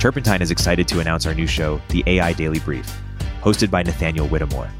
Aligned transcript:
Turpentine 0.00 0.40
is 0.40 0.50
excited 0.50 0.88
to 0.88 1.00
announce 1.00 1.26
our 1.26 1.34
new 1.34 1.46
show, 1.46 1.78
The 1.90 2.02
AI 2.06 2.32
Daily 2.32 2.58
Brief, 2.58 2.90
hosted 3.42 3.70
by 3.70 3.82
Nathaniel 3.82 4.26
Whittemore. 4.28 4.70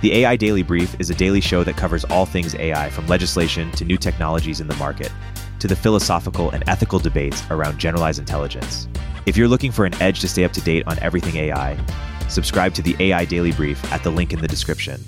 The 0.00 0.12
AI 0.12 0.34
Daily 0.34 0.64
Brief 0.64 0.98
is 0.98 1.08
a 1.08 1.14
daily 1.14 1.40
show 1.40 1.62
that 1.62 1.76
covers 1.76 2.04
all 2.06 2.26
things 2.26 2.56
AI 2.56 2.90
from 2.90 3.06
legislation 3.06 3.70
to 3.72 3.84
new 3.84 3.96
technologies 3.96 4.60
in 4.60 4.66
the 4.66 4.74
market 4.74 5.12
to 5.60 5.68
the 5.68 5.76
philosophical 5.76 6.50
and 6.50 6.68
ethical 6.68 6.98
debates 6.98 7.44
around 7.48 7.78
generalized 7.78 8.18
intelligence. 8.18 8.88
If 9.24 9.36
you're 9.36 9.46
looking 9.46 9.70
for 9.70 9.84
an 9.84 9.94
edge 10.02 10.18
to 10.22 10.28
stay 10.28 10.42
up 10.42 10.52
to 10.54 10.60
date 10.60 10.82
on 10.88 10.98
everything 10.98 11.36
AI, 11.36 11.78
subscribe 12.28 12.74
to 12.74 12.82
the 12.82 12.96
AI 12.98 13.24
Daily 13.24 13.52
Brief 13.52 13.80
at 13.92 14.02
the 14.02 14.10
link 14.10 14.32
in 14.32 14.40
the 14.40 14.48
description. 14.48 15.00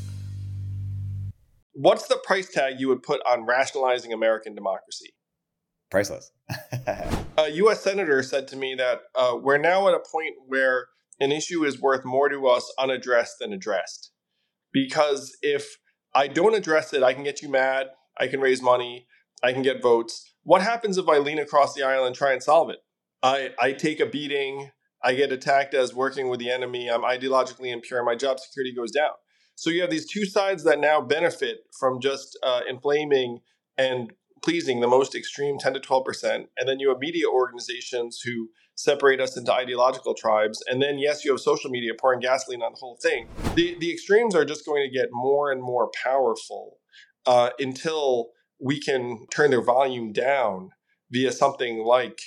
What's 1.73 2.07
the 2.07 2.21
price 2.23 2.49
tag 2.49 2.79
you 2.79 2.87
would 2.87 3.03
put 3.03 3.21
on 3.27 3.45
rationalizing 3.45 4.13
American 4.13 4.55
democracy? 4.55 5.15
Priceless. 5.91 6.31
A 7.37 7.51
U.S. 7.51 7.83
senator 7.83 8.23
said 8.23 8.49
to 8.49 8.57
me 8.57 8.75
that 8.77 9.01
uh, 9.15 9.37
we're 9.41 9.59
now 9.59 9.89
at 9.89 9.95
a 9.95 10.01
point 10.01 10.35
where 10.47 10.87
an 11.21 11.33
issue 11.33 11.65
is 11.65 11.81
worth 11.81 12.05
more 12.05 12.29
to 12.29 12.47
us 12.47 12.73
unaddressed 12.79 13.37
than 13.41 13.53
addressed. 13.53 14.13
Because 14.73 15.37
if 15.43 15.77
I 16.15 16.29
don't 16.29 16.55
address 16.55 16.93
it, 16.93 17.03
I 17.03 17.15
can 17.15 17.25
get 17.25 17.43
you 17.43 17.49
mad, 17.49 17.89
I 18.19 18.27
can 18.29 18.41
raise 18.41 18.63
money, 18.63 19.07
I 19.43 19.53
can 19.53 19.63
get 19.63 19.83
votes. 19.83 20.33
What 20.43 20.63
happens 20.63 20.99
if 20.99 21.09
I 21.09 21.19
lean 21.19 21.39
across 21.39 21.75
the 21.75 21.83
aisle 21.83 22.07
and 22.07 22.15
try 22.15 22.33
and 22.33 22.43
solve 22.43 22.71
it? 22.71 22.79
I, 23.23 23.51
I 23.61 23.73
take 23.73 24.01
a 24.01 24.07
beating, 24.07 24.71
I 25.03 25.15
get 25.15 25.33
attacked 25.33 25.75
as 25.75 25.95
working 25.95 26.29
with 26.29 26.41
the 26.41 26.51
enemy, 26.51 26.89
I'm 26.89 27.03
ideologically 27.03 27.73
impure, 27.73 28.05
my 28.05 28.15
job 28.15 28.39
security 28.39 28.75
goes 28.75 28.91
down. 28.91 29.13
So 29.55 29.71
you 29.71 29.81
have 29.81 29.91
these 29.91 30.11
two 30.11 30.25
sides 30.25 30.65
that 30.65 30.79
now 30.79 31.01
benefit 31.01 31.59
from 31.79 32.01
just 32.01 32.39
uh, 32.45 32.61
inflaming 32.69 33.41
and 33.77 34.13
pleasing 34.43 34.81
the 34.81 34.87
most 34.87 35.15
extreme 35.15 35.59
10 35.59 35.75
to 35.75 35.81
12%. 35.81 36.47
And 36.57 36.69
then 36.69 36.81
you 36.81 36.89
have 36.91 36.99
media 36.99 37.27
organizations 37.29 38.21
who 38.25 38.51
separate 38.75 39.21
us 39.21 39.37
into 39.37 39.53
ideological 39.53 40.15
tribes. 40.15 40.63
And 40.69 40.81
then, 40.81 40.99
yes, 40.99 41.25
you 41.25 41.33
have 41.33 41.41
social 41.41 41.71
media 41.71 41.93
pouring 41.99 42.21
gasoline 42.21 42.63
on 42.63 42.73
the 42.73 42.79
whole 42.79 42.99
thing. 43.03 43.27
The, 43.55 43.77
the 43.81 43.93
extremes 43.93 44.35
are 44.35 44.45
just 44.45 44.65
going 44.65 44.89
to 44.89 44.97
get 44.97 45.09
more 45.11 45.51
and 45.51 45.63
more 45.63 45.91
powerful 46.05 46.79
uh, 47.27 47.51
until 47.59 48.31
we 48.61 48.81
can 48.81 49.27
turn 49.31 49.51
their 49.51 49.63
volume 49.63 50.13
down 50.13 50.71
via 51.11 51.33
something 51.33 51.79
like 51.79 52.21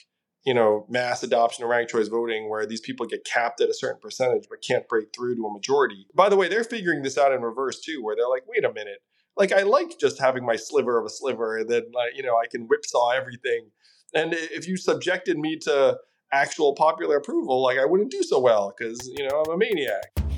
you 0.46 0.54
know 0.54 0.86
mass 0.90 1.24
adoption 1.24 1.64
of 1.64 1.70
ranked 1.70 1.92
choice 1.92 2.08
voting 2.08 2.50
where 2.50 2.66
these 2.66 2.82
people 2.82 3.06
get 3.06 3.26
capped 3.26 3.62
at 3.62 3.70
a 3.70 3.74
certain 3.74 4.00
percentage 4.02 4.48
but 4.50 4.64
can't 4.66 4.88
break 4.88 5.08
through 5.16 5.36
to 5.36 5.46
a 5.46 5.54
majority 5.54 6.08
by 6.16 6.30
the 6.30 6.36
way 6.36 6.48
they're 6.48 6.64
figuring 6.64 7.04
this 7.04 7.18
out 7.18 7.32
in 7.32 7.42
reverse 7.42 7.80
too 7.80 8.02
where 8.02 8.16
they're 8.16 8.30
like 8.30 8.44
wait 8.48 8.66
a 8.66 8.74
minute 8.74 9.04
like 9.38 9.52
I 9.52 9.62
like 9.64 9.98
just 10.00 10.20
having 10.20 10.46
my 10.46 10.56
sliver 10.56 11.00
of 11.00 11.06
a 11.06 11.10
sliver, 11.10 11.58
and 11.58 11.70
then 11.70 11.84
you 12.16 12.24
know 12.24 12.38
I 12.38 12.48
can 12.48 12.64
whipsaw 12.64 13.10
everything. 13.12 13.70
And 14.14 14.34
if 14.34 14.68
you 14.68 14.78
subjected 14.78 15.38
me 15.38 15.58
to 15.64 15.98
actual 16.34 16.76
popular 16.76 17.18
approval, 17.18 17.62
like 17.64 17.78
I 17.78 17.86
wouldn't 17.86 18.12
do 18.12 18.24
so 18.24 18.40
well 18.40 18.74
because 18.78 19.10
you 19.18 19.28
know 19.28 19.44
I'm 19.46 19.54
a 19.54 19.58
maniac. 19.58 20.31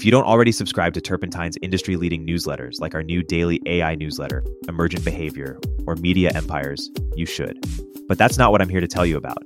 If 0.00 0.06
you 0.06 0.10
don't 0.10 0.24
already 0.24 0.50
subscribe 0.50 0.94
to 0.94 1.00
Turpentine's 1.02 1.58
industry 1.60 1.96
leading 1.96 2.26
newsletters, 2.26 2.80
like 2.80 2.94
our 2.94 3.02
new 3.02 3.22
daily 3.22 3.60
AI 3.66 3.96
newsletter, 3.96 4.42
Emergent 4.66 5.04
Behavior, 5.04 5.60
or 5.86 5.94
Media 5.94 6.30
Empires, 6.34 6.88
you 7.16 7.26
should. 7.26 7.62
But 8.08 8.16
that's 8.16 8.38
not 8.38 8.50
what 8.50 8.62
I'm 8.62 8.70
here 8.70 8.80
to 8.80 8.88
tell 8.88 9.04
you 9.04 9.18
about. 9.18 9.44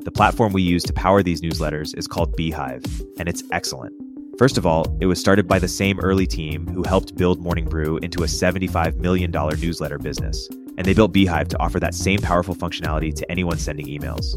The 0.00 0.10
platform 0.10 0.52
we 0.52 0.60
use 0.60 0.82
to 0.82 0.92
power 0.92 1.22
these 1.22 1.40
newsletters 1.40 1.96
is 1.96 2.06
called 2.06 2.36
beehiiv, 2.36 2.84
and 3.18 3.30
it's 3.30 3.42
excellent. 3.50 3.94
First 4.36 4.58
of 4.58 4.66
all, 4.66 4.94
it 5.00 5.06
was 5.06 5.18
started 5.18 5.48
by 5.48 5.58
the 5.58 5.68
same 5.68 5.98
early 6.00 6.26
team 6.26 6.66
who 6.66 6.82
helped 6.82 7.16
build 7.16 7.40
Morning 7.40 7.64
Brew 7.64 7.96
into 8.02 8.24
a 8.24 8.26
$75 8.26 8.96
million 8.96 9.30
newsletter 9.30 9.96
business, 9.96 10.50
and 10.76 10.84
they 10.84 10.92
built 10.92 11.14
beehiiv 11.14 11.48
to 11.48 11.58
offer 11.60 11.80
that 11.80 11.94
same 11.94 12.20
powerful 12.20 12.54
functionality 12.54 13.14
to 13.14 13.30
anyone 13.30 13.56
sending 13.56 13.86
emails. 13.86 14.36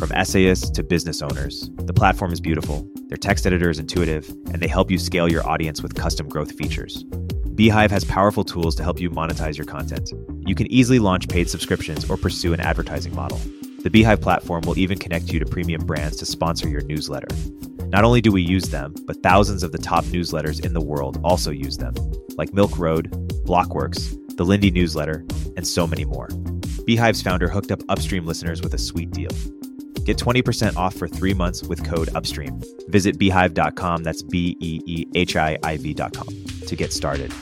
From 0.00 0.12
essayists 0.12 0.70
to 0.70 0.82
business 0.82 1.20
owners, 1.20 1.68
the 1.76 1.92
platform 1.92 2.32
is 2.32 2.40
beautiful, 2.40 2.88
their 3.08 3.18
text 3.18 3.46
editor 3.46 3.68
is 3.68 3.78
intuitive, 3.78 4.30
and 4.50 4.54
they 4.54 4.66
help 4.66 4.90
you 4.90 4.98
scale 4.98 5.30
your 5.30 5.46
audience 5.46 5.82
with 5.82 5.94
custom 5.94 6.26
growth 6.26 6.52
features. 6.52 7.04
beehiiv 7.04 7.90
has 7.90 8.06
powerful 8.06 8.42
tools 8.42 8.74
to 8.76 8.82
help 8.82 8.98
you 8.98 9.10
monetize 9.10 9.58
your 9.58 9.66
content. 9.66 10.10
You 10.46 10.54
can 10.54 10.72
easily 10.72 11.00
launch 11.00 11.28
paid 11.28 11.50
subscriptions 11.50 12.08
or 12.08 12.16
pursue 12.16 12.54
an 12.54 12.60
advertising 12.60 13.14
model. 13.14 13.36
The 13.82 13.90
beehiiv 13.90 14.22
platform 14.22 14.62
will 14.62 14.78
even 14.78 14.96
connect 14.96 15.34
you 15.34 15.38
to 15.38 15.44
premium 15.44 15.84
brands 15.84 16.16
to 16.16 16.24
sponsor 16.24 16.66
your 16.66 16.82
newsletter. 16.84 17.28
Not 17.88 18.02
only 18.02 18.22
do 18.22 18.32
we 18.32 18.40
use 18.40 18.70
them, 18.70 18.94
but 19.04 19.22
thousands 19.22 19.62
of 19.62 19.70
the 19.70 19.76
top 19.76 20.06
newsletters 20.06 20.64
in 20.64 20.72
the 20.72 20.80
world 20.80 21.20
also 21.22 21.50
use 21.50 21.76
them, 21.76 21.92
like 22.38 22.54
Milk 22.54 22.78
Road, 22.78 23.10
Blockworks, 23.44 24.16
the 24.38 24.46
Lindy 24.46 24.70
newsletter, 24.70 25.26
and 25.58 25.68
so 25.68 25.86
many 25.86 26.06
more. 26.06 26.28
beehiiv's 26.88 27.20
founder 27.20 27.50
hooked 27.50 27.70
up 27.70 27.82
upstream 27.90 28.24
listeners 28.24 28.62
with 28.62 28.72
a 28.72 28.78
sweet 28.78 29.10
deal. 29.10 29.28
Get 30.10 30.18
20% 30.18 30.74
off 30.74 30.96
for 30.96 31.06
three 31.06 31.32
months 31.34 31.62
with 31.62 31.84
code 31.84 32.08
UPSTREAM. 32.08 32.64
Visit 32.88 33.16
beehiiv.com, 33.16 34.02
that's 34.02 34.24
B 34.24 34.56
E 34.58 34.80
E 34.84 35.06
H 35.14 35.36
I 35.36 35.56
I 35.62 35.76
V.com, 35.76 36.26
to 36.66 36.74
get 36.74 36.92
started. 36.92 37.32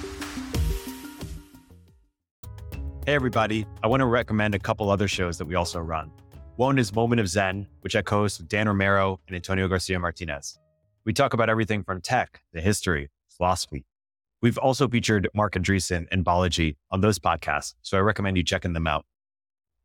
Hey, 3.07 3.15
everybody. 3.15 3.65
I 3.83 3.87
want 3.87 4.03
to 4.03 4.05
recommend 4.05 4.55
a 4.55 4.59
couple 4.59 4.91
other 4.91 5.09
shows 5.09 5.39
that 5.39 5.47
we 5.47 5.55
also 5.55 5.81
run. 5.81 6.13
One 6.57 6.79
is 6.79 6.95
Moment 6.95 7.23
of 7.23 7.29
Zen, 7.29 7.67
which 7.81 7.97
I 7.97 8.03
co 8.03 8.19
host 8.19 8.39
with 8.39 8.51
Dan 8.51 8.69
Romero 8.69 9.19
and 9.27 9.35
Antonio 9.35 9.67
Garcia 9.67 9.99
Martinez. 9.99 10.59
We 11.07 11.15
talk 11.15 11.33
about 11.33 11.49
everything 11.49 11.83
from 11.85 12.03
tech 12.03 12.43
to 12.55 12.61
history, 12.61 13.09
philosophy. 13.31 13.87
We've 14.43 14.59
also 14.59 14.87
featured 14.89 15.27
Marc 15.35 15.55
Andreessen 15.55 16.07
and 16.13 16.23
Balaji 16.23 16.77
on 16.91 17.01
those 17.01 17.19
podcasts, 17.19 17.77
so 17.81 17.97
I 17.97 18.01
recommend 18.01 18.37
you 18.37 18.45
checking 18.45 18.75
them 18.75 18.87
out. 18.87 19.07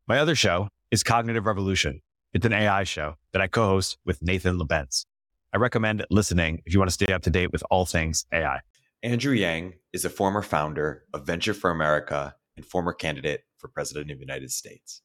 My 0.06 0.18
other 0.18 0.34
show 0.34 0.68
is 0.90 1.02
Cognitive 1.02 1.46
Revolution, 1.46 2.02
it's 2.34 2.44
an 2.44 2.52
AI 2.52 2.82
show 2.82 3.14
that 3.32 3.40
I 3.40 3.46
co 3.46 3.64
host 3.66 3.96
with 4.04 4.20
Nathan 4.20 4.58
Labenz. 4.58 5.06
I 5.52 5.58
recommend 5.58 6.04
listening 6.10 6.62
if 6.66 6.74
you 6.74 6.80
want 6.80 6.90
to 6.90 6.94
stay 6.94 7.12
up 7.12 7.22
to 7.22 7.30
date 7.30 7.52
with 7.52 7.62
all 7.70 7.86
things 7.86 8.26
AI. 8.32 8.58
Andrew 9.04 9.34
Yang 9.34 9.74
is 9.92 10.04
a 10.04 10.10
former 10.10 10.42
founder 10.42 11.04
of 11.14 11.26
Venture 11.26 11.54
for 11.54 11.70
America 11.70 12.34
and 12.56 12.66
former 12.66 12.92
candidate 12.92 13.42
for 13.58 13.68
President 13.68 14.10
of 14.10 14.18
the 14.18 14.24
United 14.24 14.50
States. 14.50 15.00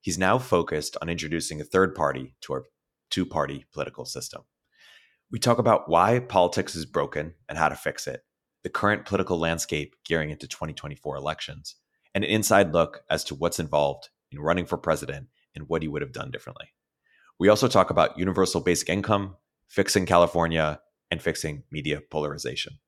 He's 0.00 0.18
now 0.18 0.38
focused 0.38 0.96
on 1.00 1.08
introducing 1.08 1.60
a 1.60 1.64
third 1.64 1.94
party 1.94 2.34
to 2.40 2.54
our 2.54 2.64
two 3.10 3.24
party 3.24 3.64
political 3.72 4.04
system. 4.04 4.42
We 5.30 5.38
talk 5.38 5.58
about 5.58 5.88
why 5.88 6.18
politics 6.18 6.74
is 6.74 6.84
broken 6.84 7.34
and 7.48 7.56
how 7.56 7.68
to 7.68 7.76
fix 7.76 8.08
it, 8.08 8.22
the 8.64 8.70
current 8.70 9.04
political 9.04 9.38
landscape 9.38 9.94
gearing 10.04 10.30
into 10.30 10.48
2024 10.48 11.14
elections, 11.14 11.76
and 12.12 12.24
an 12.24 12.30
inside 12.30 12.72
look 12.72 13.04
as 13.08 13.22
to 13.24 13.36
what's 13.36 13.60
involved 13.60 14.08
in 14.32 14.40
running 14.40 14.66
for 14.66 14.78
president 14.78 15.28
and 15.54 15.68
what 15.68 15.82
he 15.82 15.88
would 15.88 16.02
have 16.02 16.12
done 16.12 16.30
differently. 16.30 16.66
We 17.38 17.48
also 17.48 17.68
talk 17.68 17.90
about 17.90 18.18
universal 18.18 18.60
basic 18.60 18.88
income, 18.88 19.36
fixing 19.68 20.06
California, 20.06 20.80
and 21.10 21.20
fixing 21.20 21.64
media 21.70 22.00
polarization. 22.10 22.78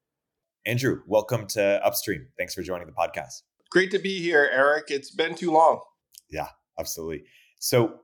Andrew, 0.67 1.03
welcome 1.07 1.47
to 1.49 1.85
Upstream. 1.85 2.29
Thanks 2.39 2.55
for 2.55 2.63
joining 2.63 2.87
the 2.87 2.93
podcast. 2.93 3.43
Great 3.71 3.91
to 3.91 3.99
be 3.99 4.21
here, 4.21 4.49
Erik. 4.53 4.85
It's 4.89 5.11
been 5.11 5.35
too 5.35 5.51
long. 5.51 5.81
Yeah, 6.31 6.49
absolutely. 6.79 7.25
So, 7.59 8.01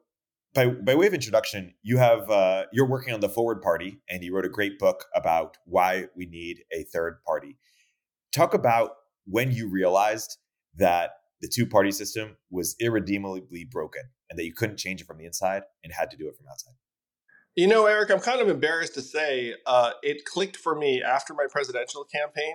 by, 0.53 0.67
by 0.67 0.95
way 0.95 1.07
of 1.07 1.15
introduction, 1.15 1.75
you 1.83 1.99
have 1.99 2.29
uh, 2.29 2.65
you're 2.73 2.89
working 2.89 3.15
on 3.15 3.21
the 3.21 3.29
Forward 3.29 3.63
Party, 3.63 4.01
and 4.11 4.23
you 4.23 4.35
wrote 4.35 4.45
a 4.45 4.51
great 4.51 4.79
book 4.79 5.07
about 5.15 5.57
why 5.65 6.07
we 6.17 6.27
need 6.27 6.65
a 6.73 6.83
third 6.93 7.21
party. 7.25 7.57
Talk 8.33 8.53
about 8.53 8.91
when 9.27 9.53
you 9.53 9.69
realized 9.69 10.37
that 10.77 11.13
the 11.41 11.49
two 11.49 11.67
party 11.67 11.93
system 11.93 12.37
was 12.51 12.75
irredeemably 12.81 13.65
broken 13.65 14.03
and 14.31 14.39
that 14.39 14.45
you 14.45 14.55
couldn't 14.55 14.79
change 14.79 15.01
it 15.01 15.07
from 15.07 15.19
the 15.19 15.27
inside 15.27 15.63
and 15.85 15.93
had 15.93 16.11
to 16.13 16.17
do 16.17 16.29
it 16.29 16.37
from 16.37 16.47
outside? 16.49 16.75
You 17.57 17.67
know, 17.67 17.87
Erik, 17.87 18.11
I'm 18.11 18.21
kind 18.21 18.41
of 18.41 18.49
embarrassed 18.49 18.95
to 18.95 19.03
say 19.03 19.55
uh, 19.67 19.93
it 20.03 20.25
clicked 20.25 20.57
for 20.57 20.75
me 20.77 21.03
after 21.03 21.35
my 21.35 21.47
presidential 21.51 22.05
campaign. 22.05 22.55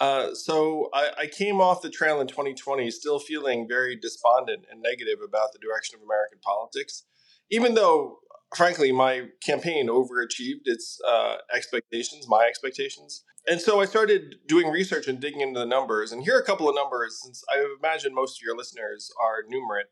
Uh, 0.00 0.34
so 0.34 0.88
I, 0.94 1.10
I, 1.18 1.26
came 1.26 1.60
off 1.60 1.82
the 1.82 1.90
trail 1.90 2.20
in 2.20 2.26
2020 2.26 2.90
still 2.90 3.18
feeling 3.18 3.68
very 3.68 3.94
despondent 3.94 4.64
and 4.70 4.80
negative 4.80 5.18
about 5.22 5.52
the 5.52 5.58
direction 5.58 5.96
of 5.96 6.02
American 6.02 6.38
politics, 6.42 7.04
even 7.50 7.74
though, 7.74 8.18
frankly, 8.56 8.90
my 8.90 9.28
campaign 9.44 9.88
overachieved 9.88 10.62
its 10.64 10.98
uh, 11.06 11.36
expectations, 11.54 12.26
my 12.26 12.46
expectations. 12.48 13.22
And 13.46 13.60
so 13.60 13.80
I 13.80 13.84
started 13.84 14.36
doing 14.46 14.68
research 14.68 15.08
and 15.08 15.20
digging 15.20 15.40
into 15.40 15.60
the 15.60 15.66
numbers. 15.66 16.10
And 16.12 16.22
here 16.22 16.36
are 16.36 16.40
a 16.40 16.44
couple 16.44 16.68
of 16.68 16.74
numbers, 16.74 17.20
since 17.22 17.44
I 17.52 17.64
imagine 17.78 18.14
most 18.14 18.38
of 18.38 18.42
your 18.44 18.56
listeners 18.56 19.10
are 19.22 19.42
numerate. 19.42 19.90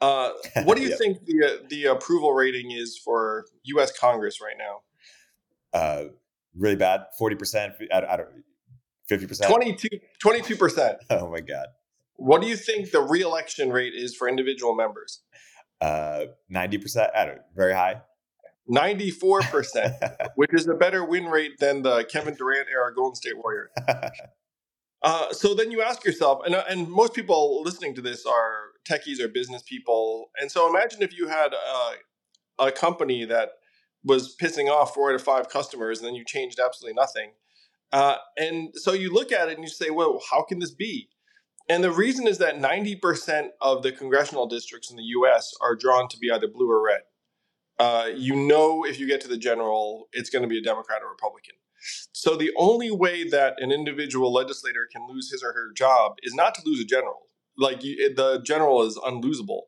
Uh, 0.00 0.30
what 0.64 0.76
do 0.76 0.82
you 0.82 0.88
yep. 0.90 0.98
think 0.98 1.24
the 1.26 1.46
uh, 1.46 1.66
the 1.68 1.84
approval 1.86 2.32
rating 2.32 2.70
is 2.70 2.98
for 2.98 3.46
U.S. 3.64 3.96
Congress 3.96 4.40
right 4.40 4.56
now? 4.58 5.78
Uh, 5.78 6.04
really 6.56 6.76
bad. 6.76 7.06
Forty 7.18 7.36
percent. 7.36 7.74
I, 7.92 8.16
don't. 8.16 8.28
Fifty 9.08 9.26
percent. 9.26 9.50
22 9.50 10.56
percent. 10.56 10.98
Oh 11.10 11.30
my 11.30 11.40
god. 11.40 11.66
What 12.16 12.42
do 12.42 12.48
you 12.48 12.56
think 12.56 12.90
the 12.90 13.00
reelection 13.00 13.70
rate 13.70 13.94
is 13.94 14.14
for 14.14 14.28
individual 14.28 14.74
members? 14.74 15.20
Uh, 15.80 16.26
ninety 16.48 16.78
percent. 16.78 17.10
I 17.14 17.26
don't. 17.26 17.40
Very 17.54 17.74
high. 17.74 18.02
94%, 18.70 20.28
which 20.36 20.54
is 20.54 20.68
a 20.68 20.74
better 20.74 21.04
win 21.04 21.24
rate 21.24 21.58
than 21.58 21.82
the 21.82 22.04
Kevin 22.04 22.34
Durant 22.34 22.68
era 22.70 22.94
Golden 22.94 23.16
State 23.16 23.36
Warriors. 23.36 23.70
Uh, 25.02 25.32
so 25.32 25.54
then 25.54 25.70
you 25.70 25.82
ask 25.82 26.04
yourself, 26.04 26.42
and, 26.44 26.54
uh, 26.54 26.64
and 26.68 26.88
most 26.88 27.14
people 27.14 27.62
listening 27.62 27.94
to 27.94 28.02
this 28.02 28.26
are 28.26 28.69
techies 28.88 29.20
or 29.20 29.28
business 29.28 29.62
people. 29.62 30.30
And 30.40 30.50
so 30.50 30.68
imagine 30.68 31.02
if 31.02 31.16
you 31.16 31.28
had 31.28 31.52
a, 31.52 32.64
a 32.64 32.72
company 32.72 33.24
that 33.24 33.50
was 34.04 34.36
pissing 34.36 34.70
off 34.70 34.94
four 34.94 35.10
out 35.10 35.14
of 35.14 35.22
five 35.22 35.48
customers 35.48 35.98
and 35.98 36.06
then 36.06 36.14
you 36.14 36.24
changed 36.24 36.58
absolutely 36.58 36.94
nothing. 36.94 37.32
Uh, 37.92 38.16
and 38.38 38.70
so 38.74 38.92
you 38.92 39.12
look 39.12 39.32
at 39.32 39.48
it 39.48 39.54
and 39.54 39.64
you 39.64 39.68
say, 39.70 39.90
well, 39.90 40.20
how 40.30 40.42
can 40.42 40.58
this 40.58 40.70
be? 40.70 41.08
And 41.68 41.84
the 41.84 41.92
reason 41.92 42.26
is 42.26 42.38
that 42.38 42.56
90% 42.58 43.48
of 43.60 43.82
the 43.82 43.92
congressional 43.92 44.46
districts 44.46 44.90
in 44.90 44.96
the 44.96 45.02
US 45.02 45.52
are 45.60 45.76
drawn 45.76 46.08
to 46.08 46.18
be 46.18 46.30
either 46.30 46.48
blue 46.48 46.70
or 46.70 46.84
red. 46.84 47.02
Uh, 47.78 48.10
you 48.14 48.36
know, 48.36 48.84
if 48.84 48.98
you 48.98 49.06
get 49.06 49.20
to 49.22 49.28
the 49.28 49.38
general, 49.38 50.08
it's 50.12 50.30
going 50.30 50.42
to 50.42 50.48
be 50.48 50.58
a 50.58 50.62
Democrat 50.62 51.02
or 51.02 51.08
Republican. 51.08 51.54
So 52.12 52.36
the 52.36 52.52
only 52.56 52.90
way 52.90 53.26
that 53.28 53.54
an 53.58 53.72
individual 53.72 54.32
legislator 54.32 54.86
can 54.90 55.06
lose 55.08 55.30
his 55.30 55.42
or 55.42 55.52
her 55.52 55.72
job 55.72 56.16
is 56.22 56.34
not 56.34 56.54
to 56.56 56.62
lose 56.64 56.80
a 56.80 56.84
general. 56.84 57.29
Like 57.60 57.84
you, 57.84 58.14
the 58.14 58.40
general 58.44 58.82
is 58.82 58.96
unlosable. 58.96 59.62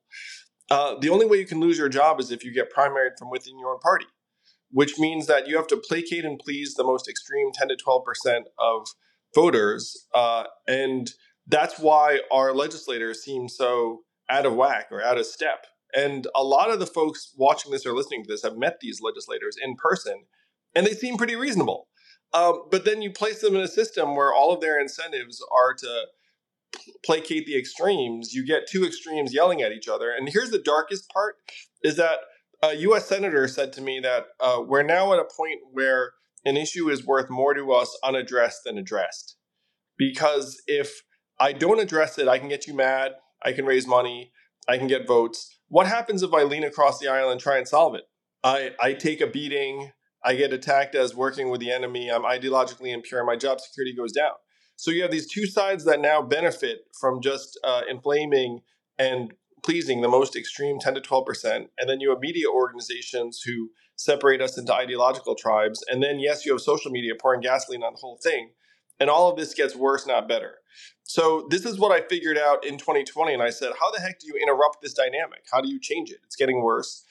Uh, 0.71 0.99
the 0.99 1.11
only 1.11 1.27
way 1.27 1.37
you 1.37 1.47
can 1.47 1.61
lose 1.61 1.79
your 1.79 1.89
job 1.89 2.19
is 2.19 2.31
if 2.31 2.45
you 2.45 2.53
get 2.53 2.73
primaried 2.73 3.19
from 3.19 3.31
within 3.31 3.59
your 3.59 3.71
own 3.71 3.79
party, 3.81 4.07
which 4.71 4.99
means 4.99 5.27
that 5.27 5.47
you 5.47 5.57
have 5.57 5.67
to 5.69 5.77
placate 5.77 6.25
and 6.25 6.39
please 6.39 6.75
the 6.75 6.85
most 6.85 7.09
extreme 7.09 7.51
10 7.53 7.69
to 7.69 7.77
12 7.77 8.05
percent 8.05 8.47
of 8.59 8.87
voters, 9.35 10.09
uh, 10.15 10.45
and 10.67 11.13
that's 11.47 11.79
why 11.79 12.21
our 12.33 12.53
legislators 12.55 13.23
seem 13.23 13.49
so 13.49 14.01
out 14.31 14.47
of 14.47 14.55
whack 14.55 14.87
or 14.91 15.03
out 15.03 15.19
of 15.19 15.27
step 15.27 15.67
and 15.95 16.27
a 16.35 16.43
lot 16.43 16.71
of 16.71 16.81
the 16.81 16.87
folks 16.87 17.33
watching 17.37 17.71
this 17.71 17.85
or 17.85 17.95
listening 17.95 18.25
to 18.25 18.29
this 18.29 18.43
have 18.43 18.57
met 18.57 18.81
these 18.81 19.01
legislators 19.01 19.57
in 19.63 19.77
person, 19.77 20.25
and 20.75 20.87
they 20.87 20.95
seem 20.95 21.17
pretty 21.17 21.37
reasonable. 21.37 21.89
Um, 22.33 22.63
but 22.71 22.85
then 22.85 23.03
you 23.03 23.11
place 23.11 23.41
them 23.41 23.55
in 23.55 23.61
a 23.61 23.69
system 23.69 24.17
where 24.17 24.33
all 24.33 24.53
of 24.53 24.61
their 24.61 24.81
incentives 24.81 25.45
are 25.55 25.75
to 25.75 26.05
placate 27.05 27.47
the 27.47 27.59
extremes. 27.59 28.33
You 28.33 28.47
get 28.47 28.67
two 28.69 28.85
extremes 28.85 29.35
yelling 29.35 29.63
at 29.63 29.73
each 29.73 29.89
other. 29.89 30.11
And 30.11 30.29
here's 30.29 30.51
the 30.51 30.59
darkest 30.59 31.11
part: 31.11 31.37
is 31.83 31.97
that 31.97 32.19
a 32.63 32.75
U.S. 32.77 33.07
senator 33.07 33.49
said 33.49 33.73
to 33.75 33.81
me 33.81 34.01
that 34.01 34.27
uh, 34.41 34.63
we're 34.65 34.83
now 34.83 35.13
at 35.13 35.19
a 35.19 35.25
point 35.25 35.61
where 35.73 36.13
an 36.45 36.57
issue 36.57 36.89
is 36.89 37.05
worth 37.07 37.29
more 37.31 37.55
to 37.55 37.73
us 37.73 37.97
unaddressed 38.05 38.61
than 38.65 38.79
addressed. 38.79 39.37
Because 39.99 40.61
if 40.67 41.03
I 41.39 41.53
don't 41.53 41.81
address 41.81 42.19
it, 42.19 42.29
I 42.29 42.39
can 42.39 42.49
get 42.49 42.67
you 42.67 42.75
mad. 42.75 43.13
I 43.45 43.53
can 43.53 43.67
raise 43.67 43.87
money. 43.87 44.33
I 44.69 44.79
can 44.79 44.87
get 44.87 45.07
votes. 45.07 45.59
What 45.69 45.87
happens 45.87 46.23
if 46.23 46.33
I 46.33 46.43
lean 46.45 46.65
across 46.65 46.99
the 46.99 47.09
aisle 47.09 47.31
and 47.31 47.41
try 47.41 47.59
and 47.59 47.67
solve 47.67 47.95
it? 47.95 48.05
I, 48.45 48.73
I 48.81 48.93
take 48.93 49.21
a 49.21 49.27
beating. 49.27 49.91
I 50.25 50.37
get 50.37 50.53
attacked 50.53 50.95
as 50.95 51.17
working 51.17 51.51
with 51.51 51.61
the 51.61 51.73
enemy. 51.73 52.11
I'm 52.11 52.23
ideologically 52.23 52.93
impure. 52.93 53.25
My 53.25 53.37
job 53.37 53.61
security 53.61 53.95
goes 53.97 54.13
down. 54.13 54.33
So 54.83 54.91
you 54.91 55.03
have 55.03 55.13
these 55.13 55.29
two 55.29 55.47
sides 55.47 55.85
that 55.85 56.01
now 56.01 56.21
benefit 56.23 56.87
from 57.01 57.21
just 57.21 57.57
uh, 57.63 57.83
inflaming 57.89 58.63
and 58.99 59.33
pleasing 59.63 60.01
the 60.01 60.09
most 60.09 60.35
extreme 60.35 60.81
10 60.81 60.97
to 60.97 61.01
12%. 61.01 61.69
And 61.79 61.89
then 61.89 62.01
you 62.01 62.11
have 62.11 62.19
media 62.19 62.47
organizations 62.53 63.43
who 63.43 63.71
separate 63.95 64.43
us 64.43 64.59
into 64.59 64.75
ideological 64.75 65.37
tribes. 65.37 65.85
And 65.89 66.03
then, 66.03 66.19
yes, 66.19 66.45
you 66.45 66.51
have 66.51 66.63
social 66.63 66.91
media 66.91 67.13
pouring 67.15 67.43
gasoline 67.43 67.85
on 67.85 67.93
the 67.93 68.01
whole 68.01 68.19
thing. 68.21 68.55
And 68.99 69.09
all 69.09 69.31
of 69.31 69.39
this 69.39 69.55
gets 69.55 69.77
worse, 69.77 70.05
not 70.05 70.27
better. 70.27 70.57
So 71.05 71.47
this 71.49 71.65
is 71.65 71.79
what 71.79 71.93
I 71.93 72.05
figured 72.05 72.37
out 72.37 72.67
in 72.67 72.77
2020, 72.77 73.35
and 73.35 73.43
I 73.43 73.51
said, 73.51 73.75
"How 73.79 73.93
the 73.93 74.01
heck 74.01 74.19
do 74.19 74.27
you 74.27 74.35
interrupt 74.35 74.81
this 74.81 74.95
dynamic? 74.95 75.45
How 75.53 75.61
do 75.61 75.69
you 75.69 75.79
change 75.79 76.11
it? 76.11 76.19
It's 76.25 76.37
getting 76.37 76.61
worse." 76.61 77.05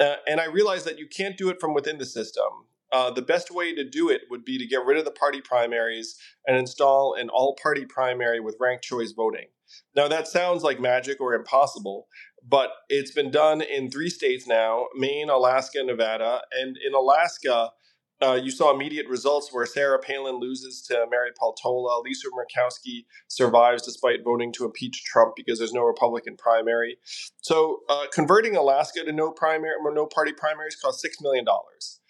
Uh, 0.00 0.16
and 0.26 0.40
I 0.40 0.46
realized 0.46 0.86
that 0.86 0.98
you 0.98 1.06
can't 1.06 1.36
do 1.36 1.50
it 1.50 1.60
from 1.60 1.74
within 1.74 1.98
the 1.98 2.06
system. 2.06 2.68
Uh, 2.92 3.10
the 3.10 3.22
best 3.22 3.50
way 3.50 3.74
to 3.74 3.84
do 3.84 4.08
it 4.08 4.22
would 4.30 4.44
be 4.44 4.58
to 4.58 4.66
get 4.66 4.84
rid 4.84 4.98
of 4.98 5.04
the 5.04 5.10
party 5.10 5.40
primaries 5.40 6.16
and 6.46 6.56
install 6.56 7.14
an 7.14 7.28
all-party 7.28 7.84
primary 7.84 8.40
with 8.40 8.56
ranked 8.60 8.84
choice 8.84 9.12
voting. 9.12 9.46
Now 9.94 10.08
that 10.08 10.28
sounds 10.28 10.62
like 10.62 10.80
magic 10.80 11.20
or 11.20 11.34
impossible, 11.34 12.06
but 12.46 12.70
it's 12.88 13.12
been 13.12 13.30
done 13.30 13.60
in 13.60 13.90
three 13.90 14.08
states 14.08 14.46
now: 14.46 14.86
Maine, 14.96 15.28
Alaska, 15.28 15.82
Nevada, 15.84 16.42
and 16.52 16.76
in 16.78 16.94
Alaska 16.94 17.72
uh, 18.20 18.34
you 18.34 18.50
saw 18.50 18.74
immediate 18.74 19.06
results 19.06 19.52
where 19.52 19.64
Sarah 19.66 19.98
Palin 19.98 20.40
loses 20.40 20.82
to 20.82 21.06
Mary 21.10 21.30
Peltola. 21.40 22.02
Lisa 22.02 22.28
Murkowski 22.28 23.04
survives 23.28 23.82
despite 23.82 24.24
voting 24.24 24.52
to 24.54 24.64
impeach 24.64 25.04
Trump 25.04 25.34
because 25.36 25.58
there's 25.58 25.72
no 25.72 25.82
Republican 25.82 26.36
primary. 26.36 26.98
So 27.42 27.80
uh, 27.88 28.06
converting 28.12 28.56
Alaska 28.56 29.04
to 29.04 29.12
no 29.12 29.30
primary, 29.30 29.74
or 29.80 29.94
no 29.94 30.06
party 30.06 30.32
primaries 30.32 30.76
cost 30.76 31.00
six 31.00 31.20
million 31.20 31.44
dollars. 31.44 32.00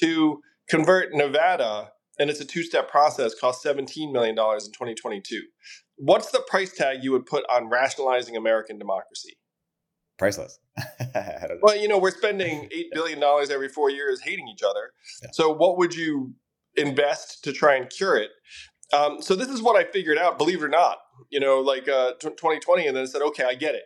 To 0.00 0.40
convert 0.68 1.12
Nevada, 1.12 1.92
and 2.18 2.30
it's 2.30 2.40
a 2.40 2.44
two-step 2.44 2.90
process, 2.90 3.34
cost 3.34 3.62
seventeen 3.62 4.12
million 4.12 4.34
dollars 4.34 4.66
in 4.66 4.72
2022. 4.72 5.42
What's 5.96 6.30
the 6.30 6.42
price 6.48 6.72
tag 6.72 7.02
you 7.02 7.12
would 7.12 7.26
put 7.26 7.44
on 7.50 7.68
rationalizing 7.68 8.36
American 8.36 8.78
democracy? 8.78 9.38
priceless. 10.18 10.58
well, 11.62 11.76
you 11.76 11.88
know, 11.88 11.98
we're 11.98 12.10
spending 12.10 12.68
eight 12.72 12.88
billion 12.92 13.20
dollars 13.20 13.50
every 13.50 13.68
four 13.68 13.88
years 13.88 14.20
hating 14.20 14.48
each 14.48 14.62
other. 14.62 14.90
Yeah. 15.22 15.28
So, 15.32 15.50
what 15.50 15.78
would 15.78 15.94
you 15.94 16.34
invest 16.76 17.42
to 17.44 17.52
try 17.52 17.76
and 17.76 17.88
cure 17.88 18.16
it? 18.16 18.30
Um, 18.92 19.22
so, 19.22 19.34
this 19.34 19.48
is 19.48 19.62
what 19.62 19.76
I 19.76 19.90
figured 19.90 20.18
out. 20.18 20.36
Believe 20.36 20.60
it 20.60 20.64
or 20.64 20.68
not, 20.68 20.98
you 21.30 21.40
know, 21.40 21.60
like 21.60 21.88
uh, 21.88 22.12
2020, 22.20 22.86
and 22.86 22.96
then 22.96 23.04
I 23.04 23.06
said, 23.06 23.22
okay, 23.22 23.44
I 23.44 23.54
get 23.54 23.74
it. 23.74 23.84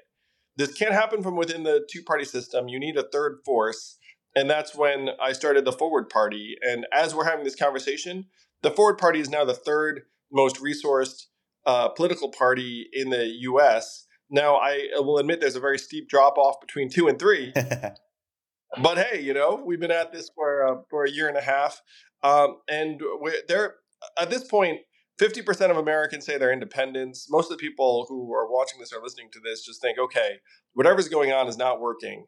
This 0.56 0.72
can't 0.74 0.92
happen 0.92 1.22
from 1.22 1.36
within 1.36 1.62
the 1.62 1.86
two-party 1.90 2.24
system. 2.24 2.68
You 2.68 2.78
need 2.78 2.96
a 2.98 3.08
third 3.10 3.38
force, 3.44 3.98
and 4.34 4.48
that's 4.48 4.74
when 4.74 5.10
I 5.20 5.32
started 5.32 5.64
the 5.64 5.72
Forward 5.72 6.08
Party. 6.08 6.56
And 6.62 6.86
as 6.92 7.14
we're 7.14 7.24
having 7.24 7.44
this 7.44 7.56
conversation, 7.56 8.26
the 8.62 8.70
Forward 8.70 8.98
Party 8.98 9.20
is 9.20 9.28
now 9.28 9.44
the 9.44 9.54
third 9.54 10.02
most 10.32 10.56
resourced 10.56 11.26
uh, 11.66 11.88
political 11.88 12.30
party 12.30 12.88
in 12.92 13.10
the 13.10 13.26
U.S. 13.40 14.06
Now, 14.30 14.56
I 14.56 14.88
will 14.96 15.18
admit 15.18 15.40
there's 15.40 15.56
a 15.56 15.60
very 15.60 15.78
steep 15.78 16.08
drop 16.08 16.38
off 16.38 16.60
between 16.60 16.88
two 16.88 17.08
and 17.08 17.18
three. 17.18 17.52
but 18.82 18.98
hey, 18.98 19.20
you 19.20 19.34
know, 19.34 19.62
we've 19.64 19.80
been 19.80 19.90
at 19.90 20.12
this 20.12 20.30
for 20.34 20.66
uh, 20.66 20.80
for 20.88 21.04
a 21.04 21.10
year 21.10 21.28
and 21.28 21.36
a 21.36 21.42
half, 21.42 21.82
um, 22.22 22.56
and 22.68 23.00
there 23.48 23.74
at 24.18 24.30
this 24.30 24.44
point, 24.44 24.50
point, 24.50 24.80
fifty 25.18 25.42
percent 25.42 25.70
of 25.70 25.76
Americans 25.76 26.24
say 26.24 26.38
they're 26.38 26.52
independents. 26.52 27.28
Most 27.30 27.50
of 27.50 27.58
the 27.58 27.62
people 27.62 28.06
who 28.08 28.32
are 28.32 28.50
watching 28.50 28.80
this 28.80 28.92
or 28.92 29.02
listening 29.02 29.28
to 29.32 29.40
this 29.40 29.64
just 29.64 29.82
think, 29.82 29.98
okay, 29.98 30.38
whatever's 30.72 31.08
going 31.08 31.32
on 31.32 31.46
is 31.46 31.58
not 31.58 31.80
working, 31.80 32.24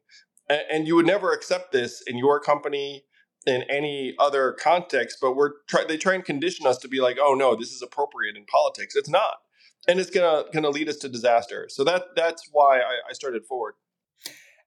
and, 0.48 0.86
you 0.86 0.94
would 0.96 1.06
never 1.06 1.32
accept 1.32 1.72
this 1.72 2.02
in 2.06 2.18
your 2.18 2.40
company 2.40 3.04
in 3.46 3.62
any 3.70 4.14
other 4.18 4.52
context. 4.52 5.18
But 5.20 5.36
we're 5.36 5.62
try- 5.68 5.84
they 5.84 5.96
try 5.96 6.14
and 6.14 6.24
condition 6.24 6.66
us 6.66 6.78
to 6.78 6.88
be 6.88 7.00
like, 7.00 7.16
oh 7.20 7.34
no, 7.34 7.54
this 7.56 7.70
is 7.70 7.82
appropriate 7.82 8.36
in 8.36 8.44
politics. 8.46 8.96
It's 8.96 9.08
not 9.08 9.36
and 9.86 10.00
it's 10.00 10.10
gonna 10.10 10.44
gonna 10.52 10.70
lead 10.70 10.88
us 10.88 10.96
to 10.98 11.08
disaster. 11.08 11.66
So 11.68 11.84
that 11.84 12.14
that's 12.16 12.48
why 12.52 12.78
I, 12.78 13.10
I 13.10 13.12
started 13.12 13.44
forward. 13.46 13.74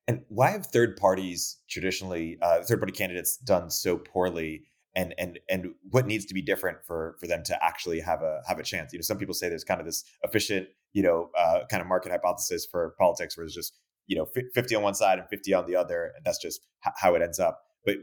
And 0.07 0.21
why 0.29 0.51
have 0.51 0.67
third 0.67 0.95
parties 0.95 1.57
traditionally, 1.69 2.37
uh, 2.41 2.61
third 2.61 2.79
party 2.79 2.93
candidates, 2.93 3.37
done 3.37 3.69
so 3.69 3.97
poorly? 3.97 4.63
And 4.95 5.13
and 5.17 5.39
and 5.49 5.67
what 5.91 6.07
needs 6.07 6.25
to 6.25 6.33
be 6.33 6.41
different 6.41 6.79
for 6.85 7.17
for 7.19 7.27
them 7.27 7.43
to 7.45 7.63
actually 7.63 7.99
have 7.99 8.21
a 8.21 8.41
have 8.47 8.59
a 8.59 8.63
chance? 8.63 8.93
You 8.93 8.99
know, 8.99 9.03
some 9.03 9.17
people 9.17 9.35
say 9.35 9.49
there's 9.49 9.63
kind 9.63 9.79
of 9.79 9.85
this 9.85 10.03
efficient, 10.23 10.69
you 10.93 11.03
know, 11.03 11.29
uh, 11.37 11.61
kind 11.69 11.81
of 11.81 11.87
market 11.87 12.11
hypothesis 12.11 12.65
for 12.65 12.95
politics 12.97 13.37
where 13.37 13.45
it's 13.45 13.53
just 13.53 13.77
you 14.07 14.17
know 14.17 14.25
50 14.53 14.75
on 14.75 14.83
one 14.83 14.95
side 14.95 15.19
and 15.19 15.27
50 15.29 15.53
on 15.53 15.67
the 15.67 15.75
other, 15.75 16.11
and 16.15 16.25
that's 16.25 16.39
just 16.39 16.61
how 16.81 17.15
it 17.15 17.21
ends 17.21 17.39
up. 17.39 17.61
But, 17.85 17.97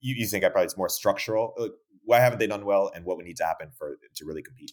you, 0.00 0.14
you 0.16 0.26
think 0.26 0.44
I 0.44 0.48
probably 0.48 0.64
it's 0.64 0.76
more 0.76 0.88
structural. 0.88 1.54
Like, 1.56 1.72
why 2.04 2.20
haven't 2.20 2.38
they 2.38 2.46
done 2.46 2.64
well, 2.64 2.90
and 2.94 3.04
what 3.04 3.16
would 3.16 3.26
need 3.26 3.36
to 3.36 3.44
happen 3.44 3.70
for 3.76 3.96
to 4.16 4.24
really 4.24 4.42
compete? 4.42 4.72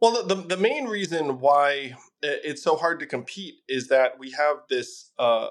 Well, 0.00 0.26
the, 0.26 0.34
the 0.34 0.56
main 0.56 0.86
reason 0.86 1.40
why 1.40 1.94
it's 2.22 2.62
so 2.62 2.76
hard 2.76 3.00
to 3.00 3.06
compete 3.06 3.54
is 3.66 3.88
that 3.88 4.18
we 4.18 4.30
have 4.32 4.56
this 4.68 5.10
uh, 5.18 5.48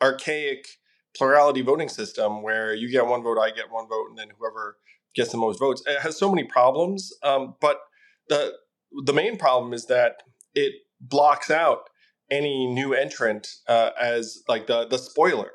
archaic 0.00 0.66
plurality 1.16 1.60
voting 1.60 1.88
system 1.88 2.42
where 2.42 2.74
you 2.74 2.90
get 2.90 3.06
one 3.06 3.22
vote, 3.22 3.38
I 3.38 3.50
get 3.50 3.70
one 3.70 3.88
vote, 3.88 4.06
and 4.08 4.18
then 4.18 4.28
whoever 4.38 4.78
gets 5.14 5.32
the 5.32 5.38
most 5.38 5.58
votes. 5.58 5.82
It 5.86 6.00
has 6.00 6.16
so 6.16 6.30
many 6.30 6.44
problems, 6.44 7.12
um, 7.22 7.56
but 7.60 7.80
the 8.28 8.54
the 9.04 9.12
main 9.12 9.36
problem 9.36 9.74
is 9.74 9.86
that 9.86 10.22
it 10.54 10.72
blocks 11.00 11.50
out 11.50 11.90
any 12.30 12.66
new 12.66 12.94
entrant 12.94 13.48
uh, 13.66 13.90
as 14.00 14.42
like 14.48 14.66
the 14.66 14.86
the 14.86 14.98
spoiler. 14.98 15.52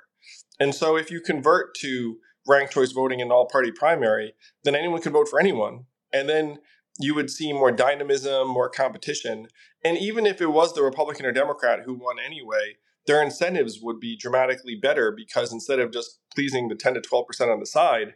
And 0.60 0.74
so, 0.74 0.96
if 0.96 1.12
you 1.12 1.22
convert 1.22 1.76
to 1.76 2.18
ranked 2.48 2.74
choice 2.74 2.92
voting 2.92 3.20
in 3.20 3.32
all 3.32 3.48
party 3.48 3.72
primary, 3.72 4.34
then 4.64 4.76
anyone 4.76 5.02
can 5.02 5.14
vote 5.14 5.28
for 5.30 5.40
anyone, 5.40 5.86
and 6.12 6.28
then 6.30 6.60
you 7.00 7.16
would 7.16 7.30
see 7.30 7.54
more 7.54 7.72
dynamism, 7.72 8.48
more 8.48 8.70
competition. 8.70 9.48
And 9.84 9.98
even 9.98 10.26
if 10.26 10.42
it 10.42 10.52
was 10.52 10.74
the 10.74 10.84
Republican 10.84 11.26
or 11.26 11.32
Democrat 11.32 11.82
who 11.86 11.94
won 11.96 12.18
anyway, 12.24 12.78
their 13.08 13.22
incentives 13.22 13.80
would 13.82 14.00
be 14.00 14.16
dramatically 14.16 14.76
better 14.76 15.12
because 15.12 15.52
instead 15.52 15.80
of 15.80 15.92
just 15.92 16.20
pleasing 16.34 16.68
the 16.68 16.76
10 16.76 16.94
to 16.96 17.02
12% 17.02 17.52
on 17.52 17.60
the 17.60 17.66
side, 17.66 18.14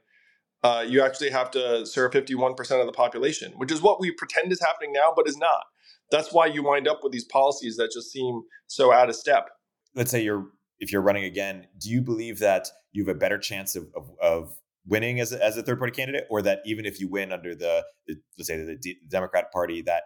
uh, 0.63 0.83
you 0.87 1.01
actually 1.01 1.29
have 1.29 1.51
to 1.51 1.85
serve 1.85 2.11
51% 2.11 2.57
of 2.79 2.85
the 2.85 2.91
population, 2.91 3.53
which 3.57 3.71
is 3.71 3.81
what 3.81 3.99
we 3.99 4.11
pretend 4.11 4.51
is 4.51 4.61
happening 4.61 4.93
now, 4.93 5.13
but 5.15 5.27
is 5.27 5.37
not. 5.37 5.65
That's 6.11 6.31
why 6.31 6.45
you 6.45 6.63
wind 6.63 6.87
up 6.87 6.99
with 7.03 7.11
these 7.11 7.25
policies 7.25 7.77
that 7.77 7.91
just 7.91 8.11
seem 8.11 8.41
so 8.67 8.93
out 8.93 9.09
of 9.09 9.15
step. 9.15 9.49
Let's 9.95 10.11
say 10.11 10.23
you're 10.23 10.47
if 10.79 10.91
you're 10.91 11.01
running 11.01 11.23
again, 11.23 11.67
do 11.79 11.89
you 11.89 12.01
believe 12.01 12.39
that 12.39 12.67
you 12.91 13.03
have 13.03 13.15
a 13.15 13.17
better 13.17 13.37
chance 13.37 13.75
of, 13.75 13.87
of, 13.95 14.11
of 14.21 14.57
winning 14.85 15.19
as 15.19 15.33
a, 15.33 15.43
as 15.43 15.57
a 15.57 15.63
third 15.63 15.79
party 15.79 15.91
candidate, 15.91 16.25
or 16.29 16.41
that 16.41 16.59
even 16.65 16.85
if 16.85 16.99
you 16.99 17.09
win 17.09 17.31
under 17.31 17.55
the, 17.55 17.83
the 18.07 18.15
let's 18.37 18.47
say 18.47 18.63
the 18.63 18.75
D- 18.75 18.97
Democrat 19.07 19.51
Party, 19.51 19.81
that 19.83 20.03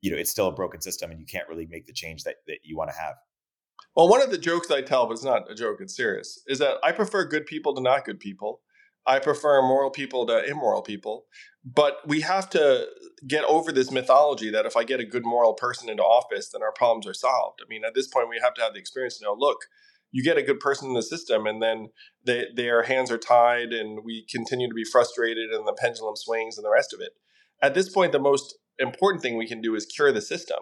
you 0.00 0.10
know 0.10 0.16
it's 0.16 0.30
still 0.30 0.48
a 0.48 0.52
broken 0.52 0.80
system 0.80 1.10
and 1.10 1.20
you 1.20 1.26
can't 1.26 1.48
really 1.48 1.66
make 1.66 1.86
the 1.86 1.92
change 1.92 2.24
that, 2.24 2.36
that 2.46 2.58
you 2.64 2.76
want 2.76 2.90
to 2.90 2.96
have? 2.96 3.14
Well, 3.96 4.08
one 4.08 4.22
of 4.22 4.30
the 4.30 4.38
jokes 4.38 4.70
I 4.70 4.82
tell, 4.82 5.06
but 5.06 5.14
it's 5.14 5.24
not 5.24 5.50
a 5.50 5.54
joke, 5.54 5.78
it's 5.80 5.96
serious, 5.96 6.40
is 6.46 6.58
that 6.58 6.76
I 6.82 6.92
prefer 6.92 7.24
good 7.24 7.46
people 7.46 7.74
to 7.74 7.82
not 7.82 8.04
good 8.04 8.20
people. 8.20 8.60
I 9.06 9.18
prefer 9.18 9.62
moral 9.62 9.90
people 9.90 10.26
to 10.26 10.44
immoral 10.44 10.82
people. 10.82 11.26
But 11.64 11.98
we 12.06 12.22
have 12.22 12.50
to 12.50 12.86
get 13.26 13.44
over 13.44 13.70
this 13.70 13.90
mythology 13.90 14.50
that 14.50 14.66
if 14.66 14.76
I 14.76 14.82
get 14.84 15.00
a 15.00 15.04
good 15.04 15.24
moral 15.24 15.54
person 15.54 15.88
into 15.88 16.02
office, 16.02 16.48
then 16.48 16.62
our 16.62 16.72
problems 16.72 17.06
are 17.06 17.14
solved. 17.14 17.60
I 17.64 17.68
mean, 17.68 17.84
at 17.84 17.94
this 17.94 18.08
point, 18.08 18.28
we 18.28 18.40
have 18.42 18.54
to 18.54 18.62
have 18.62 18.72
the 18.74 18.80
experience 18.80 19.18
to 19.18 19.24
know 19.24 19.36
look, 19.38 19.58
you 20.10 20.22
get 20.22 20.36
a 20.36 20.42
good 20.42 20.60
person 20.60 20.88
in 20.88 20.94
the 20.94 21.02
system, 21.02 21.46
and 21.46 21.62
then 21.62 21.88
they, 22.24 22.46
their 22.54 22.82
hands 22.82 23.10
are 23.10 23.18
tied, 23.18 23.72
and 23.72 24.04
we 24.04 24.26
continue 24.28 24.68
to 24.68 24.74
be 24.74 24.84
frustrated, 24.84 25.50
and 25.50 25.66
the 25.66 25.72
pendulum 25.72 26.16
swings, 26.16 26.58
and 26.58 26.64
the 26.64 26.70
rest 26.70 26.92
of 26.92 27.00
it. 27.00 27.12
At 27.62 27.74
this 27.74 27.88
point, 27.88 28.12
the 28.12 28.18
most 28.18 28.56
important 28.78 29.22
thing 29.22 29.38
we 29.38 29.46
can 29.46 29.60
do 29.60 29.74
is 29.74 29.86
cure 29.86 30.12
the 30.12 30.20
system. 30.20 30.58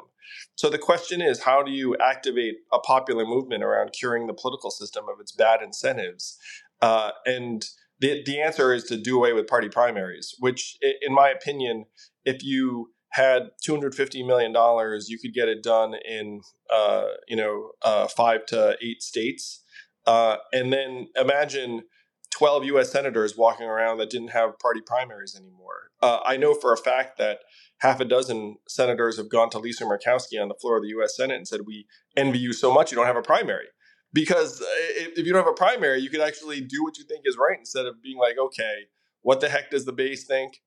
So 0.54 0.70
the 0.70 0.78
question 0.78 1.20
is, 1.20 1.42
how 1.42 1.62
do 1.62 1.73
you 1.73 1.97
activate 1.97 2.59
a 2.73 2.78
popular 2.78 3.25
movement 3.25 3.64
around 3.64 3.92
curing 3.92 4.26
the 4.26 4.35
political 4.35 4.70
system 4.70 5.06
of 5.12 5.18
its 5.18 5.32
bad 5.32 5.62
incentives? 5.62 6.38
Uh, 6.80 7.11
and 7.26 7.64
the, 8.00 8.23
the 8.25 8.40
answer 8.40 8.73
is 8.73 8.85
to 8.85 8.97
do 8.97 9.16
away 9.16 9.33
with 9.33 9.47
party 9.47 9.69
primaries, 9.69 10.35
which, 10.38 10.78
in 11.02 11.14
my 11.14 11.28
opinion, 11.28 11.85
if 12.25 12.42
you 12.42 12.92
had 13.11 13.50
250 13.62 14.23
million 14.23 14.52
dollars, 14.52 15.09
you 15.09 15.19
could 15.19 15.35
get 15.35 15.49
it 15.49 15.62
done 15.62 15.95
in 16.09 16.40
uh, 16.73 17.07
you 17.28 17.37
know 17.37 17.73
uh, 17.83 18.07
five 18.09 18.47
to 18.47 18.76
eight 18.83 19.02
states, 19.02 19.64
uh, 20.07 20.37
and 20.52 20.73
then 20.73 21.09
imagine 21.16 21.83
12 22.30 22.64
U.S. 22.66 22.90
senators 22.90 23.37
walking 23.37 23.66
around 23.66 23.99
that 23.99 24.11
didn't 24.11 24.28
have 24.28 24.59
party 24.59 24.80
primaries 24.80 25.37
anymore. 25.37 25.90
Uh, 26.00 26.21
I 26.25 26.37
know 26.37 26.54
for 26.54 26.73
a 26.73 26.76
fact 26.76 27.19
that 27.19 27.40
half 27.78 28.00
a 28.00 28.04
dozen 28.04 28.57
senators 28.69 29.16
have 29.16 29.28
gone 29.28 29.50
to 29.50 29.59
Lisa 29.59 29.85
Murkowski 29.85 30.40
on 30.40 30.49
the 30.49 30.54
floor 30.54 30.76
of 30.76 30.83
the 30.83 30.90
U.S. 30.90 31.16
Senate 31.16 31.37
and 31.37 31.49
said, 31.49 31.62
"We 31.66 31.87
envy 32.16 32.38
you 32.38 32.52
so 32.52 32.73
much 32.73 32.90
you 32.90 32.97
don't 32.97 33.07
have 33.07 33.16
a 33.16 33.23
primary." 33.23 33.66
Because 34.12 34.61
uh, 34.61 34.64
if, 34.69 35.25
you 35.25 35.33
don't 35.33 35.45
have 35.45 35.52
a 35.52 35.57
primary, 35.57 36.00
you 36.00 36.11
can 36.11 36.21
actually 36.21 36.61
do 36.61 36.83
what 36.83 36.99
you 36.99 37.05
think 37.05 37.23
is 37.25 37.37
right 37.37 37.59
instead 37.59 37.87
of 37.87 38.02
being 38.02 38.19
like, 38.19 38.37
"Okay, 38.38 38.87
what 39.23 39.40
the 39.40 39.49
heck 39.49 39.71
does 39.71 39.85
the 39.85 39.93
base 39.93 40.25
think?" 40.25 40.61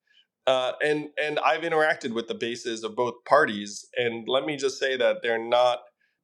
Uh, 0.47 0.73
and 0.83 1.09
and 1.21 1.39
I've 1.39 1.61
interacted 1.61 2.13
with 2.13 2.27
the 2.27 2.35
bases 2.35 2.83
of 2.83 2.95
both 2.95 3.15
parties, 3.25 3.85
and 3.97 4.27
let 4.27 4.45
me 4.45 4.55
just 4.55 4.79
say 4.79 4.95
that 4.97 5.21
they're 5.21 5.43
not, 5.43 5.79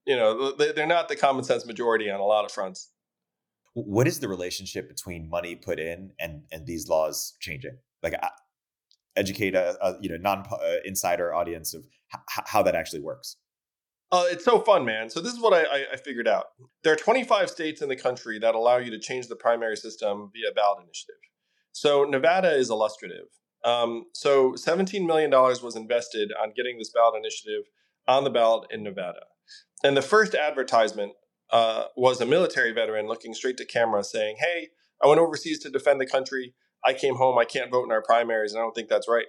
you 0.06 0.16
know, 0.16 0.54
they're 0.54 0.88
not 0.88 1.10
the 1.10 1.16
common 1.16 1.44
sense 1.44 1.66
majority 1.66 2.10
on 2.10 2.20
a 2.20 2.26
lot 2.26 2.46
of 2.46 2.52
fronts. 2.52 2.90
What 3.74 4.08
is 4.08 4.20
the 4.20 4.28
relationship 4.28 4.88
between 4.88 5.30
money 5.30 5.56
put 5.56 5.80
in 5.80 6.12
and 6.20 6.44
and 6.52 6.66
these 6.66 6.88
laws 6.88 7.36
changing? 7.40 7.78
Like, 8.02 8.16
educate 9.16 9.56
a, 9.56 9.78
a 9.86 9.98
you 10.02 10.10
know 10.10 10.18
non 10.18 10.46
uh, 10.52 10.76
insider 10.86 11.34
audience 11.34 11.74
of 11.74 11.84
h- 12.14 12.44
how 12.46 12.64
that 12.64 12.76
actually 12.76 13.02
works. 13.02 13.38
Uh, 14.12 14.24
it's 14.28 14.44
so 14.44 14.60
fun, 14.60 14.86
man. 14.86 15.10
So 15.10 15.20
this 15.22 15.34
is 15.34 15.40
what 15.40 15.54
I, 15.54 15.86
I, 15.94 15.98
figured 15.98 16.28
out. 16.28 16.46
There 16.84 16.92
are 16.92 16.96
25 16.96 17.48
states 17.50 17.82
in 17.82 17.90
the 17.90 17.96
country 17.96 18.40
that 18.40 18.56
allow 18.56 18.78
you 18.78 18.90
to 18.90 19.00
change 19.00 19.28
the 19.28 19.36
primary 19.36 19.78
system 19.78 20.32
via 20.34 20.52
ballot 20.56 20.84
initiative. 20.84 21.22
So 21.72 22.06
Nevada 22.06 22.52
is 22.52 22.72
illustrative. 22.72 23.28
Um, 23.64 24.06
so 24.14 24.54
$17 24.54 25.06
million 25.06 25.30
was 25.30 25.76
invested 25.76 26.32
on 26.42 26.54
getting 26.56 26.80
this 26.80 26.90
ballot 26.90 27.16
initiative 27.20 27.66
on 28.08 28.24
the 28.24 28.32
ballot 28.32 28.72
in 28.72 28.84
Nevada. 28.84 29.22
And 29.84 29.96
the 29.96 30.02
first 30.02 30.34
advertisement 30.34 31.14
uh, 31.52 31.86
was 31.96 32.20
a 32.20 32.26
military 32.26 32.72
veteran 32.72 33.08
looking 33.08 33.34
straight 33.34 33.58
to 33.58 33.66
camera 33.66 34.04
saying, 34.04 34.38
Hey, 34.40 34.70
I 35.04 35.08
went 35.08 35.20
overseas 35.20 35.60
to 35.60 35.70
defend 35.70 36.02
the 36.02 36.06
country. 36.06 36.54
I 36.86 36.94
came 36.94 37.16
home. 37.16 37.38
I 37.38 37.46
can't 37.46 37.72
vote 37.72 37.84
in 37.84 37.92
our 37.92 38.02
primaries. 38.02 38.54
And 38.54 38.60
I 38.60 38.64
don't 38.64 38.74
think 38.74 38.90
that's 38.90 39.08
right. 39.08 39.28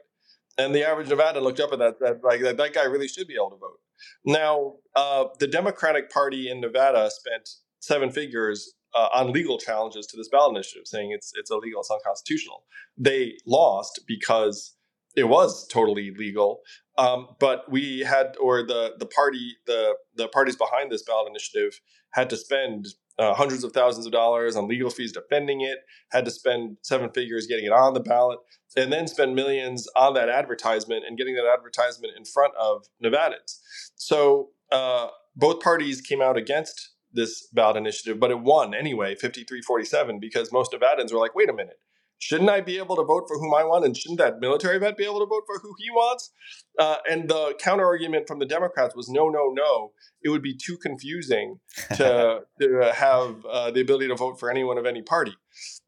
And 0.58 0.74
the 0.74 0.84
average 0.84 1.08
Nevada 1.08 1.40
looked 1.40 1.60
up 1.60 1.72
at 1.72 1.78
that, 1.78 2.00
that 2.00 2.24
like 2.24 2.40
that 2.40 2.72
guy 2.72 2.84
really 2.84 3.08
should 3.08 3.26
be 3.26 3.34
able 3.34 3.50
to 3.50 3.56
vote. 3.56 3.78
Now, 4.24 4.74
uh, 4.96 5.24
the 5.38 5.46
Democratic 5.46 6.10
Party 6.10 6.50
in 6.50 6.60
Nevada 6.60 7.10
spent 7.10 7.48
seven 7.80 8.10
figures 8.10 8.74
uh, 8.94 9.08
on 9.14 9.32
legal 9.32 9.58
challenges 9.58 10.06
to 10.08 10.16
this 10.16 10.28
ballot 10.28 10.56
initiative, 10.56 10.86
saying 10.86 11.12
it's 11.12 11.32
it's 11.36 11.50
illegal, 11.50 11.80
it's 11.80 11.90
unconstitutional. 11.90 12.64
They 12.98 13.36
lost 13.46 14.00
because 14.06 14.74
it 15.16 15.24
was 15.24 15.66
totally 15.68 16.12
legal. 16.16 16.60
Um, 16.98 17.28
but 17.38 17.70
we 17.70 18.00
had, 18.00 18.36
or 18.40 18.62
the 18.62 18.94
the 18.98 19.06
party, 19.06 19.56
the 19.66 19.94
the 20.14 20.28
parties 20.28 20.56
behind 20.56 20.90
this 20.90 21.02
ballot 21.02 21.28
initiative 21.28 21.80
had 22.12 22.28
to 22.30 22.36
spend 22.36 22.88
uh, 23.20 23.34
hundreds 23.34 23.62
of 23.64 23.72
thousands 23.72 24.06
of 24.06 24.12
dollars 24.12 24.56
on 24.56 24.66
legal 24.66 24.88
fees 24.88 25.12
defending 25.12 25.60
it, 25.60 25.80
had 26.10 26.24
to 26.24 26.30
spend 26.30 26.78
seven 26.82 27.10
figures 27.10 27.46
getting 27.46 27.66
it 27.66 27.72
on 27.72 27.92
the 27.92 28.00
ballot, 28.00 28.38
and 28.76 28.90
then 28.90 29.06
spend 29.06 29.34
millions 29.34 29.86
on 29.94 30.14
that 30.14 30.30
advertisement 30.30 31.04
and 31.06 31.18
getting 31.18 31.34
that 31.34 31.44
advertisement 31.46 32.14
in 32.16 32.24
front 32.24 32.54
of 32.58 32.86
Nevadans. 33.04 33.60
So 33.94 34.48
uh, 34.72 35.08
both 35.36 35.60
parties 35.60 36.00
came 36.00 36.22
out 36.22 36.38
against 36.38 36.92
this 37.12 37.46
ballot 37.48 37.76
initiative, 37.76 38.18
but 38.18 38.30
it 38.30 38.40
won 38.40 38.72
anyway, 38.72 39.14
53 39.14 39.60
47, 39.60 40.18
because 40.18 40.50
most 40.50 40.72
Nevadans 40.72 41.12
were 41.12 41.18
like, 41.18 41.34
wait 41.34 41.50
a 41.50 41.52
minute, 41.52 41.78
shouldn't 42.20 42.50
I 42.50 42.60
be 42.60 42.76
able 42.76 42.96
to 42.96 43.02
vote 43.02 43.24
for 43.26 43.38
whom 43.38 43.54
I 43.54 43.64
want? 43.64 43.84
And 43.84 43.96
shouldn't 43.96 44.18
that 44.18 44.40
military 44.40 44.78
vet 44.78 44.96
be 44.96 45.04
able 45.04 45.20
to 45.20 45.26
vote 45.26 45.44
for 45.46 45.58
who 45.58 45.74
he 45.78 45.90
wants? 45.90 46.30
Uh, 46.78 46.96
and 47.10 47.28
the 47.28 47.54
counter 47.58 47.84
argument 47.84 48.28
from 48.28 48.38
the 48.38 48.46
Democrats 48.46 48.94
was 48.94 49.08
no, 49.08 49.30
no, 49.30 49.50
no. 49.52 49.92
It 50.22 50.28
would 50.28 50.42
be 50.42 50.54
too 50.54 50.76
confusing 50.76 51.60
to, 51.96 52.42
to 52.60 52.92
have 52.94 53.44
uh, 53.46 53.70
the 53.70 53.80
ability 53.80 54.08
to 54.08 54.14
vote 54.14 54.38
for 54.38 54.50
anyone 54.50 54.76
of 54.76 54.84
any 54.84 55.02
party. 55.02 55.32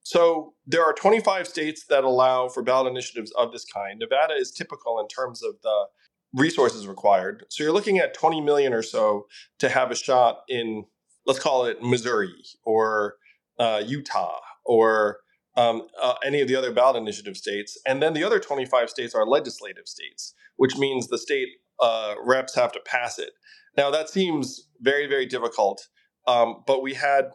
So 0.02 0.54
there 0.66 0.82
are 0.82 0.94
25 0.94 1.46
states 1.46 1.84
that 1.90 2.02
allow 2.02 2.48
for 2.48 2.62
ballot 2.62 2.90
initiatives 2.90 3.30
of 3.32 3.52
this 3.52 3.66
kind. 3.66 3.98
Nevada 3.98 4.34
is 4.34 4.50
typical 4.50 4.98
in 5.00 5.08
terms 5.08 5.42
of 5.42 5.56
the 5.62 5.86
resources 6.32 6.86
required. 6.86 7.44
So 7.50 7.62
you're 7.62 7.74
looking 7.74 7.98
at 7.98 8.14
20 8.14 8.40
million 8.40 8.72
or 8.72 8.82
so 8.82 9.26
to 9.58 9.68
have 9.68 9.90
a 9.90 9.94
shot 9.94 10.40
in, 10.48 10.86
let's 11.26 11.38
call 11.38 11.66
it 11.66 11.82
Missouri 11.82 12.32
or 12.64 13.16
uh, 13.58 13.82
Utah 13.86 14.40
or 14.64 15.18
um, 15.56 15.88
uh, 16.00 16.14
any 16.24 16.40
of 16.40 16.48
the 16.48 16.56
other 16.56 16.72
ballot 16.72 16.96
initiative 16.96 17.36
states. 17.36 17.78
And 17.86 18.02
then 18.02 18.14
the 18.14 18.24
other 18.24 18.38
25 18.38 18.90
states 18.90 19.14
are 19.14 19.26
legislative 19.26 19.86
states, 19.86 20.34
which 20.56 20.76
means 20.76 21.08
the 21.08 21.18
state 21.18 21.48
uh, 21.80 22.14
reps 22.24 22.54
have 22.54 22.72
to 22.72 22.80
pass 22.84 23.18
it. 23.18 23.30
Now, 23.76 23.90
that 23.90 24.08
seems 24.08 24.68
very, 24.80 25.06
very 25.06 25.26
difficult. 25.26 25.88
Um, 26.26 26.62
but 26.66 26.82
we 26.82 26.94
had, 26.94 27.30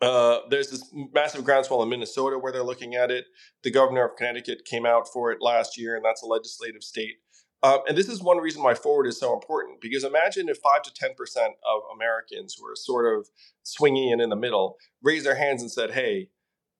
uh, 0.00 0.40
there's 0.48 0.70
this 0.70 0.88
massive 1.14 1.44
groundswell 1.44 1.82
in 1.82 1.88
Minnesota 1.88 2.38
where 2.38 2.52
they're 2.52 2.62
looking 2.62 2.94
at 2.94 3.10
it. 3.10 3.26
The 3.62 3.70
governor 3.70 4.04
of 4.04 4.16
Connecticut 4.16 4.64
came 4.64 4.86
out 4.86 5.08
for 5.12 5.32
it 5.32 5.42
last 5.42 5.78
year, 5.78 5.96
and 5.96 6.04
that's 6.04 6.22
a 6.22 6.26
legislative 6.26 6.82
state. 6.82 7.16
Um, 7.62 7.80
and 7.88 7.98
this 7.98 8.08
is 8.08 8.22
one 8.22 8.38
reason 8.38 8.62
why 8.62 8.74
forward 8.74 9.06
is 9.06 9.18
so 9.18 9.34
important 9.34 9.80
because 9.80 10.04
imagine 10.04 10.48
if 10.48 10.58
5 10.58 10.82
to 10.82 10.90
10% 10.92 11.10
of 11.36 11.82
Americans 11.92 12.54
who 12.54 12.64
are 12.66 12.76
sort 12.76 13.12
of 13.12 13.28
swingy 13.64 14.12
and 14.12 14.20
in 14.20 14.28
the 14.28 14.36
middle 14.36 14.76
raised 15.02 15.26
their 15.26 15.34
hands 15.34 15.60
and 15.60 15.70
said, 15.70 15.90
hey, 15.90 16.28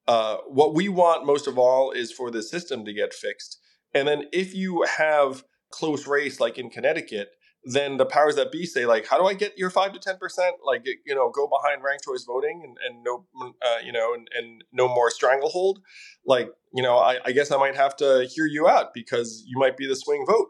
uh, 0.09 0.39
what 0.49 0.75
we 0.75 0.89
want 0.89 1.27
most 1.27 1.47
of 1.47 1.59
all 1.59 1.93
is 1.93 2.11
for 2.11 2.31
the 2.31 2.43
system 2.43 2.85
to 2.87 2.93
get 2.95 3.13
fixed. 3.13 3.61
And 3.95 4.09
then 4.09 4.25
if 4.33 4.55
you 4.55 4.85
have 4.97 5.45
close 5.71 6.07
race 6.07 6.41
like 6.41 6.57
in 6.57 6.71
Connecticut, 6.71 7.29
then 7.65 7.99
the 7.99 8.07
powers 8.07 8.37
that 8.37 8.51
be 8.51 8.65
say 8.65 8.87
like, 8.87 9.07
how 9.07 9.19
do 9.19 9.27
I 9.27 9.35
get 9.35 9.59
your 9.59 9.69
five 9.69 9.93
to 9.93 9.99
ten 9.99 10.17
percent? 10.17 10.57
Like, 10.65 10.87
you 11.05 11.15
know, 11.15 11.31
go 11.31 11.47
behind 11.47 11.83
ranked 11.83 12.05
choice 12.05 12.25
voting 12.25 12.63
and, 12.65 12.77
and 12.87 13.05
no, 13.05 13.27
uh, 13.43 13.79
you 13.85 13.93
know, 13.93 14.15
and, 14.15 14.29
and 14.35 14.65
no 14.73 14.89
more 14.89 15.11
stranglehold. 15.11 15.81
Like, 16.25 16.49
you 16.73 16.83
know, 16.83 16.97
I, 16.97 17.19
I 17.27 17.33
guess 17.33 17.51
I 17.51 17.59
might 17.59 17.77
have 17.77 17.95
to 17.97 18.27
hear 18.35 18.47
you 18.47 18.67
out 18.67 18.95
because 18.95 19.45
you 19.47 19.59
might 19.59 19.77
be 19.77 19.87
the 19.87 19.97
swing 19.97 20.25
vote. 20.27 20.49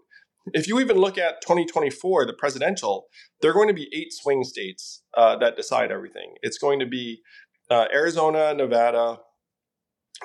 If 0.55 0.69
you 0.69 0.79
even 0.79 0.99
look 0.99 1.19
at 1.19 1.43
2024, 1.43 2.27
the 2.27 2.33
presidential, 2.33 3.07
there 3.43 3.51
are 3.51 3.55
going 3.55 3.69
to 3.69 3.75
be 3.75 3.89
eight 3.93 4.13
swing 4.13 4.45
states 4.45 5.03
uh, 5.17 5.37
that 5.39 5.57
decide 5.57 5.91
everything. 5.91 6.35
It's 6.43 6.59
going 6.59 6.79
to 6.79 6.87
be 6.87 7.21
uh, 7.71 7.87
Arizona, 7.93 8.55
Nevada, 8.55 9.19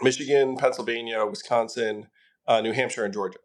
Michigan, 0.01 0.57
Pennsylvania, 0.57 1.25
Wisconsin, 1.25 2.07
uh, 2.47 2.61
New 2.61 2.71
Hampshire, 2.71 3.05
and 3.05 3.13
Georgia. 3.13 3.39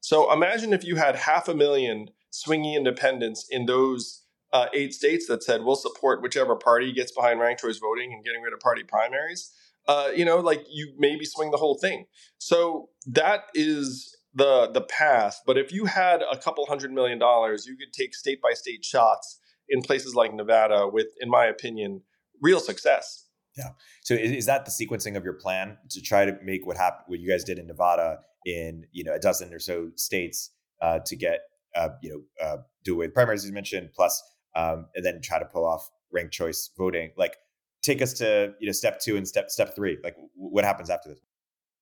So 0.00 0.32
imagine 0.32 0.72
if 0.72 0.84
you 0.84 0.96
had 0.96 1.16
half 1.16 1.48
a 1.48 1.54
million 1.54 2.08
swingy 2.32 2.76
independents 2.76 3.46
in 3.50 3.66
those 3.66 4.22
uh, 4.52 4.66
eight 4.72 4.94
states 4.94 5.26
that 5.26 5.42
said 5.42 5.62
we'll 5.64 5.76
support 5.76 6.22
whichever 6.22 6.56
party 6.56 6.92
gets 6.92 7.12
behind 7.12 7.40
ranked 7.40 7.62
choice 7.62 7.78
voting 7.78 8.12
and 8.12 8.24
getting 8.24 8.42
rid 8.42 8.52
of 8.52 8.60
party 8.60 8.82
primaries. 8.84 9.52
Uh, 9.86 10.10
you 10.14 10.24
know, 10.24 10.38
like 10.38 10.64
you 10.70 10.94
maybe 10.98 11.24
swing 11.24 11.50
the 11.50 11.56
whole 11.58 11.76
thing. 11.76 12.06
So 12.38 12.88
that 13.06 13.44
is 13.54 14.16
the 14.34 14.70
the 14.72 14.80
path. 14.80 15.42
But 15.44 15.58
if 15.58 15.72
you 15.72 15.84
had 15.86 16.22
a 16.22 16.38
couple 16.38 16.64
hundred 16.66 16.92
million 16.92 17.18
dollars, 17.18 17.66
you 17.66 17.76
could 17.76 17.92
take 17.92 18.14
state 18.14 18.40
by 18.40 18.52
state 18.54 18.84
shots 18.84 19.40
in 19.68 19.82
places 19.82 20.14
like 20.14 20.32
Nevada 20.32 20.88
with, 20.88 21.08
in 21.20 21.28
my 21.28 21.46
opinion, 21.46 22.02
real 22.40 22.60
success. 22.60 23.23
Yeah. 23.56 23.68
So 24.02 24.14
is, 24.14 24.32
is, 24.32 24.46
that 24.46 24.64
the 24.64 24.70
sequencing 24.70 25.16
of 25.16 25.24
your 25.24 25.34
plan 25.34 25.78
to 25.90 26.02
try 26.02 26.24
to 26.24 26.36
make 26.42 26.66
what 26.66 26.76
happened, 26.76 27.04
what 27.06 27.20
you 27.20 27.28
guys 27.28 27.44
did 27.44 27.58
in 27.58 27.66
Nevada 27.66 28.18
in 28.44 28.84
you 28.92 29.04
know 29.04 29.14
a 29.14 29.18
dozen 29.18 29.52
or 29.54 29.58
so 29.58 29.90
states 29.96 30.50
uh, 30.82 30.98
to 31.06 31.16
get 31.16 31.40
uh, 31.76 31.90
you 32.02 32.10
know 32.10 32.44
uh, 32.44 32.56
do 32.82 32.94
away 32.94 33.06
with 33.06 33.14
primaries 33.14 33.44
as 33.44 33.48
you 33.48 33.54
mentioned, 33.54 33.90
plus 33.94 34.22
um, 34.56 34.86
and 34.94 35.04
then 35.04 35.20
try 35.20 35.38
to 35.38 35.44
pull 35.44 35.66
off 35.66 35.90
ranked 36.12 36.32
choice 36.32 36.70
voting. 36.76 37.10
Like, 37.16 37.36
take 37.82 38.02
us 38.02 38.12
to 38.14 38.54
you 38.60 38.66
know 38.66 38.72
step 38.72 39.00
two 39.00 39.16
and 39.16 39.26
step 39.26 39.50
step 39.50 39.74
three. 39.74 39.98
Like, 40.02 40.16
what 40.34 40.64
happens 40.64 40.90
after 40.90 41.10
this? 41.10 41.20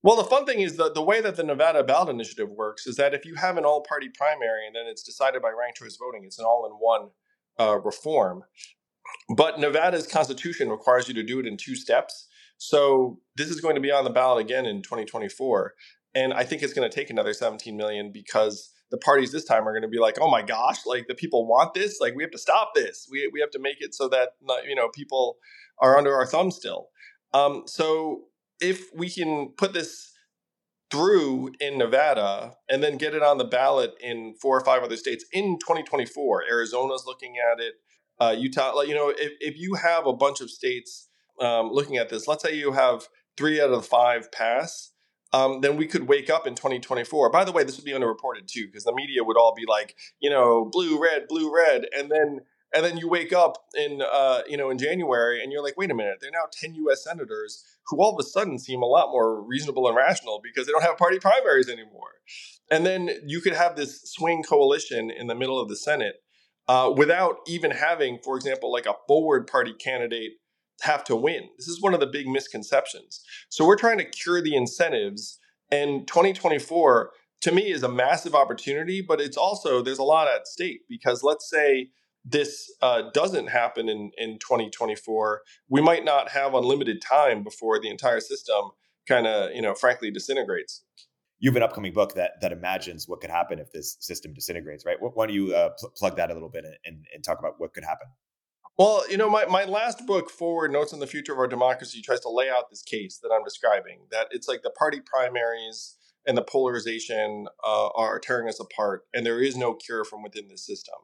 Well, 0.02 0.16
the 0.16 0.24
fun 0.24 0.44
thing 0.46 0.60
is 0.60 0.76
that 0.78 0.94
the 0.94 1.02
way 1.02 1.20
that 1.20 1.36
the 1.36 1.44
Nevada 1.44 1.84
ballot 1.84 2.08
initiative 2.08 2.50
works 2.50 2.88
is 2.88 2.96
that 2.96 3.14
if 3.14 3.24
you 3.24 3.36
have 3.36 3.56
an 3.56 3.64
all 3.64 3.82
party 3.82 4.08
primary 4.08 4.66
and 4.66 4.74
then 4.74 4.86
it's 4.86 5.02
decided 5.02 5.42
by 5.42 5.50
ranked 5.50 5.78
choice 5.78 5.96
voting, 5.96 6.24
it's 6.24 6.40
an 6.40 6.44
all 6.44 6.66
in 6.66 6.72
one 6.72 7.10
uh, 7.60 7.78
reform. 7.78 8.42
But 9.34 9.58
Nevada's 9.58 10.06
constitution 10.06 10.68
requires 10.68 11.08
you 11.08 11.14
to 11.14 11.22
do 11.22 11.40
it 11.40 11.46
in 11.46 11.56
two 11.56 11.76
steps. 11.76 12.28
So 12.58 13.20
this 13.36 13.48
is 13.48 13.60
going 13.60 13.74
to 13.74 13.80
be 13.80 13.90
on 13.90 14.04
the 14.04 14.10
ballot 14.10 14.44
again 14.44 14.66
in 14.66 14.82
2024. 14.82 15.74
And 16.14 16.32
I 16.32 16.44
think 16.44 16.62
it's 16.62 16.72
going 16.72 16.88
to 16.88 16.94
take 16.94 17.10
another 17.10 17.32
17 17.32 17.76
million 17.76 18.12
because 18.12 18.70
the 18.90 18.98
parties 18.98 19.32
this 19.32 19.44
time 19.44 19.66
are 19.66 19.72
going 19.72 19.82
to 19.82 19.88
be 19.88 19.98
like, 19.98 20.18
oh 20.20 20.30
my 20.30 20.42
gosh, 20.42 20.84
like 20.86 21.06
the 21.08 21.14
people 21.14 21.46
want 21.46 21.74
this. 21.74 22.00
Like 22.00 22.14
we 22.14 22.22
have 22.22 22.30
to 22.32 22.38
stop 22.38 22.72
this. 22.74 23.08
We, 23.10 23.28
we 23.32 23.40
have 23.40 23.50
to 23.52 23.58
make 23.58 23.80
it 23.80 23.94
so 23.94 24.08
that, 24.10 24.30
you 24.68 24.74
know, 24.74 24.88
people 24.90 25.38
are 25.78 25.96
under 25.96 26.14
our 26.14 26.26
thumb 26.26 26.50
still. 26.50 26.88
Um, 27.32 27.62
so 27.66 28.24
if 28.60 28.88
we 28.94 29.08
can 29.08 29.54
put 29.56 29.72
this 29.72 30.12
through 30.90 31.52
in 31.58 31.78
Nevada 31.78 32.52
and 32.68 32.82
then 32.82 32.98
get 32.98 33.14
it 33.14 33.22
on 33.22 33.38
the 33.38 33.44
ballot 33.44 33.94
in 34.00 34.34
four 34.40 34.56
or 34.58 34.64
five 34.64 34.82
other 34.82 34.96
states 34.96 35.24
in 35.32 35.58
2024, 35.58 36.44
Arizona's 36.50 37.04
looking 37.06 37.36
at 37.38 37.60
it, 37.60 37.74
uh, 38.20 38.34
Utah, 38.36 38.80
you 38.82 38.94
know, 38.94 39.10
if, 39.10 39.32
if 39.40 39.58
you 39.58 39.74
have 39.74 40.06
a 40.06 40.12
bunch 40.12 40.40
of 40.40 40.50
states 40.50 41.08
um, 41.40 41.70
looking 41.70 41.96
at 41.96 42.08
this, 42.08 42.28
let's 42.28 42.42
say 42.42 42.54
you 42.54 42.72
have 42.72 43.08
three 43.36 43.60
out 43.60 43.70
of 43.70 43.86
five 43.86 44.30
pass, 44.30 44.92
um, 45.32 45.60
then 45.60 45.76
we 45.76 45.86
could 45.86 46.08
wake 46.08 46.28
up 46.28 46.46
in 46.46 46.54
2024. 46.54 47.30
By 47.30 47.44
the 47.44 47.52
way, 47.52 47.64
this 47.64 47.76
would 47.76 47.84
be 47.84 47.92
underreported 47.92 48.46
too, 48.46 48.66
because 48.66 48.84
the 48.84 48.94
media 48.94 49.24
would 49.24 49.36
all 49.36 49.54
be 49.54 49.64
like, 49.66 49.96
you 50.20 50.28
know, 50.28 50.68
blue, 50.70 51.02
red, 51.02 51.26
blue, 51.28 51.54
red, 51.54 51.86
and 51.96 52.10
then 52.10 52.40
and 52.74 52.84
then 52.86 52.96
you 52.96 53.06
wake 53.06 53.34
up 53.34 53.64
in 53.74 54.02
uh, 54.02 54.42
you 54.48 54.56
know 54.56 54.70
in 54.70 54.78
January 54.78 55.42
and 55.42 55.52
you're 55.52 55.62
like, 55.62 55.76
wait 55.76 55.90
a 55.90 55.94
minute, 55.94 56.18
they're 56.20 56.30
now 56.30 56.46
10 56.52 56.74
U.S. 56.74 57.04
senators 57.04 57.64
who 57.86 58.00
all 58.02 58.14
of 58.14 58.24
a 58.24 58.28
sudden 58.28 58.58
seem 58.58 58.82
a 58.82 58.86
lot 58.86 59.10
more 59.10 59.42
reasonable 59.42 59.88
and 59.88 59.96
rational 59.96 60.40
because 60.42 60.66
they 60.66 60.72
don't 60.72 60.82
have 60.82 60.96
party 60.96 61.18
primaries 61.18 61.68
anymore. 61.68 62.20
And 62.70 62.86
then 62.86 63.10
you 63.26 63.40
could 63.40 63.54
have 63.54 63.76
this 63.76 64.00
swing 64.04 64.42
coalition 64.42 65.10
in 65.10 65.26
the 65.26 65.34
middle 65.34 65.60
of 65.60 65.68
the 65.68 65.76
Senate 65.76 66.22
uh, 66.68 66.92
without 66.96 67.38
even 67.46 67.70
having, 67.70 68.18
for 68.22 68.36
example, 68.36 68.72
like 68.72 68.86
a 68.86 68.94
forward 69.06 69.46
party 69.46 69.74
candidate 69.74 70.32
have 70.82 71.04
to 71.04 71.16
win. 71.16 71.48
This 71.58 71.68
is 71.68 71.80
one 71.80 71.94
of 71.94 72.00
the 72.00 72.06
big 72.06 72.26
misconceptions. 72.26 73.20
So 73.48 73.66
we're 73.66 73.76
trying 73.76 73.98
to 73.98 74.04
cure 74.04 74.42
the 74.42 74.56
incentives, 74.56 75.38
and 75.70 76.06
2024 76.06 77.10
to 77.42 77.52
me 77.52 77.70
is 77.70 77.82
a 77.82 77.88
massive 77.88 78.34
opportunity, 78.34 79.00
but 79.00 79.20
it's 79.20 79.36
also 79.36 79.82
there's 79.82 79.98
a 79.98 80.04
lot 80.04 80.28
at 80.28 80.46
stake 80.46 80.82
because 80.88 81.22
let's 81.22 81.48
say 81.48 81.90
this 82.24 82.72
uh, 82.80 83.02
doesn't 83.12 83.48
happen 83.48 83.88
in, 83.88 84.12
in 84.16 84.38
2024, 84.38 85.42
we 85.68 85.80
might 85.80 86.04
not 86.04 86.30
have 86.30 86.54
unlimited 86.54 87.02
time 87.02 87.42
before 87.42 87.80
the 87.80 87.90
entire 87.90 88.20
system 88.20 88.70
kind 89.08 89.26
of, 89.26 89.50
you 89.52 89.60
know, 89.60 89.74
frankly 89.74 90.10
disintegrates. 90.10 90.84
You 91.42 91.50
have 91.50 91.56
an 91.56 91.64
upcoming 91.64 91.92
book 91.92 92.14
that 92.14 92.40
that 92.40 92.52
imagines 92.52 93.08
what 93.08 93.20
could 93.20 93.30
happen 93.30 93.58
if 93.58 93.72
this 93.72 93.96
system 93.98 94.32
disintegrates, 94.32 94.86
right? 94.86 94.96
Why 95.00 95.26
don't 95.26 95.34
you 95.34 95.52
uh, 95.52 95.70
pl- 95.70 95.90
plug 95.90 96.16
that 96.16 96.30
a 96.30 96.34
little 96.34 96.48
bit 96.48 96.64
and, 96.84 97.04
and 97.12 97.24
talk 97.24 97.40
about 97.40 97.54
what 97.58 97.74
could 97.74 97.82
happen? 97.82 98.06
Well, 98.78 99.02
you 99.10 99.16
know, 99.16 99.28
my, 99.28 99.44
my 99.46 99.64
last 99.64 100.06
book, 100.06 100.30
Forward 100.30 100.70
Notes 100.70 100.92
on 100.92 101.00
the 101.00 101.06
Future 101.06 101.32
of 101.32 101.38
Our 101.40 101.48
Democracy, 101.48 102.00
tries 102.00 102.20
to 102.20 102.30
lay 102.30 102.48
out 102.48 102.70
this 102.70 102.82
case 102.82 103.18
that 103.18 103.30
I'm 103.34 103.42
describing 103.42 104.06
that 104.12 104.28
it's 104.30 104.46
like 104.46 104.62
the 104.62 104.70
party 104.70 105.00
primaries 105.00 105.96
and 106.26 106.38
the 106.38 106.42
polarization 106.42 107.48
uh, 107.64 107.88
are 107.88 108.20
tearing 108.20 108.48
us 108.48 108.60
apart, 108.60 109.02
and 109.12 109.26
there 109.26 109.42
is 109.42 109.56
no 109.56 109.74
cure 109.74 110.04
from 110.04 110.22
within 110.22 110.46
the 110.48 110.56
system. 110.56 110.94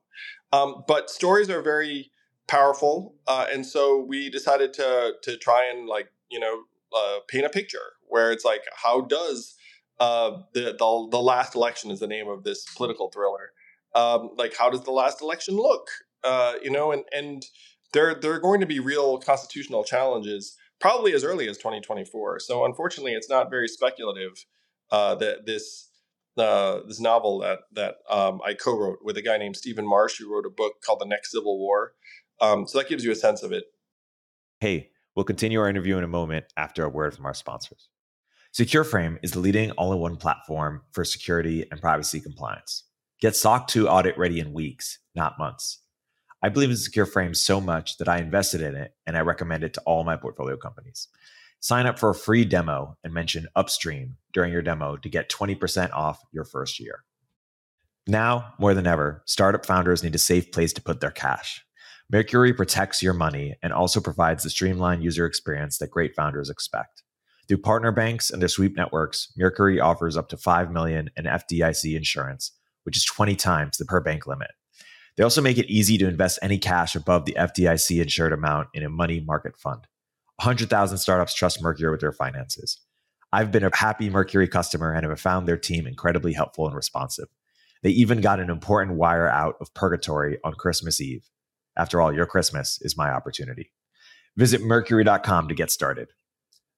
Um, 0.52 0.84
but 0.86 1.10
stories 1.10 1.50
are 1.50 1.60
very 1.60 2.12
powerful, 2.46 3.16
uh, 3.26 3.46
and 3.52 3.66
so 3.66 4.00
we 4.00 4.30
decided 4.30 4.72
to 4.74 5.14
to 5.22 5.36
try 5.36 5.68
and 5.68 5.88
like 5.88 6.10
you 6.30 6.38
know 6.38 6.62
uh, 6.96 7.18
paint 7.26 7.44
a 7.44 7.50
picture 7.50 7.94
where 8.06 8.32
it's 8.32 8.44
like 8.44 8.62
how 8.84 9.00
does 9.00 9.56
uh, 10.00 10.42
the, 10.54 10.76
the 10.78 11.08
the 11.10 11.22
last 11.22 11.54
election 11.54 11.90
is 11.90 12.00
the 12.00 12.06
name 12.06 12.28
of 12.28 12.44
this 12.44 12.64
political 12.76 13.10
thriller. 13.10 13.52
Um, 13.94 14.30
like 14.36 14.54
how 14.56 14.70
does 14.70 14.82
the 14.82 14.92
last 14.92 15.22
election 15.22 15.56
look? 15.56 15.88
Uh, 16.22 16.54
you 16.62 16.70
know, 16.70 16.92
and 16.92 17.04
and 17.12 17.44
there 17.92 18.14
there 18.14 18.32
are 18.32 18.40
going 18.40 18.60
to 18.60 18.66
be 18.66 18.80
real 18.80 19.18
constitutional 19.18 19.84
challenges 19.84 20.56
probably 20.80 21.12
as 21.12 21.24
early 21.24 21.48
as 21.48 21.56
2024. 21.56 22.40
So 22.40 22.64
unfortunately, 22.64 23.12
it's 23.12 23.28
not 23.28 23.50
very 23.50 23.68
speculative 23.68 24.44
uh, 24.90 25.14
that 25.16 25.46
this 25.46 25.90
uh, 26.36 26.80
this 26.86 27.00
novel 27.00 27.40
that 27.40 27.60
that 27.72 27.96
um, 28.08 28.40
I 28.44 28.54
co-wrote 28.54 29.00
with 29.02 29.16
a 29.16 29.22
guy 29.22 29.38
named 29.38 29.56
Stephen 29.56 29.86
Marche, 29.86 30.18
who 30.18 30.32
wrote 30.32 30.46
a 30.46 30.50
book 30.50 30.74
called 30.84 31.00
The 31.00 31.06
Next 31.06 31.32
Civil 31.32 31.58
War. 31.58 31.94
Um, 32.40 32.66
so 32.66 32.78
that 32.78 32.88
gives 32.88 33.04
you 33.04 33.10
a 33.10 33.16
sense 33.16 33.42
of 33.42 33.52
it. 33.52 33.64
Hey, 34.60 34.90
we'll 35.16 35.24
continue 35.24 35.60
our 35.60 35.68
interview 35.68 35.98
in 35.98 36.04
a 36.04 36.08
moment 36.08 36.46
after 36.56 36.84
a 36.84 36.88
word 36.88 37.14
from 37.14 37.26
our 37.26 37.34
sponsors. 37.34 37.88
SecureFrame 38.54 39.18
is 39.22 39.32
the 39.32 39.40
leading 39.40 39.70
all-in-one 39.72 40.16
platform 40.16 40.82
for 40.92 41.04
security 41.04 41.66
and 41.70 41.80
privacy 41.80 42.20
compliance. 42.20 42.84
Get 43.20 43.36
SOC 43.36 43.68
2 43.68 43.88
audit 43.88 44.16
ready 44.16 44.40
in 44.40 44.52
weeks, 44.52 44.98
not 45.14 45.38
months. 45.38 45.80
I 46.42 46.48
believe 46.48 46.70
in 46.70 46.76
SecureFrame 46.76 47.36
so 47.36 47.60
much 47.60 47.98
that 47.98 48.08
I 48.08 48.18
invested 48.18 48.62
in 48.62 48.74
it 48.74 48.94
and 49.06 49.16
I 49.16 49.20
recommend 49.20 49.64
it 49.64 49.74
to 49.74 49.82
all 49.82 50.02
my 50.04 50.16
portfolio 50.16 50.56
companies. 50.56 51.08
Sign 51.60 51.86
up 51.86 51.98
for 51.98 52.10
a 52.10 52.14
free 52.14 52.44
demo 52.44 52.96
and 53.02 53.12
mention 53.12 53.48
Upstream 53.56 54.16
during 54.32 54.52
your 54.52 54.62
demo 54.62 54.96
to 54.96 55.08
get 55.08 55.30
20% 55.30 55.92
off 55.92 56.20
your 56.32 56.44
first 56.44 56.78
year. 56.80 57.04
Now, 58.06 58.54
more 58.58 58.72
than 58.72 58.86
ever, 58.86 59.22
startup 59.26 59.66
founders 59.66 60.02
need 60.02 60.14
a 60.14 60.18
safe 60.18 60.50
place 60.52 60.72
to 60.74 60.82
put 60.82 61.00
their 61.00 61.10
cash. 61.10 61.64
Mercury 62.10 62.54
protects 62.54 63.02
your 63.02 63.12
money 63.12 63.56
and 63.62 63.72
also 63.72 64.00
provides 64.00 64.44
the 64.44 64.50
streamlined 64.50 65.04
user 65.04 65.26
experience 65.26 65.78
that 65.78 65.90
great 65.90 66.14
founders 66.14 66.48
expect. 66.48 67.02
Through 67.48 67.58
partner 67.58 67.92
banks 67.92 68.30
and 68.30 68.42
their 68.42 68.48
sweep 68.48 68.76
networks, 68.76 69.32
Mercury 69.34 69.80
offers 69.80 70.18
up 70.18 70.28
to 70.28 70.36
5 70.36 70.70
million 70.70 71.08
in 71.16 71.24
FDIC 71.24 71.96
insurance, 71.96 72.52
which 72.84 72.96
is 72.96 73.06
20 73.06 73.34
times 73.36 73.78
the 73.78 73.86
per 73.86 74.00
bank 74.00 74.26
limit. 74.26 74.50
They 75.16 75.24
also 75.24 75.40
make 75.40 75.56
it 75.56 75.70
easy 75.70 75.96
to 75.98 76.06
invest 76.06 76.38
any 76.42 76.58
cash 76.58 76.94
above 76.94 77.24
the 77.24 77.36
FDIC 77.38 78.02
insured 78.02 78.34
amount 78.34 78.68
in 78.74 78.84
a 78.84 78.90
money 78.90 79.20
market 79.20 79.56
fund. 79.56 79.86
100,000 80.36 80.98
startups 80.98 81.34
trust 81.34 81.62
Mercury 81.62 81.90
with 81.90 82.00
their 82.00 82.12
finances. 82.12 82.80
I've 83.32 83.50
been 83.50 83.64
a 83.64 83.74
happy 83.74 84.10
Mercury 84.10 84.46
customer 84.46 84.92
and 84.92 85.04
have 85.04 85.20
found 85.20 85.48
their 85.48 85.56
team 85.56 85.86
incredibly 85.86 86.34
helpful 86.34 86.66
and 86.66 86.76
responsive. 86.76 87.28
They 87.82 87.90
even 87.90 88.20
got 88.20 88.40
an 88.40 88.50
important 88.50 88.98
wire 88.98 89.28
out 89.28 89.56
of 89.60 89.72
purgatory 89.74 90.38
on 90.44 90.54
Christmas 90.54 91.00
Eve. 91.00 91.28
After 91.76 92.00
all, 92.00 92.12
your 92.12 92.26
Christmas 92.26 92.78
is 92.82 92.96
my 92.96 93.10
opportunity. 93.10 93.72
Visit 94.36 94.62
Mercury.com 94.62 95.48
to 95.48 95.54
get 95.54 95.70
started. 95.70 96.08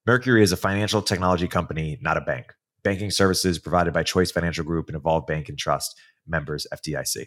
Mercury 0.06 0.42
is 0.42 0.50
a 0.50 0.56
financial 0.56 1.02
technology 1.02 1.46
company, 1.46 1.98
not 2.00 2.16
a 2.16 2.22
bank. 2.22 2.54
Banking 2.82 3.10
services 3.10 3.58
provided 3.58 3.92
by 3.92 4.02
Choice 4.02 4.30
Financial 4.30 4.64
Group 4.64 4.88
and 4.88 4.96
Evolve 4.96 5.26
Bank 5.26 5.50
and 5.50 5.58
Trust, 5.58 5.94
members 6.26 6.66
FDIC. 6.72 7.26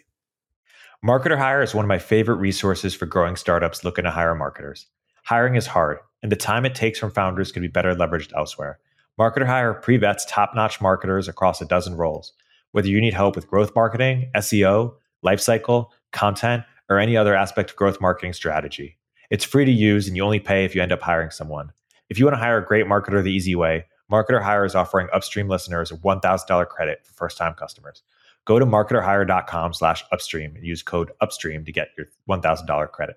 Marketer 1.06 1.38
Hire 1.38 1.62
is 1.62 1.72
one 1.72 1.84
of 1.84 1.88
my 1.88 2.00
favorite 2.00 2.36
resources 2.36 2.92
for 2.92 3.06
growing 3.06 3.36
startups 3.36 3.84
looking 3.84 4.02
to 4.02 4.10
hire 4.10 4.34
marketers. 4.34 4.88
Hiring 5.22 5.54
is 5.54 5.68
hard, 5.68 5.98
and 6.20 6.32
the 6.32 6.36
time 6.36 6.66
it 6.66 6.74
takes 6.74 6.98
from 6.98 7.12
founders 7.12 7.52
can 7.52 7.62
be 7.62 7.68
better 7.68 7.94
leveraged 7.94 8.32
elsewhere. 8.36 8.80
Marketer 9.20 9.46
Hire 9.46 9.74
pre 9.74 9.96
vets 9.96 10.26
top 10.28 10.56
notch 10.56 10.80
marketers 10.80 11.28
across 11.28 11.60
a 11.60 11.66
dozen 11.66 11.94
roles. 11.94 12.32
Whether 12.72 12.88
you 12.88 13.00
need 13.00 13.14
help 13.14 13.36
with 13.36 13.46
growth 13.46 13.72
marketing, 13.76 14.32
SEO, 14.34 14.96
lifecycle, 15.24 15.90
content, 16.12 16.64
or 16.88 16.98
any 16.98 17.16
other 17.16 17.36
aspect 17.36 17.70
of 17.70 17.76
growth 17.76 18.00
marketing 18.00 18.32
strategy, 18.32 18.98
it's 19.30 19.44
free 19.44 19.64
to 19.64 19.70
use 19.70 20.08
and 20.08 20.16
you 20.16 20.24
only 20.24 20.40
pay 20.40 20.64
if 20.64 20.74
you 20.74 20.82
end 20.82 20.90
up 20.90 21.02
hiring 21.02 21.30
someone. 21.30 21.70
If 22.14 22.20
you 22.20 22.26
want 22.26 22.34
to 22.34 22.38
hire 22.38 22.58
a 22.58 22.64
great 22.64 22.86
marketer 22.86 23.24
the 23.24 23.32
easy 23.32 23.56
way, 23.56 23.86
Marketer 24.08 24.40
Hire 24.40 24.64
is 24.64 24.76
offering 24.76 25.08
upstream 25.12 25.48
listeners 25.48 25.90
a 25.90 25.96
$1,000 25.96 26.68
credit 26.68 27.04
for 27.04 27.12
first 27.14 27.36
time 27.36 27.54
customers. 27.54 28.04
Go 28.44 28.60
to 28.60 28.64
marketerhire.com 28.64 29.74
slash 29.74 30.04
upstream 30.12 30.54
and 30.54 30.64
use 30.64 30.80
code 30.80 31.10
upstream 31.20 31.64
to 31.64 31.72
get 31.72 31.88
your 31.98 32.06
$1,000 32.30 32.92
credit. 32.92 33.16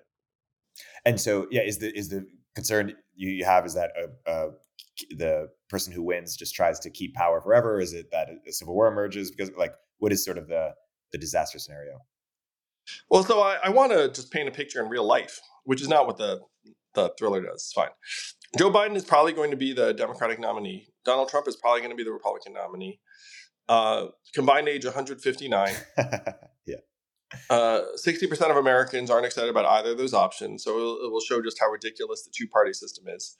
And 1.04 1.20
so, 1.20 1.46
yeah, 1.48 1.62
is 1.62 1.78
the 1.78 1.96
is 1.96 2.08
the 2.08 2.26
concern 2.56 2.92
you, 3.14 3.30
you 3.30 3.44
have 3.44 3.64
is 3.64 3.74
that 3.74 3.92
uh, 3.96 4.28
uh, 4.28 4.48
the 5.10 5.48
person 5.70 5.92
who 5.92 6.02
wins 6.02 6.36
just 6.36 6.56
tries 6.56 6.80
to 6.80 6.90
keep 6.90 7.14
power 7.14 7.40
forever? 7.40 7.80
Is 7.80 7.92
it 7.92 8.10
that 8.10 8.28
a 8.48 8.52
civil 8.52 8.74
war 8.74 8.88
emerges? 8.88 9.30
Because 9.30 9.52
like, 9.56 9.74
what 9.98 10.10
is 10.10 10.24
sort 10.24 10.38
of 10.38 10.48
the 10.48 10.74
the 11.12 11.18
disaster 11.18 11.60
scenario? 11.60 12.00
Well, 13.08 13.22
so 13.22 13.42
I, 13.42 13.58
I 13.62 13.68
want 13.68 13.92
to 13.92 14.08
just 14.08 14.32
paint 14.32 14.48
a 14.48 14.52
picture 14.52 14.82
in 14.82 14.88
real 14.88 15.06
life, 15.06 15.40
which 15.62 15.80
is 15.80 15.86
not 15.86 16.08
what 16.08 16.16
the 16.16 16.40
the 16.94 17.12
thriller 17.18 17.42
does. 17.42 17.54
It's 17.54 17.72
fine. 17.72 17.90
Joe 18.56 18.70
Biden 18.70 18.96
is 18.96 19.04
probably 19.04 19.32
going 19.32 19.50
to 19.50 19.56
be 19.56 19.72
the 19.72 19.92
Democratic 19.92 20.40
nominee. 20.40 20.88
Donald 21.04 21.28
Trump 21.28 21.46
is 21.48 21.56
probably 21.56 21.80
going 21.80 21.90
to 21.90 21.96
be 21.96 22.04
the 22.04 22.12
Republican 22.12 22.54
nominee. 22.54 23.00
Uh, 23.68 24.06
combined 24.34 24.68
age 24.68 24.84
159. 24.84 25.74
yeah. 26.66 26.76
Uh, 27.50 27.82
60% 28.02 28.50
of 28.50 28.56
Americans 28.56 29.10
aren't 29.10 29.26
excited 29.26 29.50
about 29.50 29.66
either 29.66 29.90
of 29.90 29.98
those 29.98 30.14
options. 30.14 30.64
So 30.64 30.70
it 31.04 31.10
will 31.10 31.20
show 31.20 31.42
just 31.42 31.58
how 31.60 31.68
ridiculous 31.68 32.24
the 32.24 32.32
two 32.34 32.48
party 32.48 32.72
system 32.72 33.04
is. 33.08 33.36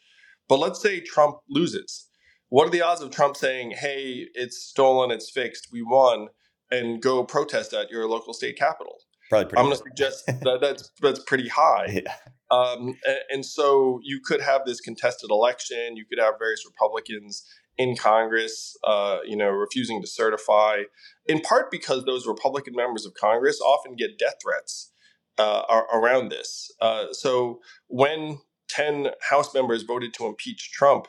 But 0.49 0.59
let's 0.59 0.81
say 0.81 1.01
Trump 1.01 1.39
loses. 1.49 2.09
What 2.51 2.67
are 2.67 2.71
the 2.71 2.83
odds 2.83 3.01
of 3.01 3.11
Trump 3.11 3.37
saying, 3.37 3.73
hey, 3.73 4.27
it's 4.35 4.63
stolen, 4.63 5.11
it's 5.11 5.31
fixed, 5.31 5.69
we 5.73 5.83
won, 5.83 6.29
and 6.71 7.01
go 7.01 7.25
protest 7.25 7.73
at 7.73 7.91
your 7.91 8.07
local 8.09 8.33
state 8.35 8.59
capital? 8.59 8.97
Probably 9.31 9.57
I'm 9.59 9.67
going 9.67 9.77
to 9.77 9.83
suggest 9.83 10.27
that 10.27 10.59
that's, 10.61 10.91
that's 11.01 11.21
pretty 11.21 11.49
high. 11.49 12.03
Yeah. 12.05 12.15
Um, 12.51 12.97
and, 13.07 13.19
and 13.31 13.47
so 13.47 14.01
you 14.03 14.21
could 14.25 14.41
have 14.41 14.63
this 14.65 14.81
contested 14.81 15.31
election. 15.31 15.97
You 15.97 16.05
could 16.05 16.19
have 16.19 16.35
various 16.39 16.65
Republicans 16.65 17.45
in 17.79 17.97
Congress, 17.97 18.77
uh, 18.85 19.19
you 19.25 19.37
know, 19.37 19.49
refusing 19.51 20.01
to 20.01 20.07
certify, 20.07 20.83
in 21.27 21.41
part 21.41 21.71
because 21.71 22.05
those 22.05 22.27
Republican 22.27 22.75
members 22.75 23.07
of 23.07 23.15
Congress 23.15 23.61
often 23.61 23.95
get 23.95 24.19
death 24.19 24.35
threats 24.43 24.93
uh, 25.39 25.63
around 25.95 26.31
this. 26.31 26.73
Uh, 26.81 27.07
so 27.13 27.61
when 27.87 28.41
10 28.69 29.09
House 29.31 29.55
members 29.55 29.85
voted 29.85 30.13
to 30.15 30.27
impeach 30.27 30.73
Trump 30.73 31.07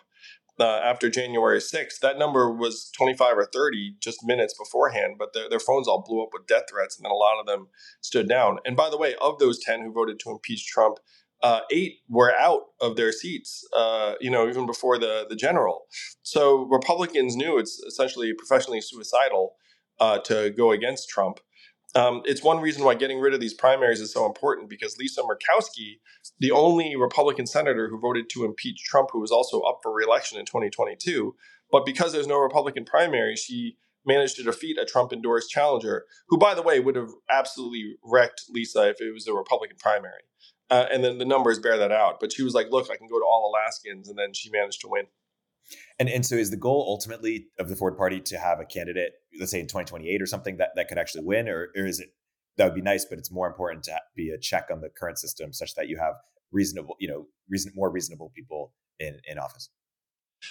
uh, 0.59 0.79
after 0.83 1.09
January 1.09 1.59
6th, 1.59 1.99
that 2.01 2.19
number 2.19 2.51
was 2.51 2.91
25 2.95 3.37
or 3.37 3.45
30 3.51 3.95
just 3.99 4.23
minutes 4.23 4.53
beforehand, 4.53 5.15
but 5.17 5.33
their, 5.33 5.49
their 5.49 5.59
phones 5.59 5.87
all 5.87 6.03
blew 6.05 6.21
up 6.21 6.29
with 6.33 6.47
death 6.47 6.65
threats, 6.69 6.97
and 6.97 7.05
then 7.05 7.11
a 7.11 7.15
lot 7.15 7.39
of 7.39 7.47
them 7.47 7.67
stood 8.01 8.29
down. 8.29 8.59
And 8.65 8.77
by 8.77 8.89
the 8.89 8.97
way, 8.97 9.15
of 9.21 9.39
those 9.39 9.59
10 9.59 9.81
who 9.81 9.91
voted 9.91 10.19
to 10.19 10.29
impeach 10.29 10.67
Trump, 10.67 10.99
uh, 11.41 11.61
eight 11.71 11.99
were 12.09 12.33
out 12.35 12.63
of 12.81 12.95
their 12.95 13.11
seats, 13.11 13.65
uh, 13.75 14.15
you 14.19 14.29
know, 14.29 14.47
even 14.47 14.65
before 14.65 14.97
the, 14.97 15.25
the 15.29 15.35
general. 15.35 15.85
So 16.21 16.65
Republicans 16.65 17.35
knew 17.35 17.57
it's 17.57 17.79
essentially 17.79 18.33
professionally 18.33 18.81
suicidal 18.81 19.55
uh, 19.99 20.19
to 20.19 20.49
go 20.51 20.71
against 20.71 21.09
Trump. 21.09 21.39
Um, 21.95 22.21
it's 22.25 22.43
one 22.43 22.61
reason 22.61 22.83
why 22.83 22.93
getting 22.93 23.19
rid 23.19 23.33
of 23.33 23.39
these 23.39 23.53
primaries 23.53 23.99
is 23.99 24.13
so 24.13 24.25
important 24.25 24.69
because 24.69 24.97
Lisa 24.97 25.21
Murkowski, 25.21 25.99
the 26.39 26.51
only 26.51 26.95
Republican 26.95 27.47
senator 27.47 27.89
who 27.89 27.99
voted 27.99 28.29
to 28.31 28.45
impeach 28.45 28.83
Trump, 28.83 29.09
who 29.11 29.19
was 29.19 29.31
also 29.31 29.61
up 29.61 29.79
for 29.81 29.91
reelection 29.91 30.37
in 30.37 30.45
2022, 30.45 31.35
but 31.71 31.85
because 31.85 32.13
there's 32.13 32.27
no 32.27 32.39
Republican 32.39 32.85
primary, 32.85 33.35
she 33.35 33.77
managed 34.05 34.35
to 34.37 34.43
defeat 34.43 34.77
a 34.77 34.85
Trump 34.85 35.11
endorsed 35.11 35.49
challenger, 35.49 36.05
who, 36.27 36.37
by 36.37 36.53
the 36.53 36.61
way, 36.61 36.79
would 36.79 36.95
have 36.95 37.09
absolutely 37.29 37.95
wrecked 38.03 38.43
Lisa 38.49 38.89
if 38.89 39.01
it 39.01 39.13
was 39.13 39.27
a 39.27 39.33
Republican 39.33 39.77
primary. 39.79 40.21
Uh, 40.69 40.85
and 40.91 41.03
then 41.03 41.17
the 41.17 41.25
numbers 41.25 41.59
bear 41.59 41.77
that 41.77 41.91
out. 41.91 42.19
But 42.19 42.31
she 42.31 42.43
was 42.43 42.53
like, 42.53 42.67
look, 42.69 42.89
I 42.91 42.95
can 42.95 43.07
go 43.07 43.19
to 43.19 43.25
all 43.25 43.51
Alaskans. 43.51 44.07
And 44.07 44.17
then 44.17 44.33
she 44.33 44.49
managed 44.49 44.81
to 44.81 44.87
win. 44.87 45.05
And 45.99 46.09
and 46.09 46.25
so 46.25 46.35
is 46.35 46.49
the 46.49 46.57
goal 46.57 46.85
ultimately 46.87 47.47
of 47.59 47.69
the 47.69 47.75
Forward 47.75 47.97
Party 47.97 48.19
to 48.21 48.37
have 48.37 48.59
a 48.59 48.65
candidate, 48.65 49.13
let's 49.39 49.51
say 49.51 49.59
in 49.59 49.67
2028 49.67 50.21
or 50.21 50.25
something 50.25 50.57
that, 50.57 50.69
that 50.75 50.87
could 50.87 50.97
actually 50.97 51.23
win, 51.23 51.47
or, 51.47 51.69
or 51.75 51.85
is 51.85 51.99
it 51.99 52.09
that 52.57 52.65
would 52.65 52.75
be 52.75 52.81
nice, 52.81 53.05
but 53.05 53.19
it's 53.19 53.31
more 53.31 53.47
important 53.47 53.83
to 53.83 53.97
be 54.15 54.29
a 54.31 54.37
check 54.37 54.67
on 54.71 54.81
the 54.81 54.89
current 54.89 55.19
system 55.19 55.53
such 55.53 55.75
that 55.75 55.87
you 55.87 55.97
have 55.97 56.15
reasonable, 56.51 56.95
you 56.99 57.07
know, 57.07 57.27
reason 57.49 57.71
more 57.75 57.91
reasonable 57.91 58.31
people 58.35 58.73
in 58.99 59.19
in 59.27 59.37
office. 59.37 59.69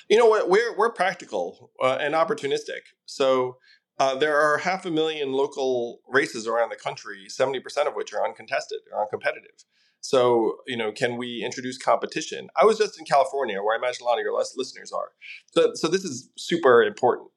You 0.09 0.19
know 0.19 0.27
what? 0.27 0.49
We're 0.49 0.77
we're 0.77 0.93
practical 0.93 1.73
uh, 1.83 1.99
and 2.01 2.15
opportunistic. 2.15 2.83
So 3.07 3.57
uh, 3.99 4.15
there 4.15 4.39
are 4.39 4.59
half 4.59 4.87
a 4.87 4.91
million 4.91 5.33
local 5.33 6.01
races 6.09 6.47
around 6.47 6.71
the 6.71 6.77
country, 6.77 7.27
70% 7.29 7.89
of 7.89 7.95
which 7.95 8.13
are 8.15 8.25
uncontested 8.25 8.79
or 8.93 9.07
uncompetitive. 9.07 9.65
So, 10.01 10.59
you 10.67 10.77
know, 10.77 10.93
can 10.93 11.17
we 11.17 11.43
introduce 11.45 11.77
competition? 11.77 12.49
I 12.57 12.65
was 12.65 12.79
just 12.79 12.99
in 12.99 13.05
California, 13.05 13.63
where 13.63 13.75
I 13.75 13.79
imagine 13.79 14.03
a 14.03 14.05
lot 14.05 14.19
of 14.19 14.23
your 14.23 14.33
listeners 14.57 14.93
are. 14.93 15.13
So, 15.53 15.73
so 15.75 15.89
this 15.89 16.05
is 16.05 16.31
super 16.37 16.83
important. 16.83 17.31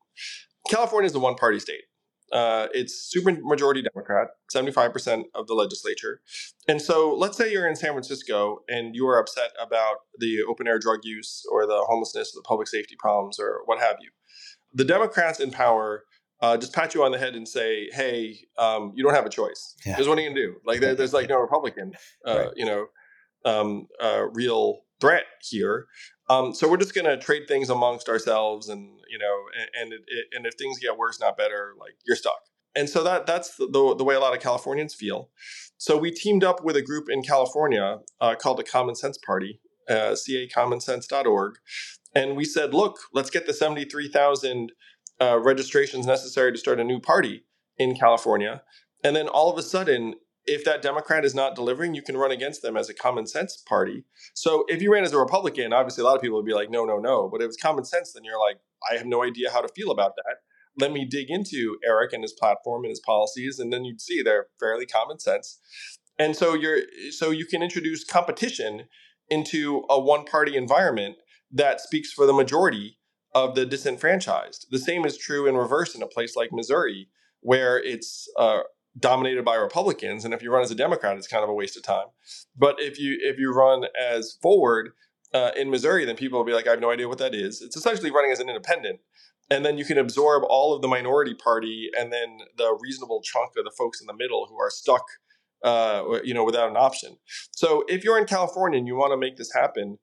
California 0.69 1.07
is 1.07 1.15
a 1.15 1.19
one 1.19 1.35
party 1.35 1.59
state. 1.59 1.83
Uh, 2.31 2.67
it's 2.73 2.93
super 2.93 3.37
majority 3.41 3.81
Democrat, 3.81 4.29
75% 4.55 5.25
of 5.35 5.47
the 5.47 5.53
legislature. 5.53 6.21
And 6.67 6.81
so 6.81 7.13
let's 7.13 7.37
say 7.37 7.51
you're 7.51 7.67
in 7.67 7.75
San 7.75 7.91
Francisco 7.91 8.59
and 8.69 8.95
you 8.95 9.05
are 9.07 9.19
upset 9.19 9.51
about 9.61 9.97
the 10.17 10.41
open 10.47 10.65
air 10.65 10.79
drug 10.79 10.99
use 11.03 11.43
or 11.51 11.65
the 11.65 11.83
homelessness, 11.89 12.33
or 12.33 12.39
the 12.39 12.47
public 12.47 12.69
safety 12.69 12.95
problems, 12.97 13.37
or 13.37 13.61
what 13.65 13.79
have 13.79 13.97
you. 13.99 14.11
The 14.73 14.85
Democrats 14.85 15.41
in 15.41 15.51
power 15.51 16.05
uh, 16.41 16.57
just 16.57 16.73
pat 16.73 16.93
you 16.95 17.03
on 17.03 17.11
the 17.11 17.19
head 17.19 17.35
and 17.35 17.47
say, 17.47 17.89
"Hey, 17.91 18.47
um, 18.57 18.93
you 18.95 19.03
don't 19.03 19.13
have 19.13 19.25
a 19.25 19.29
choice. 19.29 19.75
Yeah. 19.85 19.95
Here's 19.95 20.07
what 20.07 20.17
are 20.17 20.21
you 20.21 20.29
gonna 20.29 20.41
do?" 20.41 20.55
Like 20.65 20.79
there, 20.79 20.95
there's 20.95 21.13
like 21.13 21.29
no 21.29 21.39
Republican, 21.41 21.93
uh, 22.27 22.45
right. 22.45 22.47
you 22.55 22.65
know, 22.65 22.87
um, 23.45 23.87
uh, 24.01 24.25
real 24.33 24.81
threat 24.99 25.25
here. 25.41 25.87
Um, 26.29 26.53
so 26.53 26.69
we're 26.69 26.77
just 26.77 26.95
gonna 26.95 27.17
trade 27.17 27.43
things 27.47 27.69
amongst 27.69 28.09
ourselves, 28.09 28.69
and 28.69 28.99
you 29.09 29.19
know, 29.19 29.43
and 29.59 29.69
and, 29.81 29.93
it, 29.93 30.01
it, 30.07 30.25
and 30.33 30.45
if 30.45 30.55
things 30.55 30.79
get 30.79 30.97
worse, 30.97 31.19
not 31.19 31.37
better, 31.37 31.73
like 31.79 31.95
you're 32.05 32.15
stuck. 32.15 32.41
And 32.75 32.89
so 32.89 33.03
that 33.03 33.25
that's 33.25 33.55
the, 33.57 33.67
the, 33.67 33.95
the 33.95 34.03
way 34.03 34.15
a 34.15 34.19
lot 34.19 34.33
of 34.33 34.41
Californians 34.41 34.95
feel. 34.95 35.29
So 35.77 35.97
we 35.97 36.09
teamed 36.09 36.43
up 36.43 36.63
with 36.63 36.75
a 36.75 36.81
group 36.81 37.09
in 37.09 37.21
California 37.21 37.99
uh, 38.19 38.35
called 38.35 38.57
the 38.57 38.63
Common 38.63 38.95
Sense 38.95 39.17
Party, 39.17 39.59
uh, 39.89 40.15
cacommonsense.org, 40.15 41.55
and 42.15 42.35
we 42.35 42.45
said, 42.45 42.73
look, 42.73 42.97
let's 43.13 43.29
get 43.29 43.45
the 43.45 43.53
seventy 43.53 43.85
three 43.85 44.07
thousand 44.07 44.71
uh, 45.21 45.39
registrations 45.39 46.05
necessary 46.05 46.51
to 46.51 46.57
start 46.57 46.79
a 46.79 46.83
new 46.83 46.99
party 46.99 47.43
in 47.77 47.95
California. 47.95 48.63
And 49.03 49.15
then 49.15 49.27
all 49.27 49.51
of 49.51 49.57
a 49.57 49.61
sudden, 49.61 50.15
if 50.45 50.65
that 50.65 50.81
Democrat 50.81 51.23
is 51.23 51.35
not 51.35 51.55
delivering, 51.55 51.93
you 51.93 52.01
can 52.01 52.17
run 52.17 52.31
against 52.31 52.61
them 52.61 52.75
as 52.75 52.89
a 52.89 52.93
common 52.93 53.27
sense 53.27 53.61
party. 53.67 54.03
So 54.33 54.65
if 54.67 54.81
you 54.81 54.91
ran 54.91 55.03
as 55.03 55.13
a 55.13 55.17
Republican, 55.17 55.73
obviously 55.73 56.01
a 56.01 56.05
lot 56.05 56.15
of 56.15 56.21
people 56.21 56.37
would 56.37 56.45
be 56.45 56.53
like, 56.53 56.71
no, 56.71 56.85
no, 56.85 56.97
no. 56.97 57.29
But 57.31 57.41
if 57.41 57.47
it's 57.47 57.61
common 57.61 57.85
sense, 57.85 58.13
then 58.13 58.23
you're 58.23 58.39
like, 58.39 58.57
I 58.89 58.97
have 58.97 59.05
no 59.05 59.23
idea 59.23 59.51
how 59.51 59.61
to 59.61 59.67
feel 59.67 59.91
about 59.91 60.15
that. 60.15 60.37
Let 60.79 60.91
me 60.91 61.05
dig 61.05 61.29
into 61.29 61.77
Erik 61.85 62.13
and 62.13 62.23
his 62.23 62.33
platform 62.33 62.83
and 62.83 62.89
his 62.89 63.01
policies, 63.01 63.59
and 63.59 63.71
then 63.71 63.83
you'd 63.83 64.01
see 64.01 64.21
they're 64.21 64.47
fairly 64.59 64.85
common 64.85 65.19
sense. 65.19 65.59
And 66.17 66.35
so 66.35 66.53
you're 66.53 66.81
so 67.11 67.29
you 67.29 67.45
can 67.45 67.61
introduce 67.61 68.03
competition 68.03 68.83
into 69.29 69.83
a 69.89 69.99
one 69.99 70.23
party 70.23 70.55
environment 70.55 71.17
that 71.51 71.81
speaks 71.81 72.11
for 72.11 72.25
the 72.25 72.33
majority 72.33 72.97
of 73.33 73.55
the 73.55 73.65
disenfranchised. 73.65 74.67
The 74.71 74.79
same 74.79 75.05
is 75.05 75.17
true 75.17 75.47
in 75.47 75.55
reverse 75.55 75.95
in 75.95 76.01
a 76.01 76.07
place 76.07 76.35
like 76.35 76.51
Missouri, 76.51 77.09
where 77.41 77.77
it's 77.77 78.27
uh, 78.37 78.59
dominated 78.99 79.45
by 79.45 79.55
Republicans, 79.55 80.25
and 80.25 80.33
if 80.33 80.43
you 80.43 80.51
run 80.51 80.63
as 80.63 80.71
a 80.71 80.75
Democrat, 80.75 81.17
it's 81.17 81.27
kind 81.27 81.43
of 81.43 81.49
a 81.49 81.53
waste 81.53 81.77
of 81.77 81.83
time. 81.83 82.07
But 82.57 82.75
if 82.79 82.99
you 82.99 83.17
if 83.21 83.37
you 83.37 83.53
run 83.53 83.85
as 83.99 84.37
forward 84.41 84.91
uh, 85.33 85.51
in 85.57 85.69
Missouri, 85.69 86.05
then 86.05 86.15
people 86.15 86.39
will 86.39 86.45
be 86.45 86.53
like, 86.53 86.67
I 86.67 86.71
have 86.71 86.81
no 86.81 86.91
idea 86.91 87.07
what 87.07 87.19
that 87.19 87.33
is. 87.33 87.61
It's 87.61 87.77
essentially 87.77 88.11
running 88.11 88.31
as 88.31 88.39
an 88.39 88.49
independent, 88.49 88.99
and 89.49 89.65
then 89.65 89.77
you 89.77 89.85
can 89.85 89.97
absorb 89.97 90.43
all 90.49 90.73
of 90.73 90.81
the 90.81 90.87
minority 90.87 91.33
party 91.33 91.89
and 91.97 92.11
then 92.11 92.39
the 92.57 92.77
reasonable 92.81 93.21
chunk 93.21 93.51
of 93.57 93.63
the 93.63 93.71
folks 93.77 94.01
in 94.01 94.07
the 94.07 94.13
middle 94.13 94.47
who 94.47 94.59
are 94.59 94.69
stuck, 94.69 95.05
uh, 95.63 96.19
you 96.23 96.33
know, 96.33 96.43
without 96.43 96.69
an 96.69 96.77
option. 96.77 97.17
So 97.51 97.85
if 97.87 98.03
you're 98.03 98.17
in 98.17 98.25
California 98.25 98.77
and 98.77 98.87
you 98.87 98.95
want 98.95 99.13
to 99.13 99.17
make 99.17 99.37
this 99.37 99.53
happen, 99.53 99.99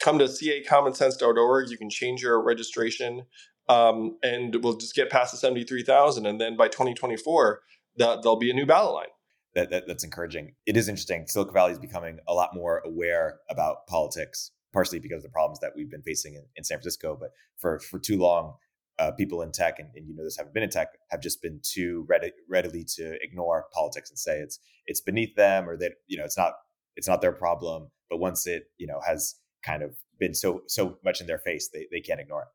come 0.00 0.18
to 0.18 0.24
cacommonsense.org. 0.24 1.70
You 1.70 1.78
can 1.78 1.90
change 1.90 2.22
your 2.22 2.42
registration, 2.42 3.24
um, 3.68 4.16
and 4.22 4.56
we'll 4.62 4.76
just 4.76 4.94
get 4.94 5.10
past 5.10 5.32
the 5.32 5.38
seventy-three 5.38 5.82
thousand, 5.82 6.26
and 6.26 6.40
then 6.40 6.56
by 6.56 6.68
twenty 6.68 6.94
twenty-four, 6.94 7.60
there'll 7.96 8.36
be 8.36 8.50
a 8.50 8.54
new 8.54 8.66
ballot 8.66 8.94
line. 8.94 9.06
That, 9.54 9.70
that, 9.70 9.86
that's 9.86 10.04
encouraging. 10.04 10.52
It 10.66 10.76
is 10.76 10.86
interesting. 10.86 11.26
Silicon 11.26 11.54
Valley 11.54 11.72
is 11.72 11.78
becoming 11.78 12.18
a 12.28 12.34
lot 12.34 12.50
more 12.52 12.82
aware 12.84 13.38
about 13.48 13.86
politics, 13.86 14.50
partially 14.74 14.98
because 14.98 15.18
of 15.18 15.22
the 15.22 15.28
problems 15.30 15.60
that 15.60 15.72
we've 15.74 15.90
been 15.90 16.02
facing 16.02 16.34
in, 16.34 16.42
in 16.56 16.64
San 16.64 16.76
Francisco. 16.76 17.16
But 17.18 17.30
for 17.56 17.78
for 17.78 17.98
too 17.98 18.18
long, 18.18 18.56
uh, 18.98 19.12
people 19.12 19.42
in 19.42 19.52
tech, 19.52 19.78
and, 19.78 19.88
and, 19.94 20.06
you 20.06 20.14
know 20.14 20.24
this, 20.24 20.36
haven't 20.36 20.54
been 20.54 20.62
in 20.62 20.70
tech, 20.70 20.88
have 21.10 21.20
just 21.20 21.42
been 21.42 21.60
too 21.62 22.04
ready, 22.08 22.32
readily 22.48 22.84
to 22.96 23.16
ignore 23.22 23.66
politics 23.72 24.10
and 24.10 24.18
say 24.18 24.40
it's 24.40 24.58
it's 24.86 25.00
beneath 25.00 25.34
them 25.36 25.68
or 25.68 25.76
that 25.76 25.92
you 26.06 26.16
know 26.16 26.24
it's 26.24 26.36
not 26.36 26.52
it's 26.96 27.08
not 27.08 27.20
their 27.20 27.32
problem. 27.32 27.88
But 28.10 28.18
once 28.18 28.46
it 28.46 28.64
you 28.78 28.86
know 28.86 29.00
has 29.06 29.36
kind 29.66 29.82
of 29.82 29.96
been 30.18 30.34
so 30.34 30.62
so 30.66 30.98
much 31.04 31.20
in 31.20 31.26
their 31.26 31.38
face 31.38 31.68
they, 31.68 31.86
they 31.90 32.00
can't 32.00 32.20
ignore 32.20 32.42
it. 32.42 32.48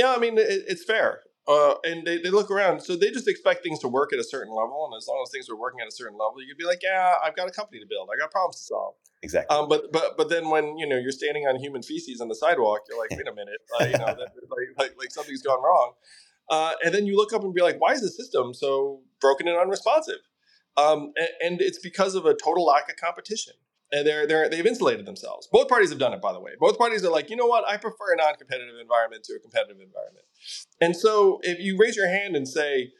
Yeah 0.00 0.14
i 0.14 0.18
mean 0.18 0.38
it, 0.38 0.64
it's 0.66 0.84
fair 0.84 1.20
uh, 1.46 1.74
and 1.84 2.06
they, 2.06 2.16
they 2.16 2.30
look 2.30 2.50
around 2.50 2.80
so 2.80 2.96
they 2.96 3.10
just 3.10 3.28
expect 3.28 3.62
things 3.62 3.78
to 3.80 3.88
work 3.88 4.14
at 4.14 4.18
a 4.18 4.24
certain 4.24 4.52
level 4.54 4.88
and 4.90 4.96
as 4.96 5.06
long 5.06 5.22
as 5.22 5.30
things 5.30 5.50
are 5.50 5.56
working 5.56 5.80
at 5.80 5.86
a 5.86 5.90
certain 5.90 6.14
level 6.14 6.36
you'd 6.42 6.56
be 6.56 6.64
like 6.64 6.80
yeah 6.82 7.14
i've 7.22 7.36
got 7.36 7.46
a 7.46 7.50
company 7.50 7.78
to 7.78 7.86
build 7.86 8.08
i 8.12 8.18
got 8.18 8.30
problems 8.30 8.56
to 8.56 8.62
solve. 8.62 8.94
Exactly. 9.22 9.56
Um, 9.56 9.68
but 9.68 9.90
but 9.90 10.16
but 10.18 10.28
then 10.28 10.50
when 10.50 10.76
you 10.76 10.86
know 10.86 10.98
you're 10.98 11.12
standing 11.12 11.44
on 11.44 11.56
human 11.56 11.82
feces 11.82 12.20
on 12.20 12.28
the 12.28 12.34
sidewalk 12.34 12.80
you're 12.88 12.98
like 12.98 13.10
wait 13.10 13.26
a 13.26 13.34
minute 13.34 13.60
uh, 13.80 13.84
you 13.84 13.92
know 13.92 14.06
that, 14.06 14.18
like, 14.18 14.68
like, 14.78 14.94
like 14.98 15.10
something's 15.10 15.42
gone 15.42 15.62
wrong. 15.62 15.92
Uh, 16.50 16.72
and 16.84 16.94
then 16.94 17.06
you 17.06 17.16
look 17.16 17.32
up 17.32 17.42
and 17.42 17.54
be 17.54 17.62
like 17.62 17.80
why 17.80 17.92
is 17.92 18.02
the 18.02 18.10
system 18.10 18.52
so 18.52 19.00
broken 19.20 19.48
and 19.48 19.56
unresponsive? 19.58 20.20
Um, 20.76 21.12
and, 21.16 21.28
and 21.40 21.60
it's 21.62 21.78
because 21.78 22.14
of 22.14 22.26
a 22.26 22.34
total 22.34 22.66
lack 22.66 22.90
of 22.90 22.96
competition 22.96 23.54
they're 24.02 24.26
they're 24.26 24.48
they've 24.48 24.66
insulated 24.66 25.06
themselves. 25.06 25.48
Both 25.50 25.68
parties 25.68 25.90
have 25.90 25.98
done 25.98 26.12
it, 26.12 26.20
by 26.20 26.32
the 26.32 26.40
way. 26.40 26.52
Both 26.58 26.78
parties 26.78 27.04
are 27.04 27.10
like, 27.10 27.30
you 27.30 27.36
know 27.36 27.46
what? 27.46 27.64
I 27.68 27.76
prefer 27.76 28.12
a 28.12 28.16
non-competitive 28.16 28.74
environment 28.80 29.24
to 29.24 29.34
a 29.34 29.38
competitive 29.38 29.76
environment. 29.80 30.24
And 30.80 30.96
so, 30.96 31.38
if 31.42 31.60
you 31.60 31.76
raise 31.78 31.96
your 31.96 32.08
hand 32.08 32.34
and 32.34 32.48
say, 32.48 32.92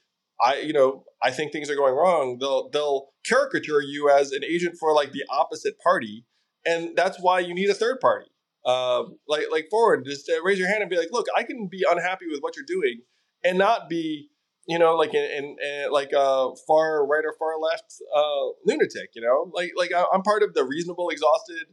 I, 0.44 0.61
you 0.61 0.72
know, 0.72 1.04
I 1.22 1.30
think 1.30 1.52
things 1.52 1.70
are 1.70 1.76
going 1.76 1.94
wrong, 1.94 2.38
they'll 2.38 2.68
they'll 2.70 3.09
caricature 3.26 3.80
you 3.80 4.11
as 4.11 4.33
an 4.33 4.44
agent 4.44 4.76
for 4.78 4.94
like 4.94 5.12
the 5.12 5.24
opposite 5.30 5.78
party, 5.80 6.24
and 6.64 6.96
that's 6.96 7.18
why 7.18 7.40
you 7.40 7.54
need 7.54 7.70
a 7.70 7.74
third 7.74 8.00
party. 8.00 8.30
Uh, 8.64 9.04
like 9.28 9.44
like 9.50 9.68
forward, 9.70 10.04
just 10.04 10.28
uh, 10.28 10.42
raise 10.42 10.59
your 10.59 10.68
hand 10.68 10.83
and 10.83 10.90
be 10.90 10.96
like, 10.96 11.11
look, 11.12 11.26
I 11.37 11.42
can 11.42 11.68
be 11.70 11.85
unhappy 11.88 12.26
with 12.30 12.40
what 12.40 12.57
you're 12.57 12.64
doing 12.66 13.00
and 13.44 13.59
not 13.59 13.88
be 13.88 14.30
you 14.66 14.79
know, 14.79 14.96
like 14.96 15.14
in, 15.14 15.22
in, 15.22 15.57
in, 15.61 15.90
like 15.90 16.11
a 16.16 16.50
far 16.66 17.07
right 17.07 17.24
or 17.24 17.35
far 17.38 17.59
left 17.61 17.94
uh, 18.14 18.46
lunatic. 18.64 19.11
You 19.14 19.22
know, 19.22 19.50
like 19.55 19.72
like 19.77 19.90
I'm 20.12 20.22
part 20.22 20.42
of 20.42 20.55
the 20.55 20.64
reasonable, 20.64 21.09
exhausted, 21.11 21.66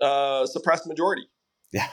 uh, 0.00 0.46
suppressed 0.46 0.86
majority. 0.86 1.26
Yeah, 1.74 1.88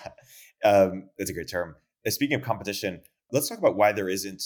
um, 0.66 1.10
that's 1.18 1.30
a 1.30 1.34
great 1.34 1.50
term. 1.50 1.78
Speaking 2.06 2.36
of 2.36 2.42
competition, 2.42 3.00
let's 3.32 3.48
talk 3.48 3.60
about 3.60 3.78
why 3.78 3.94
there 3.94 4.10
isn't 4.10 4.44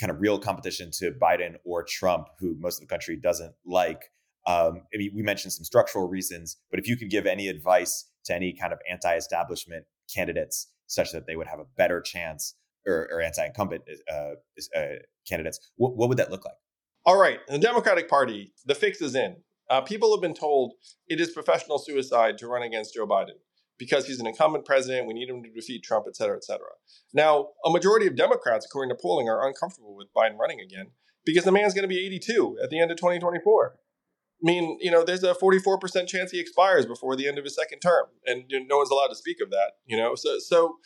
kind 0.00 0.12
of 0.12 0.20
real 0.20 0.38
competition 0.38 0.90
to 0.98 1.10
Biden 1.10 1.56
or 1.64 1.82
Trump, 1.82 2.28
who 2.38 2.54
most 2.60 2.76
of 2.76 2.82
the 2.82 2.86
country 2.86 3.16
doesn't 3.16 3.54
like. 3.66 4.02
Um, 4.46 4.82
I 4.94 4.98
mean, 4.98 5.10
we 5.14 5.22
mentioned 5.22 5.52
some 5.52 5.64
structural 5.64 6.08
reasons, 6.08 6.58
but 6.70 6.78
if 6.78 6.86
you 6.86 6.96
could 6.96 7.10
give 7.10 7.26
any 7.26 7.48
advice 7.48 8.08
to 8.26 8.34
any 8.34 8.52
kind 8.52 8.72
of 8.72 8.78
anti-establishment 8.90 9.84
candidates, 10.14 10.68
such 10.86 11.12
that 11.12 11.26
they 11.26 11.36
would 11.36 11.48
have 11.48 11.58
a 11.58 11.66
better 11.76 12.00
chance, 12.00 12.54
or, 12.88 13.08
or 13.12 13.20
anti-incumbent 13.20 13.82
uh, 14.12 14.32
uh, 14.76 14.86
candidates, 15.28 15.60
what, 15.76 15.96
what 15.96 16.08
would 16.08 16.18
that 16.18 16.30
look 16.30 16.44
like? 16.44 16.56
All 17.04 17.18
right, 17.18 17.38
the 17.48 17.58
Democratic 17.58 18.08
Party, 18.08 18.52
the 18.66 18.74
fix 18.74 19.00
is 19.00 19.14
in. 19.14 19.36
Uh, 19.70 19.80
people 19.80 20.14
have 20.14 20.22
been 20.22 20.34
told 20.34 20.74
it 21.06 21.20
is 21.20 21.30
professional 21.30 21.78
suicide 21.78 22.38
to 22.38 22.48
run 22.48 22.62
against 22.62 22.94
Joe 22.94 23.06
Biden 23.06 23.36
because 23.78 24.06
he's 24.06 24.18
an 24.18 24.26
incumbent 24.26 24.64
president. 24.64 25.06
We 25.06 25.14
need 25.14 25.28
him 25.28 25.42
to 25.42 25.50
defeat 25.50 25.84
Trump, 25.84 26.06
et 26.08 26.16
cetera, 26.16 26.36
et 26.36 26.44
cetera. 26.44 26.68
Now, 27.12 27.48
a 27.64 27.70
majority 27.70 28.06
of 28.06 28.16
Democrats, 28.16 28.66
according 28.66 28.94
to 28.94 29.00
polling, 29.00 29.28
are 29.28 29.46
uncomfortable 29.46 29.96
with 29.96 30.08
Biden 30.16 30.38
running 30.38 30.60
again 30.60 30.88
because 31.24 31.44
the 31.44 31.52
man's 31.52 31.74
going 31.74 31.82
to 31.82 31.88
be 31.88 32.04
82 32.06 32.58
at 32.62 32.70
the 32.70 32.80
end 32.80 32.90
of 32.90 32.96
2024. 32.96 33.74
I 33.74 34.46
mean, 34.46 34.78
you 34.80 34.90
know, 34.90 35.04
there's 35.04 35.24
a 35.24 35.34
44% 35.34 36.06
chance 36.06 36.30
he 36.30 36.40
expires 36.40 36.86
before 36.86 37.16
the 37.16 37.26
end 37.26 37.38
of 37.38 37.44
his 37.44 37.56
second 37.56 37.80
term, 37.80 38.06
and 38.24 38.44
you 38.48 38.60
know, 38.60 38.66
no 38.68 38.76
one's 38.78 38.90
allowed 38.90 39.08
to 39.08 39.16
speak 39.16 39.38
of 39.42 39.50
that. 39.50 39.72
You 39.84 39.96
know, 39.96 40.14
so 40.14 40.38
so 40.38 40.76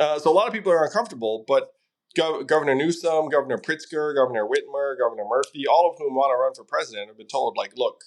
uh, 0.00 0.18
so 0.18 0.30
a 0.30 0.34
lot 0.34 0.46
of 0.46 0.52
people 0.52 0.72
are 0.72 0.84
uncomfortable, 0.84 1.44
but 1.46 1.72
Gov- 2.16 2.46
Governor 2.46 2.74
Newsom, 2.74 3.28
Governor 3.28 3.58
Pritzker, 3.58 4.14
Governor 4.14 4.46
Whitmer, 4.46 4.98
Governor 4.98 5.24
Murphy, 5.28 5.66
all 5.66 5.90
of 5.90 5.98
whom 5.98 6.14
want 6.14 6.30
to 6.32 6.36
run 6.36 6.54
for 6.54 6.64
president, 6.64 7.08
have 7.08 7.18
been 7.18 7.26
told 7.26 7.56
like, 7.56 7.72
look, 7.76 8.02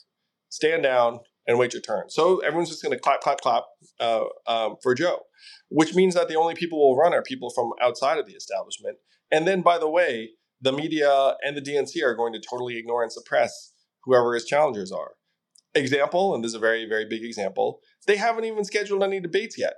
stand 0.49 0.83
down 0.83 1.19
and 1.47 1.57
wait 1.57 1.73
your 1.73 1.81
turn. 1.81 2.09
So 2.09 2.39
everyone's 2.39 2.69
just 2.69 2.83
going 2.83 2.93
to 2.93 2.99
clap, 2.99 3.21
clap, 3.21 3.39
clap 3.41 3.63
uh, 3.99 4.23
um, 4.47 4.75
for 4.81 4.93
Joe, 4.93 5.21
which 5.69 5.95
means 5.95 6.13
that 6.15 6.27
the 6.27 6.35
only 6.35 6.55
people 6.55 6.77
who 6.77 6.89
will 6.89 6.97
run 6.97 7.13
are 7.13 7.23
people 7.23 7.49
from 7.49 7.71
outside 7.81 8.17
of 8.17 8.25
the 8.25 8.33
establishment. 8.33 8.97
And 9.31 9.47
then, 9.47 9.61
by 9.61 9.77
the 9.77 9.89
way, 9.89 10.31
the 10.61 10.71
media 10.71 11.35
and 11.43 11.57
the 11.57 11.61
DNC 11.61 12.03
are 12.03 12.15
going 12.15 12.33
to 12.33 12.39
totally 12.39 12.77
ignore 12.77 13.01
and 13.01 13.11
suppress 13.11 13.73
whoever 14.03 14.33
his 14.33 14.45
challengers 14.45 14.91
are. 14.91 15.13
Example, 15.73 16.35
and 16.35 16.43
this 16.43 16.49
is 16.49 16.55
a 16.55 16.59
very, 16.59 16.87
very 16.87 17.05
big 17.05 17.23
example, 17.23 17.79
they 18.05 18.17
haven't 18.17 18.43
even 18.43 18.65
scheduled 18.65 19.03
any 19.03 19.19
debates 19.19 19.57
yet. 19.57 19.75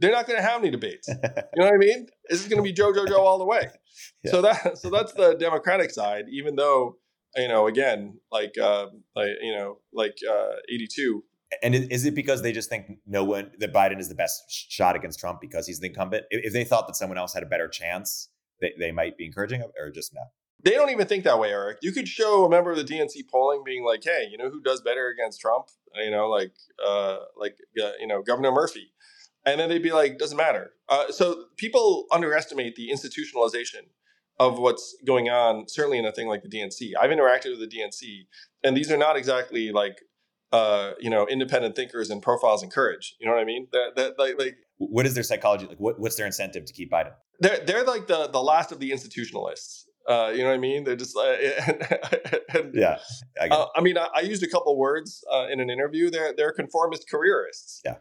They're 0.00 0.12
not 0.12 0.26
going 0.26 0.38
to 0.38 0.42
have 0.42 0.60
any 0.60 0.70
debates. 0.70 1.08
you 1.08 1.14
know 1.56 1.66
what 1.66 1.74
I 1.74 1.76
mean? 1.76 2.06
This 2.28 2.40
is 2.40 2.48
going 2.48 2.56
to 2.56 2.62
be 2.62 2.72
Joe, 2.72 2.92
Joe, 2.92 3.06
Joe 3.06 3.20
all 3.20 3.38
the 3.38 3.44
way. 3.44 3.68
Yeah. 4.24 4.30
So 4.30 4.42
that, 4.42 4.78
so 4.78 4.88
that's 4.88 5.12
the 5.12 5.34
Democratic 5.34 5.90
side. 5.90 6.24
Even 6.30 6.56
though, 6.56 6.96
you 7.36 7.48
know, 7.48 7.66
again, 7.66 8.18
like, 8.30 8.54
uh, 8.58 8.86
like 9.14 9.32
you 9.42 9.52
know, 9.52 9.78
like 9.92 10.16
uh, 10.30 10.52
eighty 10.72 10.86
two. 10.86 11.24
And 11.62 11.74
is 11.74 12.06
it 12.06 12.14
because 12.14 12.40
they 12.40 12.52
just 12.52 12.70
think 12.70 12.98
no 13.06 13.24
one 13.24 13.50
that 13.58 13.74
Biden 13.74 13.98
is 13.98 14.08
the 14.08 14.14
best 14.14 14.42
shot 14.48 14.96
against 14.96 15.20
Trump 15.20 15.40
because 15.40 15.66
he's 15.66 15.80
the 15.80 15.88
incumbent? 15.88 16.24
If 16.30 16.52
they 16.52 16.64
thought 16.64 16.86
that 16.86 16.96
someone 16.96 17.18
else 17.18 17.34
had 17.34 17.42
a 17.42 17.46
better 17.46 17.68
chance, 17.68 18.28
they, 18.60 18.72
they 18.78 18.92
might 18.92 19.18
be 19.18 19.26
encouraging, 19.26 19.62
or 19.78 19.90
just 19.90 20.14
no? 20.14 20.22
They 20.62 20.72
don't 20.72 20.90
even 20.90 21.06
think 21.06 21.24
that 21.24 21.38
way, 21.38 21.50
Erik. 21.50 21.78
You 21.82 21.92
could 21.92 22.08
show 22.08 22.44
a 22.44 22.50
member 22.50 22.70
of 22.70 22.76
the 22.76 22.84
DNC 22.84 23.28
polling 23.30 23.62
being 23.64 23.84
like, 23.84 24.04
"Hey, 24.04 24.28
you 24.30 24.36
know 24.36 24.50
who 24.50 24.60
does 24.60 24.80
better 24.82 25.08
against 25.08 25.40
Trump? 25.40 25.66
You 25.94 26.10
know, 26.10 26.28
like, 26.28 26.52
uh, 26.84 27.18
like, 27.36 27.56
uh, 27.82 27.92
you 27.98 28.06
know, 28.06 28.22
Governor 28.22 28.52
Murphy," 28.52 28.92
and 29.46 29.60
then 29.60 29.68
they'd 29.68 29.82
be 29.82 29.92
like, 29.92 30.18
"Doesn't 30.18 30.36
matter." 30.36 30.72
Uh, 30.88 31.10
so 31.10 31.44
people 31.56 32.06
underestimate 32.12 32.76
the 32.76 32.90
institutionalization 32.90 33.88
of 34.38 34.58
what's 34.58 34.96
going 35.06 35.28
on. 35.28 35.68
Certainly 35.68 35.98
in 35.98 36.06
a 36.06 36.12
thing 36.12 36.28
like 36.28 36.42
the 36.42 36.48
DNC, 36.48 36.92
I've 37.00 37.10
interacted 37.10 37.58
with 37.58 37.60
the 37.60 37.76
DNC, 37.76 38.26
and 38.64 38.76
these 38.76 38.90
are 38.90 38.96
not 38.96 39.16
exactly 39.16 39.70
like, 39.72 40.02
uh, 40.52 40.92
you 40.98 41.10
know, 41.10 41.26
independent 41.26 41.76
thinkers 41.76 42.10
and 42.10 42.22
profiles 42.22 42.62
and 42.62 42.72
courage. 42.72 43.16
You 43.20 43.26
know 43.26 43.34
what 43.34 43.40
I 43.40 43.44
mean? 43.44 43.68
That, 43.72 43.96
that 43.96 44.18
like, 44.18 44.38
like, 44.38 44.56
what 44.78 45.06
is 45.06 45.14
their 45.14 45.22
psychology? 45.22 45.66
Like, 45.66 45.78
what, 45.78 46.00
what's 46.00 46.16
their 46.16 46.26
incentive 46.26 46.64
to 46.64 46.72
keep 46.72 46.90
Biden? 46.90 47.12
They're 47.38 47.64
they're 47.64 47.84
like 47.84 48.06
the 48.06 48.28
the 48.28 48.42
last 48.42 48.72
of 48.72 48.80
the 48.80 48.90
institutionalists 48.90 49.84
uh, 50.08 50.32
you 50.34 50.42
know 50.42 50.48
what 50.48 50.54
I 50.54 50.58
mean? 50.58 50.84
They're 50.84 50.96
just 50.96 51.14
like, 51.14 51.38
and, 51.68 52.40
and, 52.54 52.74
yeah. 52.74 52.98
I, 53.40 53.48
uh, 53.48 53.66
I 53.76 53.80
mean, 53.80 53.98
I, 53.98 54.08
I, 54.14 54.20
used 54.20 54.42
a 54.42 54.48
couple 54.48 54.76
words 54.76 55.22
uh, 55.32 55.46
in 55.50 55.60
an 55.60 55.70
interview. 55.70 56.10
They're 56.10 56.34
they're 56.36 56.52
conformist 56.52 57.08
careerists. 57.08 57.80
Yeah. 57.84 57.96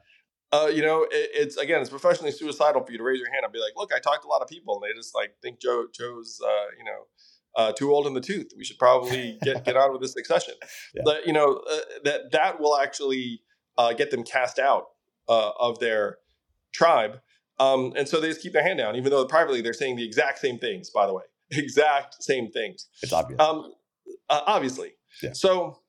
Uh, 0.52 0.70
you 0.74 0.82
know, 0.82 1.04
it, 1.04 1.30
it's 1.34 1.58
again, 1.58 1.82
it's 1.82 1.90
professionally 1.90 2.32
suicidal 2.32 2.84
for 2.84 2.92
you 2.92 2.98
to 2.98 3.04
raise 3.04 3.20
your 3.20 3.32
hand 3.32 3.44
and 3.44 3.54
be 3.54 3.60
like, 3.60 3.74
"Look, 3.76 3.92
I 3.94 4.00
talked 4.00 4.24
to 4.24 4.28
a 4.28 4.32
lot 4.32 4.42
of 4.42 4.48
people, 4.48 4.76
and 4.76 4.84
they 4.84 4.98
just 4.98 5.14
like 5.14 5.36
think 5.42 5.60
Joe 5.60 5.86
Joe's, 5.94 6.42
uh, 6.44 6.66
you 6.78 6.84
know, 6.84 7.06
uh, 7.56 7.72
too 7.72 7.92
old 7.92 8.08
in 8.08 8.14
the 8.14 8.22
tooth. 8.22 8.52
We 8.58 8.64
should 8.64 8.80
probably 8.80 9.38
get 9.44 9.64
get 9.64 9.78
on 9.78 9.92
with 9.92 10.02
this 10.02 10.14
succession." 10.14 10.56
Yeah. 10.96 11.04
But 11.06 11.28
you 11.28 11.34
know, 11.34 11.62
that 12.04 12.32
that 12.32 12.60
will 12.60 12.78
actually 12.78 13.42
get 13.96 14.10
them 14.12 14.24
cast 14.24 14.58
out 14.58 14.88
of 15.28 15.80
their 15.80 16.18
tribe. 16.74 17.20
Um, 17.60 17.94
and 17.96 18.08
so 18.08 18.22
they 18.22 18.30
just 18.30 18.42
keep 18.42 18.54
their 18.54 18.64
hand 18.64 18.80
down, 18.80 18.96
even 18.96 19.12
though 19.12 19.26
privately 19.26 19.62
they're 19.62 19.74
saying 19.74 19.98
the 19.98 20.06
exact 20.06 20.40
same 20.40 20.58
things. 20.58 20.90
By 20.90 21.06
the 21.06 21.14
way, 21.14 21.24
exact 21.52 22.24
same 22.24 22.50
things. 22.52 22.88
It's 23.02 23.14
obvious. 23.14 23.40
Um, 23.40 23.74
uh, 24.30 24.42
obviously. 24.46 24.94
Yeah. 25.22 25.34
So, 25.34 25.80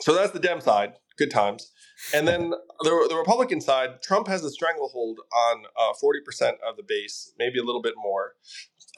so 0.00 0.14
that's 0.14 0.32
the 0.32 0.38
Dem 0.38 0.60
side. 0.60 0.94
Good 1.18 1.30
times. 1.30 1.72
And 2.14 2.28
then 2.28 2.52
the, 2.80 3.06
the 3.08 3.16
Republican 3.16 3.60
side, 3.60 4.02
Trump 4.02 4.28
has 4.28 4.44
a 4.44 4.50
stranglehold 4.50 5.20
on 5.32 5.64
uh, 5.76 5.92
40% 6.02 6.54
of 6.66 6.76
the 6.76 6.82
base, 6.86 7.32
maybe 7.38 7.58
a 7.58 7.64
little 7.64 7.82
bit 7.82 7.94
more. 7.96 8.34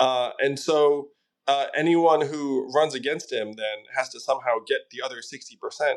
Uh, 0.00 0.30
and 0.38 0.58
so 0.58 1.08
uh, 1.46 1.66
anyone 1.74 2.26
who 2.26 2.70
runs 2.72 2.94
against 2.94 3.32
him 3.32 3.52
then 3.52 3.84
has 3.96 4.08
to 4.10 4.20
somehow 4.20 4.56
get 4.66 4.90
the 4.90 5.02
other 5.02 5.16
60% 5.16 5.94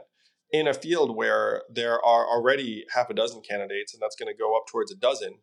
in 0.52 0.67
a 0.67 0.74
field 0.74 1.15
where 1.15 1.63
there 1.70 2.04
are 2.04 2.26
already 2.26 2.86
half 2.94 3.10
a 3.10 3.13
dozen 3.13 3.41
candidates, 3.41 3.94
and 3.94 4.02
that's 4.02 4.15
going 4.15 4.32
to 4.32 4.38
go 4.38 4.56
up 4.58 4.67
towards 4.67 4.91
a 4.91 4.96
dozen. 4.96 5.36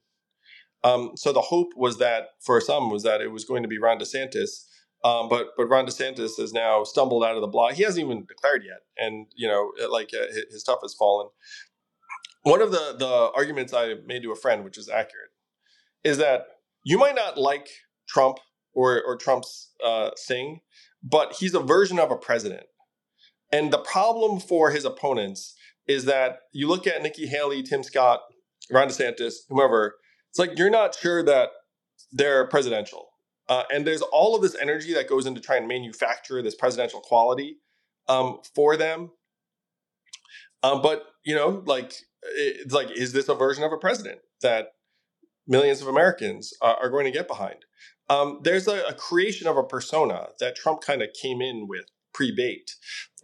Um, 0.85 1.13
so 1.17 1.33
the 1.33 1.41
hope 1.41 1.73
was 1.77 1.99
that 1.99 2.31
for 2.41 2.61
some 2.61 2.91
was 2.91 3.03
that 3.03 3.21
it 3.21 3.33
was 3.33 3.45
going 3.45 3.63
to 3.63 3.69
be 3.69 3.79
Ron 3.79 3.99
DeSantis, 3.99 4.67
um, 5.05 5.29
but 5.29 5.49
but 5.57 5.67
Ron 5.67 5.87
DeSantis 5.87 6.39
has 6.39 6.53
now 6.53 6.85
stumbled 6.85 7.25
out 7.25 7.37
of 7.37 7.41
the 7.41 7.49
block. 7.49 7.73
He 7.73 7.83
hasn't 7.83 8.05
even 8.05 8.27
declared 8.27 8.65
yet, 8.65 8.81
and 8.97 9.27
you 9.35 9.49
know, 9.49 9.73
like 9.91 10.11
uh, 10.15 10.27
his 10.51 10.61
stuff 10.61 10.81
has 10.83 10.95
fallen. 10.95 11.29
One 12.43 12.63
of 12.63 12.71
the 12.71 12.97
the 12.99 13.31
arguments 13.35 13.73
I 13.75 13.95
made 14.07 14.23
to 14.23 14.33
a 14.33 14.37
friend, 14.37 14.65
which 14.65 14.79
is 14.79 14.89
accurate, 14.89 15.31
is 16.05 16.19
that 16.19 16.47
you 16.85 16.99
might 16.99 17.15
not 17.15 17.39
like 17.39 17.69
Trump 18.09 18.39
or 18.75 19.03
or 19.03 19.17
Trump's 19.17 19.73
uh, 19.85 20.11
thing, 20.27 20.61
but 21.03 21.35
he's 21.35 21.55
a 21.55 21.61
version 21.61 21.99
of 21.99 22.11
a 22.11 22.17
president. 22.17 22.65
And 23.51 23.73
the 23.73 23.79
problem 23.79 24.41
for 24.41 24.71
his 24.71 24.85
opponents 24.85 25.55
is 25.87 26.05
that 26.05 26.41
you 26.53 26.69
look 26.69 26.87
at 26.87 27.03
Nikki 27.03 27.27
Haley, 27.27 27.63
Tim 27.63 27.83
Scott, 27.83 28.21
Ron 28.71 28.89
DeSantis, 28.89 29.35
whomever, 29.49 29.97
it's 30.29 30.39
like 30.39 30.59
you're 30.59 30.71
not 30.71 30.95
sure 30.95 31.23
that 31.23 31.49
they're 32.13 32.47
presidential. 32.49 33.09
Uh, 33.49 33.63
and 33.73 33.87
there's 33.87 34.03
all 34.03 34.37
of 34.37 34.43
this 34.43 34.55
energy 34.61 34.93
that 34.93 35.09
goes 35.09 35.25
into 35.25 35.41
trying 35.41 35.63
to 35.63 35.69
manufacture 35.69 36.43
this 36.43 36.55
presidential 36.55 37.01
quality 37.01 37.57
um, 38.07 38.39
for 38.55 38.77
them. 38.77 39.11
Um, 40.63 40.83
but 40.83 41.05
you 41.29 41.35
know, 41.35 41.63
like 41.67 41.93
it's 42.23 42.73
like, 42.73 42.91
is 42.91 43.13
this 43.13 43.29
a 43.29 43.35
version 43.35 43.63
of 43.63 43.71
a 43.71 43.77
president 43.77 44.21
that 44.41 44.69
millions 45.47 45.83
of 45.83 45.87
Americans 45.87 46.55
uh, 46.63 46.75
are 46.81 46.89
going 46.89 47.05
to 47.05 47.11
get 47.11 47.29
behind? 47.29 47.67
Um, 48.09 48.41
there's 48.43 48.67
a, 48.67 48.83
a, 48.87 48.95
creation 48.95 49.47
of 49.47 49.59
a 49.59 49.63
persona 49.63 50.29
that 50.41 50.57
Trump 50.57 50.81
kind 50.81 51.03
of 51.03 51.11
came 51.13 51.43
in 51.43 51.69
with 51.69 51.85
pre-bait, 52.15 52.77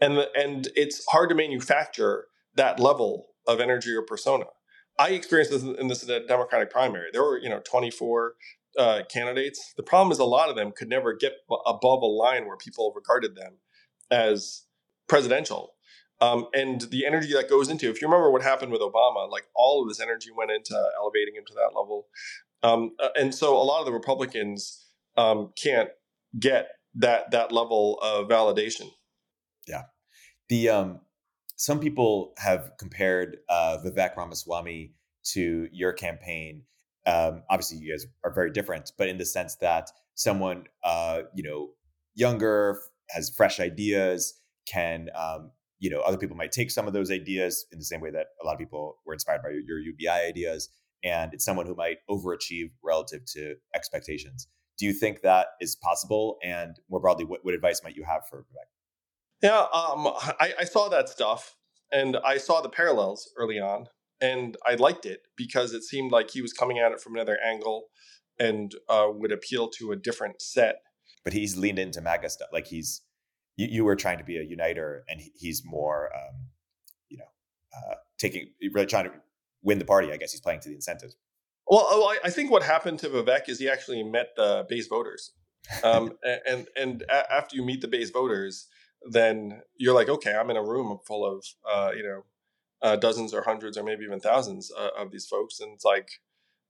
and 0.02 0.18
the, 0.18 0.28
and 0.36 0.68
it's 0.76 1.02
hard 1.08 1.30
to 1.30 1.34
manufacture 1.34 2.26
that 2.56 2.78
level 2.78 3.28
of 3.48 3.58
energy 3.58 3.94
or 3.94 4.02
persona. 4.02 4.44
I 4.98 5.12
experienced 5.12 5.52
this 5.52 5.62
in 5.62 5.88
this 5.88 6.02
Democratic 6.28 6.70
primary. 6.70 7.08
There 7.10 7.22
were, 7.22 7.38
you 7.38 7.48
know, 7.48 7.62
24 7.64 8.34
uh, 8.78 9.00
candidates. 9.08 9.72
The 9.78 9.82
problem 9.82 10.12
is 10.12 10.18
a 10.18 10.24
lot 10.24 10.50
of 10.50 10.56
them 10.56 10.72
could 10.76 10.90
never 10.90 11.14
get 11.14 11.32
above 11.64 12.02
a 12.02 12.06
line 12.06 12.46
where 12.46 12.58
people 12.58 12.92
regarded 12.94 13.34
them 13.34 13.54
as 14.10 14.64
presidential. 15.08 15.73
Um, 16.24 16.46
and 16.54 16.80
the 16.80 17.04
energy 17.06 17.32
that 17.34 17.50
goes 17.50 17.68
into, 17.68 17.90
if 17.90 18.00
you 18.00 18.08
remember 18.08 18.30
what 18.30 18.42
happened 18.42 18.72
with 18.72 18.80
Obama, 18.80 19.30
like 19.30 19.46
all 19.54 19.82
of 19.82 19.88
this 19.88 20.00
energy 20.00 20.30
went 20.34 20.50
into 20.50 20.74
elevating 20.98 21.34
him 21.34 21.44
to 21.46 21.54
that 21.54 21.76
level. 21.76 22.06
Um, 22.62 22.92
uh, 23.02 23.08
and 23.20 23.34
so 23.34 23.56
a 23.56 23.64
lot 23.64 23.80
of 23.80 23.86
the 23.86 23.92
Republicans 23.92 24.86
um, 25.16 25.52
can't 25.62 25.90
get 26.38 26.68
that 26.94 27.30
that 27.32 27.52
level 27.52 27.98
of 28.02 28.28
validation. 28.28 28.88
Yeah. 29.66 29.82
The 30.48 30.68
um 30.70 31.00
some 31.56 31.78
people 31.78 32.32
have 32.38 32.72
compared 32.78 33.38
uh, 33.48 33.78
Vivek 33.84 34.16
Ramaswamy 34.16 34.94
to 35.32 35.68
your 35.72 35.92
campaign. 35.92 36.62
Um, 37.06 37.42
obviously, 37.50 37.78
you 37.78 37.92
guys 37.92 38.06
are 38.24 38.32
very 38.32 38.50
different, 38.50 38.92
but 38.98 39.08
in 39.08 39.18
the 39.18 39.26
sense 39.26 39.56
that 39.56 39.90
someone, 40.14 40.64
uh, 40.82 41.22
you 41.34 41.42
know, 41.42 41.70
younger 42.14 42.80
has 43.10 43.30
fresh 43.30 43.60
ideas, 43.60 44.40
can, 44.66 45.10
um, 45.14 45.50
you 45.84 45.90
know, 45.90 46.00
other 46.00 46.16
people 46.16 46.34
might 46.34 46.50
take 46.50 46.70
some 46.70 46.86
of 46.86 46.94
those 46.94 47.10
ideas 47.10 47.66
in 47.70 47.78
the 47.78 47.84
same 47.84 48.00
way 48.00 48.10
that 48.10 48.28
a 48.42 48.46
lot 48.46 48.54
of 48.54 48.58
people 48.58 48.96
were 49.04 49.12
inspired 49.12 49.42
by 49.42 49.50
your, 49.50 49.60
your 49.60 49.78
UBI 49.78 50.08
ideas, 50.08 50.70
and 51.04 51.34
it's 51.34 51.44
someone 51.44 51.66
who 51.66 51.74
might 51.74 51.98
overachieve 52.08 52.70
relative 52.82 53.20
to 53.26 53.56
expectations. 53.74 54.48
Do 54.78 54.86
you 54.86 54.94
think 54.94 55.20
that 55.20 55.48
is 55.60 55.76
possible? 55.76 56.38
And 56.42 56.74
more 56.88 57.00
broadly, 57.00 57.26
what, 57.26 57.40
what 57.42 57.52
advice 57.52 57.82
might 57.84 57.96
you 57.96 58.04
have 58.04 58.22
for 58.30 58.38
Vivek? 58.38 59.42
Yeah, 59.42 59.58
um, 59.74 60.06
I, 60.40 60.54
I 60.60 60.64
saw 60.64 60.88
that 60.88 61.10
stuff 61.10 61.54
and 61.92 62.16
I 62.24 62.38
saw 62.38 62.62
the 62.62 62.70
parallels 62.70 63.30
early 63.36 63.60
on, 63.60 63.88
and 64.22 64.56
I 64.66 64.76
liked 64.76 65.04
it 65.04 65.20
because 65.36 65.74
it 65.74 65.82
seemed 65.82 66.12
like 66.12 66.30
he 66.30 66.40
was 66.40 66.54
coming 66.54 66.78
at 66.78 66.92
it 66.92 67.00
from 67.02 67.14
another 67.14 67.38
angle 67.44 67.88
and 68.38 68.74
uh, 68.88 69.08
would 69.10 69.32
appeal 69.32 69.68
to 69.68 69.92
a 69.92 69.96
different 69.96 70.40
set. 70.40 70.76
But 71.24 71.34
he's 71.34 71.58
leaned 71.58 71.78
into 71.78 72.00
MAGA 72.00 72.30
stuff, 72.30 72.48
like 72.54 72.68
he's 72.68 73.02
you, 73.56 73.68
you 73.70 73.84
were 73.84 73.96
trying 73.96 74.18
to 74.18 74.24
be 74.24 74.36
a 74.36 74.42
uniter, 74.42 75.04
and 75.08 75.20
he, 75.20 75.32
he's 75.36 75.62
more, 75.64 76.10
um, 76.14 76.34
you 77.08 77.18
know, 77.18 77.24
uh, 77.76 77.94
taking 78.18 78.50
really 78.72 78.86
trying 78.86 79.04
to 79.04 79.12
win 79.62 79.78
the 79.78 79.84
party. 79.84 80.12
I 80.12 80.16
guess 80.16 80.32
he's 80.32 80.40
playing 80.40 80.60
to 80.60 80.68
the 80.68 80.74
incentives. 80.74 81.16
Well, 81.66 81.86
oh, 81.88 82.14
I 82.22 82.30
think 82.30 82.50
what 82.50 82.62
happened 82.62 82.98
to 83.00 83.08
Vivek 83.08 83.48
is 83.48 83.58
he 83.58 83.68
actually 83.68 84.02
met 84.02 84.36
the 84.36 84.66
base 84.68 84.86
voters, 84.86 85.32
um, 85.82 86.12
and 86.46 86.68
and 86.76 87.04
after 87.10 87.56
you 87.56 87.64
meet 87.64 87.80
the 87.80 87.88
base 87.88 88.10
voters, 88.10 88.68
then 89.10 89.62
you're 89.76 89.94
like, 89.94 90.08
okay, 90.08 90.34
I'm 90.34 90.50
in 90.50 90.56
a 90.56 90.62
room 90.62 90.98
full 91.06 91.24
of 91.24 91.44
uh, 91.70 91.92
you 91.96 92.02
know 92.02 92.24
uh, 92.82 92.96
dozens 92.96 93.32
or 93.32 93.42
hundreds 93.42 93.78
or 93.78 93.82
maybe 93.82 94.04
even 94.04 94.20
thousands 94.20 94.70
uh, 94.76 94.90
of 94.98 95.10
these 95.10 95.26
folks, 95.26 95.60
and 95.60 95.72
it's 95.72 95.84
like, 95.84 96.08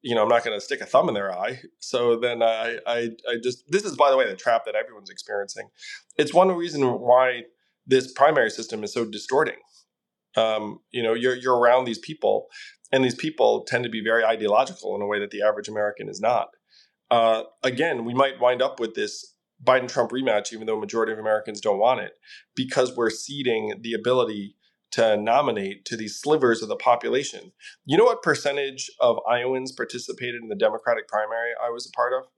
you 0.05 0.15
know, 0.15 0.23
I'm 0.23 0.29
not 0.29 0.45
going 0.45 0.57
to 0.57 0.65
stick 0.65 0.83
a 0.83 0.87
thumb 0.87 1.09
in 1.09 1.15
their 1.15 1.33
eye. 1.33 1.61
So 1.81 2.17
then 2.17 2.43
I, 2.43 2.77
I, 2.87 3.11
I 3.27 3.37
just 3.43 3.65
this 3.69 3.85
is 3.85 3.97
by 3.97 4.11
the 4.11 4.19
way 4.19 4.29
the 4.29 4.37
trap 4.37 4.67
that 4.67 4.75
everyone's 4.75 5.09
experiencing. 5.09 5.71
It's 6.19 6.35
one 6.35 6.49
reason 6.49 6.83
why 7.01 7.45
this 7.87 8.13
primary 8.13 8.51
system 8.51 8.85
is 8.85 8.93
so 8.93 9.07
distorting. 9.07 9.57
Um, 10.37 10.81
you 10.91 11.03
know, 11.03 11.15
you're 11.15 11.35
you're 11.35 11.59
around 11.59 11.87
these 11.87 11.99
people, 11.99 12.49
and 12.93 13.03
these 13.03 13.15
people 13.15 13.65
tend 13.65 13.85
to 13.85 13.91
be 13.91 14.03
very 14.05 14.25
ideological 14.25 14.95
in 14.95 15.01
a 15.01 15.07
way 15.07 15.19
that 15.21 15.31
the 15.31 15.43
average 15.43 15.69
American 15.69 16.11
is 16.11 16.21
not. 16.21 16.49
Uh, 17.11 17.45
again, 17.63 18.05
we 18.05 18.13
might 18.13 18.41
wind 18.41 18.61
up 18.61 18.79
with 18.79 18.95
this 18.95 19.35
Biden 19.63 19.89
Trump 19.89 20.11
rematch, 20.11 20.53
even 20.53 20.67
though 20.67 20.77
a 20.77 20.81
majority 20.81 21.13
of 21.13 21.19
Americans 21.19 21.63
don't 21.63 21.79
want 21.79 22.01
it, 22.01 22.13
because 22.55 22.95
we're 22.95 23.11
ceding 23.11 23.73
the 23.81 23.95
ability 23.95 24.57
to 24.95 25.17
nominate 25.17 25.85
to 25.85 25.97
these 25.97 26.17
slivers 26.17 26.63
of 26.63 26.69
the 26.69 26.77
population. 26.77 27.51
You 27.85 27.99
know 27.99 28.05
what 28.05 28.23
percentage 28.23 28.89
of 29.01 29.19
Iowans 29.29 29.73
participated 29.73 30.41
in 30.41 30.49
the 30.49 30.55
Democratic 30.55 31.09
primary 31.09 31.51
I 31.61 31.71
was 31.71 31.85
a 31.85 31.91
part 31.91 32.13
of? 32.13 32.29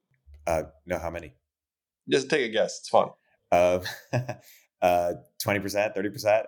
Uh, 0.46 0.68
no, 0.86 0.98
how 0.98 1.10
many? 1.10 1.34
Just 2.10 2.30
take 2.30 2.48
a 2.48 2.52
guess. 2.52 2.78
It's 2.80 2.88
fun. 2.88 3.10
Uh, 3.52 3.78
uh, 4.82 5.12
20%, 5.46 5.96
30%? 5.96 6.44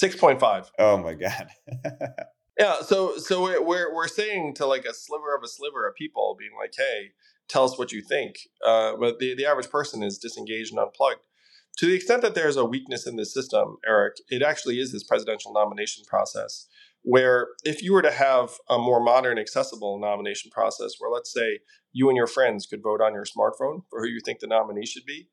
6.5. 0.00 0.70
Oh 0.78 0.96
my 0.96 1.14
God. 1.14 1.48
yeah. 2.58 2.76
So, 2.82 3.18
so 3.18 3.42
we're, 3.42 3.92
we're 3.92 4.06
saying 4.06 4.54
to 4.54 4.66
like 4.66 4.84
a 4.84 4.94
sliver 4.94 5.34
of 5.34 5.42
a 5.42 5.48
sliver 5.48 5.88
of 5.88 5.96
people 5.96 6.36
being 6.38 6.52
like, 6.56 6.72
Hey, 6.76 7.10
tell 7.48 7.64
us 7.64 7.76
what 7.76 7.90
you 7.90 8.00
think. 8.00 8.36
Uh, 8.64 8.92
but 8.96 9.18
the, 9.18 9.34
the 9.34 9.44
average 9.44 9.70
person 9.70 10.04
is 10.04 10.18
disengaged 10.18 10.70
and 10.70 10.78
unplugged 10.78 11.20
to 11.78 11.86
the 11.86 11.94
extent 11.94 12.22
that 12.22 12.34
there's 12.34 12.56
a 12.56 12.64
weakness 12.64 13.06
in 13.06 13.16
the 13.16 13.24
system, 13.24 13.76
Erik, 13.86 14.14
it 14.28 14.42
actually 14.42 14.78
is 14.78 14.92
this 14.92 15.04
presidential 15.04 15.52
nomination 15.52 16.04
process 16.06 16.68
where 17.02 17.48
if 17.64 17.82
you 17.82 17.92
were 17.92 18.02
to 18.02 18.10
have 18.10 18.52
a 18.70 18.78
more 18.78 19.02
modern, 19.02 19.38
accessible 19.38 19.98
nomination 19.98 20.50
process 20.50 20.92
where, 20.98 21.10
let's 21.10 21.32
say, 21.32 21.58
you 21.92 22.08
and 22.08 22.16
your 22.16 22.26
friends 22.26 22.66
could 22.66 22.82
vote 22.82 23.00
on 23.00 23.12
your 23.12 23.24
smartphone 23.24 23.82
for 23.90 24.00
who 24.00 24.08
you 24.08 24.20
think 24.24 24.40
the 24.40 24.46
nominee 24.46 24.86
should 24.86 25.04
be, 25.04 25.28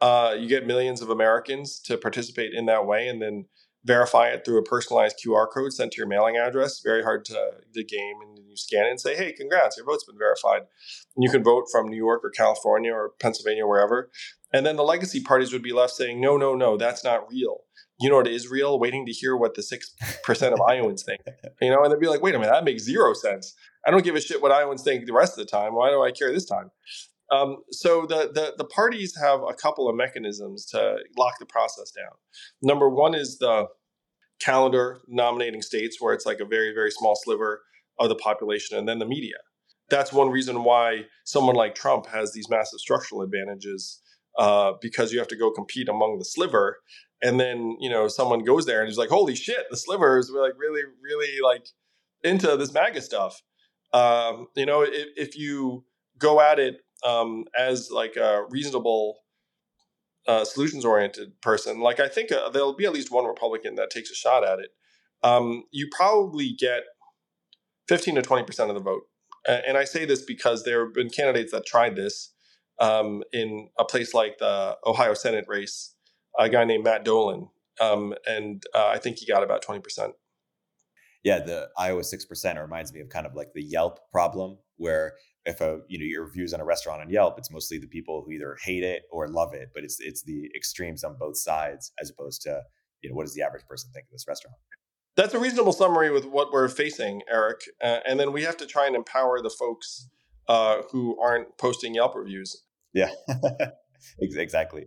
uh, 0.00 0.34
you 0.36 0.48
get 0.48 0.66
millions 0.66 1.00
of 1.00 1.10
Americans 1.10 1.78
to 1.78 1.96
participate 1.96 2.52
in 2.52 2.66
that 2.66 2.86
way 2.86 3.06
and 3.06 3.22
then 3.22 3.44
verify 3.84 4.28
it 4.28 4.44
through 4.44 4.58
a 4.58 4.62
personalized 4.62 5.16
QR 5.24 5.46
code 5.52 5.72
sent 5.72 5.92
to 5.92 5.98
your 5.98 6.08
mailing 6.08 6.36
address. 6.36 6.80
Very 6.80 7.02
hard 7.02 7.24
to, 7.26 7.50
to 7.74 7.84
game, 7.84 8.16
and 8.22 8.38
you 8.38 8.56
scan 8.56 8.86
it 8.86 8.90
and 8.90 9.00
say, 9.00 9.16
"Hey, 9.16 9.32
congrats, 9.32 9.76
your 9.76 9.86
vote's 9.86 10.04
been 10.04 10.18
verified." 10.18 10.62
And 11.16 11.22
you 11.22 11.30
can 11.30 11.44
vote 11.44 11.66
from 11.70 11.88
New 11.88 11.96
York 11.96 12.22
or 12.24 12.30
California 12.30 12.92
or 12.92 13.12
Pennsylvania, 13.20 13.64
or 13.64 13.68
wherever. 13.68 14.10
And 14.52 14.66
then 14.66 14.76
the 14.76 14.82
legacy 14.82 15.20
parties 15.20 15.52
would 15.52 15.62
be 15.62 15.72
left 15.72 15.94
saying, 15.94 16.20
"No, 16.20 16.36
no, 16.36 16.54
no, 16.54 16.76
that's 16.76 17.02
not 17.04 17.30
real." 17.30 17.64
You 17.98 18.10
know 18.10 18.16
what 18.16 18.28
is 18.28 18.48
real? 18.48 18.78
Waiting 18.78 19.06
to 19.06 19.12
hear 19.12 19.36
what 19.36 19.54
the 19.54 19.62
six 19.62 19.94
percent 20.24 20.54
of 20.54 20.60
Iowans 20.68 21.02
think. 21.02 21.20
You 21.60 21.70
know, 21.70 21.82
and 21.82 21.92
they'd 21.92 22.00
be 22.00 22.08
like, 22.08 22.22
"Wait 22.22 22.34
a 22.34 22.38
minute, 22.38 22.52
that 22.52 22.64
makes 22.64 22.82
zero 22.82 23.14
sense. 23.14 23.54
I 23.86 23.90
don't 23.90 24.04
give 24.04 24.14
a 24.14 24.20
shit 24.20 24.42
what 24.42 24.52
Iowans 24.52 24.82
think 24.82 25.06
the 25.06 25.12
rest 25.12 25.38
of 25.38 25.44
the 25.44 25.50
time. 25.50 25.74
Why 25.74 25.90
do 25.90 26.02
I 26.02 26.12
care 26.12 26.32
this 26.32 26.44
time?" 26.44 26.70
Um, 27.32 27.58
so 27.70 28.04
the, 28.04 28.30
the 28.32 28.54
the 28.58 28.64
parties 28.64 29.16
have 29.22 29.40
a 29.40 29.54
couple 29.54 29.88
of 29.88 29.96
mechanisms 29.96 30.66
to 30.66 30.98
lock 31.16 31.38
the 31.38 31.46
process 31.46 31.90
down. 31.90 32.12
Number 32.60 32.90
one 32.90 33.14
is 33.14 33.38
the 33.38 33.68
calendar 34.38 35.00
nominating 35.08 35.62
states, 35.62 35.96
where 35.98 36.12
it's 36.12 36.26
like 36.26 36.40
a 36.40 36.44
very 36.44 36.74
very 36.74 36.90
small 36.90 37.16
sliver 37.16 37.62
of 37.98 38.10
the 38.10 38.16
population, 38.16 38.76
and 38.76 38.86
then 38.86 38.98
the 38.98 39.06
media. 39.06 39.36
That's 39.88 40.12
one 40.12 40.30
reason 40.30 40.64
why 40.64 41.06
someone 41.24 41.54
like 41.54 41.74
Trump 41.74 42.06
has 42.06 42.32
these 42.32 42.48
massive 42.48 42.80
structural 42.80 43.22
advantages 43.22 44.01
uh, 44.38 44.72
because 44.80 45.12
you 45.12 45.18
have 45.18 45.28
to 45.28 45.36
go 45.36 45.50
compete 45.50 45.88
among 45.88 46.18
the 46.18 46.24
sliver, 46.24 46.78
and 47.22 47.38
then 47.38 47.76
you 47.80 47.90
know 47.90 48.08
someone 48.08 48.44
goes 48.44 48.66
there 48.66 48.80
and 48.80 48.90
is 48.90 48.98
like, 48.98 49.10
"Holy 49.10 49.34
shit, 49.34 49.66
the 49.70 49.76
slivers 49.76 50.30
were 50.32 50.40
like 50.40 50.54
really 50.58 50.82
really 51.02 51.40
like 51.42 51.66
into 52.22 52.56
this 52.56 52.72
MAGA 52.72 53.02
stuff." 53.02 53.42
Um, 53.92 54.46
you 54.56 54.66
know, 54.66 54.82
if, 54.82 55.08
if 55.16 55.36
you 55.36 55.84
go 56.18 56.40
at 56.40 56.58
it 56.58 56.80
um, 57.04 57.44
as 57.58 57.90
like 57.90 58.16
a 58.16 58.44
reasonable 58.48 59.18
uh, 60.26 60.44
solutions 60.44 60.84
oriented 60.84 61.40
person, 61.42 61.80
like 61.80 62.00
I 62.00 62.08
think 62.08 62.32
uh, 62.32 62.48
there'll 62.48 62.76
be 62.76 62.86
at 62.86 62.92
least 62.92 63.10
one 63.10 63.26
Republican 63.26 63.74
that 63.74 63.90
takes 63.90 64.10
a 64.10 64.14
shot 64.14 64.44
at 64.44 64.58
it. 64.58 64.70
Um, 65.22 65.64
you 65.70 65.88
probably 65.92 66.52
get 66.52 66.82
15 67.88 68.16
to 68.16 68.22
20 68.22 68.44
percent 68.44 68.70
of 68.70 68.76
the 68.76 68.82
vote, 68.82 69.02
and 69.46 69.76
I 69.76 69.84
say 69.84 70.06
this 70.06 70.22
because 70.22 70.64
there 70.64 70.84
have 70.84 70.94
been 70.94 71.10
candidates 71.10 71.52
that 71.52 71.66
tried 71.66 71.96
this 71.96 72.32
um, 72.78 73.22
in 73.32 73.68
a 73.78 73.84
place 73.84 74.14
like 74.14 74.38
the 74.38 74.76
Ohio 74.86 75.14
Senate 75.14 75.44
race. 75.48 75.94
A 76.38 76.48
guy 76.48 76.64
named 76.64 76.84
Matt 76.84 77.04
Dolan, 77.04 77.48
um, 77.78 78.14
and 78.26 78.62
uh, 78.74 78.86
I 78.86 78.96
think 78.96 79.18
he 79.18 79.26
got 79.26 79.42
about 79.42 79.60
20 79.60 79.80
percent. 79.80 80.14
Yeah, 81.22 81.40
the 81.40 81.68
Iowa 81.76 82.02
six 82.04 82.24
percent 82.24 82.58
reminds 82.58 82.92
me 82.92 83.00
of 83.00 83.10
kind 83.10 83.26
of 83.26 83.34
like 83.34 83.52
the 83.54 83.62
Yelp 83.62 83.98
problem, 84.10 84.58
where 84.76 85.12
if 85.44 85.60
a 85.60 85.80
you 85.88 85.98
know 85.98 86.04
your 86.04 86.24
reviews 86.24 86.54
on 86.54 86.60
a 86.60 86.64
restaurant 86.64 87.02
on 87.02 87.10
Yelp, 87.10 87.38
it's 87.38 87.50
mostly 87.50 87.78
the 87.78 87.86
people 87.86 88.22
who 88.24 88.32
either 88.32 88.56
hate 88.64 88.82
it 88.82 89.02
or 89.10 89.28
love 89.28 89.52
it, 89.54 89.70
but 89.74 89.84
it's 89.84 89.98
it's 90.00 90.22
the 90.22 90.50
extremes 90.56 91.04
on 91.04 91.16
both 91.18 91.36
sides 91.36 91.92
as 92.00 92.10
opposed 92.10 92.42
to 92.42 92.62
you 93.02 93.10
know 93.10 93.14
what 93.14 93.24
does 93.24 93.34
the 93.34 93.42
average 93.42 93.66
person 93.68 93.90
think 93.92 94.06
of 94.06 94.12
this 94.12 94.24
restaurant. 94.26 94.56
That's 95.14 95.34
a 95.34 95.38
reasonable 95.38 95.72
summary 95.72 96.10
with 96.10 96.24
what 96.24 96.52
we're 96.52 96.68
facing, 96.68 97.20
Erik. 97.30 97.60
Uh, 97.82 97.98
and 98.06 98.18
then 98.18 98.32
we 98.32 98.44
have 98.44 98.56
to 98.56 98.66
try 98.66 98.86
and 98.86 98.96
empower 98.96 99.42
the 99.42 99.50
folks 99.50 100.08
uh, 100.52 100.82
who 100.90 101.18
aren't 101.20 101.56
posting 101.58 101.94
Yelp 101.94 102.14
reviews. 102.14 102.64
Yeah, 102.92 103.10
exactly. 104.20 104.86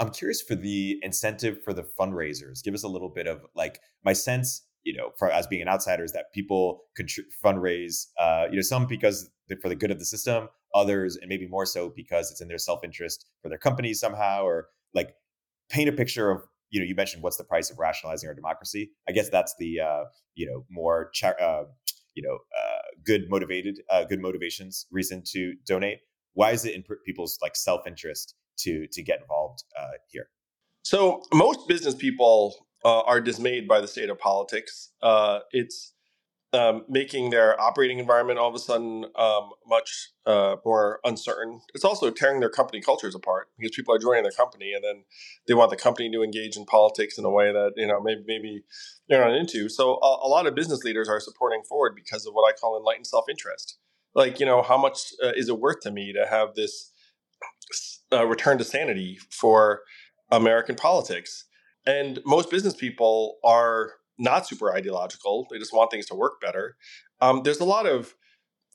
I'm 0.00 0.10
curious 0.10 0.42
for 0.42 0.54
the 0.54 0.98
incentive 1.02 1.62
for 1.62 1.72
the 1.72 1.84
fundraisers. 2.00 2.62
Give 2.64 2.74
us 2.74 2.82
a 2.82 2.88
little 2.88 3.10
bit 3.10 3.26
of 3.26 3.42
like 3.54 3.80
my 4.04 4.12
sense 4.12 4.62
you 4.84 4.94
know, 4.94 5.10
for, 5.18 5.30
as 5.30 5.46
being 5.46 5.62
an 5.62 5.68
outsider, 5.68 6.04
is 6.04 6.12
that 6.12 6.32
people 6.32 6.84
contr- 6.98 7.24
fundraise, 7.42 8.06
uh, 8.20 8.46
you 8.50 8.56
know, 8.56 8.62
some 8.62 8.86
because 8.86 9.30
for 9.60 9.68
the 9.68 9.74
good 9.74 9.90
of 9.90 9.98
the 9.98 10.04
system, 10.04 10.48
others, 10.74 11.16
and 11.16 11.28
maybe 11.28 11.48
more 11.48 11.66
so 11.66 11.90
because 11.94 12.30
it's 12.30 12.40
in 12.40 12.48
their 12.48 12.58
self 12.58 12.84
interest 12.84 13.26
for 13.42 13.48
their 13.48 13.58
company 13.58 13.94
somehow, 13.94 14.44
or 14.44 14.68
like 14.92 15.14
paint 15.70 15.88
a 15.88 15.92
picture 15.92 16.30
of, 16.30 16.42
you 16.70 16.80
know, 16.80 16.86
you 16.86 16.94
mentioned 16.94 17.22
what's 17.22 17.36
the 17.36 17.44
price 17.44 17.70
of 17.70 17.78
rationalizing 17.78 18.28
our 18.28 18.34
democracy. 18.34 18.90
I 19.08 19.12
guess 19.12 19.30
that's 19.30 19.54
the, 19.58 19.80
uh, 19.80 20.04
you 20.34 20.46
know, 20.46 20.64
more, 20.70 21.10
uh, 21.22 21.64
you 22.14 22.22
know, 22.22 22.34
uh, 22.34 22.82
good 23.04 23.28
motivated, 23.28 23.80
uh, 23.90 24.04
good 24.04 24.20
motivations 24.20 24.86
reason 24.90 25.22
to 25.32 25.54
donate. 25.66 26.00
Why 26.34 26.50
is 26.50 26.64
it 26.64 26.74
in 26.74 26.84
people's 27.04 27.38
like 27.42 27.56
self 27.56 27.86
interest 27.86 28.34
to 28.58 28.86
to 28.88 29.02
get 29.02 29.20
involved 29.20 29.64
uh, 29.78 29.92
here? 30.08 30.28
So 30.82 31.22
most 31.32 31.66
business 31.68 31.94
people 31.94 32.66
uh, 32.84 33.00
are 33.02 33.20
dismayed 33.20 33.66
by 33.66 33.80
the 33.80 33.88
state 33.88 34.10
of 34.10 34.18
politics. 34.18 34.90
Uh, 35.02 35.40
it's 35.52 35.93
um, 36.54 36.84
making 36.88 37.30
their 37.30 37.60
operating 37.60 37.98
environment 37.98 38.38
all 38.38 38.48
of 38.48 38.54
a 38.54 38.60
sudden 38.60 39.06
um, 39.16 39.50
much 39.66 40.10
uh, 40.24 40.56
more 40.64 41.00
uncertain. 41.04 41.60
It's 41.74 41.84
also 41.84 42.10
tearing 42.10 42.38
their 42.38 42.48
company 42.48 42.80
cultures 42.80 43.14
apart 43.14 43.48
because 43.58 43.74
people 43.74 43.92
are 43.92 43.98
joining 43.98 44.22
their 44.22 44.32
company 44.32 44.72
and 44.72 44.84
then 44.84 45.04
they 45.48 45.54
want 45.54 45.70
the 45.70 45.76
company 45.76 46.08
to 46.12 46.22
engage 46.22 46.56
in 46.56 46.64
politics 46.64 47.18
in 47.18 47.24
a 47.24 47.30
way 47.30 47.52
that 47.52 47.72
you 47.76 47.88
know 47.88 48.00
maybe 48.00 48.22
maybe 48.26 48.62
they're 49.08 49.24
not 49.24 49.34
into. 49.34 49.68
So 49.68 49.98
a, 50.00 50.26
a 50.26 50.28
lot 50.28 50.46
of 50.46 50.54
business 50.54 50.84
leaders 50.84 51.08
are 51.08 51.18
supporting 51.18 51.62
Forward 51.68 51.94
because 51.96 52.24
of 52.24 52.34
what 52.34 52.48
I 52.48 52.56
call 52.56 52.78
enlightened 52.78 53.08
self 53.08 53.28
interest. 53.28 53.78
Like 54.14 54.38
you 54.38 54.46
know, 54.46 54.62
how 54.62 54.78
much 54.78 55.12
uh, 55.22 55.32
is 55.34 55.48
it 55.48 55.58
worth 55.58 55.80
to 55.80 55.90
me 55.90 56.12
to 56.12 56.24
have 56.30 56.54
this 56.54 56.92
uh, 58.12 58.26
return 58.26 58.58
to 58.58 58.64
sanity 58.64 59.18
for 59.28 59.80
American 60.30 60.76
politics? 60.76 61.46
And 61.84 62.20
most 62.24 62.48
business 62.48 62.74
people 62.74 63.38
are 63.44 63.94
not 64.18 64.46
super 64.46 64.72
ideological. 64.74 65.46
They 65.50 65.58
just 65.58 65.72
want 65.72 65.90
things 65.90 66.06
to 66.06 66.14
work 66.14 66.40
better. 66.40 66.76
Um, 67.20 67.42
there's 67.42 67.60
a 67.60 67.64
lot 67.64 67.86
of 67.86 68.14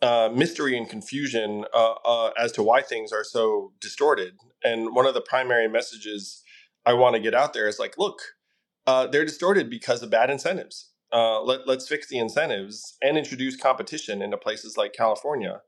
uh, 0.02 0.30
mystery 0.34 0.78
and 0.78 0.90
confusion 0.90 1.66
uh, 1.74 1.94
uh, 2.06 2.32
as 2.38 2.52
to 2.54 2.64
why 2.64 2.82
things 2.82 3.12
are 3.12 3.24
so 3.24 3.74
distorted. 3.82 4.36
And 4.64 4.96
one 4.96 5.06
of 5.06 5.14
the 5.14 5.22
primary 5.22 5.68
messages 5.68 6.42
I 6.86 6.94
want 6.94 7.16
to 7.16 7.22
get 7.22 7.34
out 7.34 7.54
there 7.54 7.68
is 7.68 7.80
like, 7.80 7.98
look, 7.98 8.20
uh, 8.88 9.08
they're 9.08 9.26
distorted 9.26 9.70
because 9.70 10.02
of 10.02 10.10
bad 10.10 10.30
incentives. 10.30 10.90
Uh, 11.12 11.42
let, 11.42 11.68
us 11.68 11.88
fix 11.88 12.08
the 12.08 12.20
incentives 12.20 12.96
and 13.02 13.18
introduce 13.18 13.58
competition 13.58 14.22
into 14.22 14.38
places 14.38 14.78
like 14.78 14.94
California. 14.94 15.62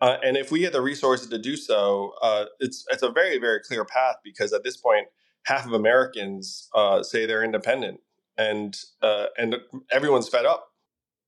Uh, 0.00 0.16
and 0.24 0.36
if 0.36 0.50
we 0.50 0.60
get 0.60 0.72
the 0.72 0.80
resources 0.80 1.28
to 1.28 1.38
do 1.38 1.56
so, 1.56 2.12
it's 2.60 2.84
it's 2.90 3.02
a 3.02 3.10
very 3.10 3.38
very 3.38 3.60
clear 3.60 3.84
path 3.84 4.16
because 4.22 4.52
at 4.52 4.62
this 4.62 4.76
point, 4.76 5.06
half 5.44 5.64
of 5.64 5.72
Americans 5.72 6.68
say 7.02 7.24
they're 7.24 7.44
independent 7.44 8.00
and 8.38 8.76
uh, 9.02 9.26
and 9.36 9.56
everyone's 9.90 10.28
fed 10.28 10.46
up. 10.46 10.68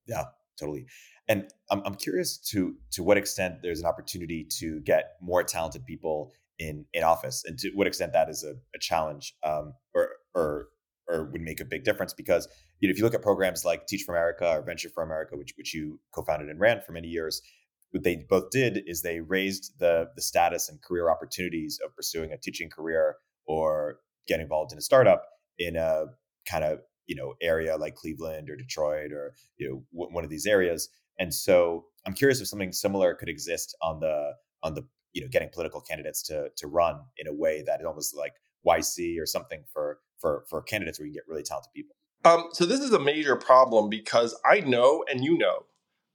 Yeah, 0.07 0.25
totally. 0.59 0.87
And 1.29 1.49
I'm 1.71 1.83
I'm 1.85 1.95
curious 1.95 2.39
to 2.51 2.75
to 2.93 3.03
what 3.03 3.17
extent 3.17 3.57
there's 3.63 3.81
an 3.81 3.87
opportunity 3.87 4.47
to 4.59 4.81
get 4.81 5.17
more 5.21 5.43
talented 5.43 5.85
people 5.85 6.33
in 6.59 6.87
in 6.93 7.03
office, 7.03 7.45
and 7.45 7.59
to 7.59 7.71
what 7.75 7.87
extent 7.87 8.13
that 8.13 8.29
is 8.29 8.45
a, 8.45 8.55
a 8.75 8.79
challenge 8.81 9.35
um, 9.43 9.75
or 9.95 10.09
or 10.35 10.69
or 11.07 11.25
would 11.25 11.41
make 11.41 11.61
a 11.61 11.65
big 11.65 11.85
difference 11.85 12.13
because 12.13 12.49
you 12.81 12.89
know 12.89 12.93
if 12.93 12.99
you 12.99 13.05
look 13.05 13.15
at 13.15 13.23
programs 13.23 13.65
like 13.65 13.87
Teach 13.87 14.03
for 14.03 14.15
America 14.15 14.49
or 14.49 14.63
Venture 14.63 14.89
for 14.89 15.03
America, 15.03 15.37
which 15.37 15.53
which 15.57 15.75
you 15.75 16.01
co-founded 16.13 16.49
and 16.49 16.61
ran 16.61 16.81
for 16.81 16.93
many 16.93 17.09
years, 17.09 17.43
what 17.91 18.03
they 18.05 18.25
both 18.29 18.51
did 18.51 18.83
is 18.87 19.03
they 19.03 19.21
raised 19.21 19.79
the 19.79 20.09
the 20.17 20.23
status 20.23 20.69
and 20.69 20.81
career 20.83 21.11
opportunities 21.11 21.79
of 21.85 21.95
pursuing 21.95 22.33
a 22.33 22.39
teaching 22.39 22.71
career 22.71 23.17
or 23.47 23.99
getting 24.27 24.45
involved 24.45 24.73
in 24.73 24.79
a 24.79 24.83
startup 24.83 25.25
in 25.59 25.77
a 25.77 26.05
kind 26.49 26.65
of 26.65 26.81
you 27.09 27.17
know 27.17 27.35
area 27.41 27.77
like 27.77 27.97
Cleveland 27.97 28.49
or 28.49 28.57
Detroit 28.57 29.13
or 29.13 29.35
you 29.57 29.69
know 29.69 29.85
w- 29.93 30.15
one 30.15 30.23
of 30.23 30.31
these 30.31 30.47
areas. 30.47 30.89
And 31.19 31.35
so 31.35 31.87
I'm 32.07 32.13
curious 32.13 32.41
if 32.41 32.47
something 32.47 32.73
similar 32.73 33.15
could 33.15 33.29
exist 33.29 33.77
on 33.83 33.99
the 33.99 34.35
on 34.63 34.75
the 34.75 34.87
you 35.13 35.23
know 35.23 35.29
getting 35.29 35.49
political 35.53 35.81
candidates 35.81 36.23
to 36.25 36.51
to 36.57 36.69
run 36.69 37.01
in 37.17 37.27
a 37.27 37.35
way 37.35 37.65
that 37.67 37.81
is 37.81 37.87
almost 37.87 38.17
like 38.17 38.35
YC 38.65 39.21
or 39.21 39.27
something 39.27 39.65
for 39.73 39.99
for 40.19 40.45
for 40.49 40.63
candidates 40.63 41.01
where 41.01 41.07
you 41.07 41.13
can 41.13 41.23
get 41.23 41.29
really 41.29 41.43
talented 41.43 41.73
people. 41.75 41.97
Um, 42.25 42.49
so 42.53 42.67
this 42.67 42.81
is 42.81 42.93
a 42.93 42.99
major 42.99 43.37
problem 43.37 43.89
because 43.89 44.39
I 44.45 44.61
know 44.61 45.05
and 45.11 45.25
you 45.25 45.39
know 45.39 45.65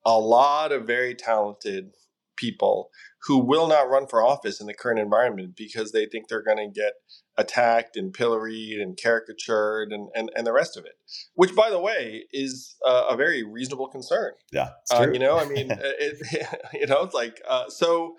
a 0.06 0.20
lot 0.20 0.72
of 0.72 0.86
very 0.86 1.16
talented 1.16 1.94
people 2.36 2.90
who 3.24 3.38
will 3.38 3.68
not 3.68 3.90
run 3.90 4.08
for 4.08 4.24
office 4.24 4.60
in 4.60 4.68
the 4.68 4.74
current 4.74 5.00
environment 5.00 5.56
because 5.56 5.92
they 5.92 6.06
think 6.06 6.28
they're 6.28 6.44
going 6.44 6.58
to 6.58 6.80
get 6.80 6.94
attacked 7.38 7.98
and 7.98 8.14
pilloried 8.14 8.80
and 8.80 8.98
caricatured 9.02 9.92
and, 9.92 10.10
and, 10.14 10.30
and 10.36 10.46
the 10.46 10.54
rest 10.54 10.78
of 10.78 10.86
it, 10.86 10.94
which, 11.34 11.56
by 11.56 11.70
the 11.70 11.80
way, 11.80 12.26
is 12.32 12.76
uh, 12.86 13.06
a 13.10 13.16
very 13.16 13.44
reasonable 13.44 13.88
concern. 13.88 14.34
Yeah, 14.52 14.72
uh, 14.92 15.08
you 15.12 15.20
know, 15.20 15.38
I 15.38 15.46
mean, 15.50 15.70
it, 15.72 16.58
you 16.74 16.88
know, 16.88 17.04
it's 17.04 17.16
like 17.16 17.42
uh, 17.48 17.70
so. 17.70 18.16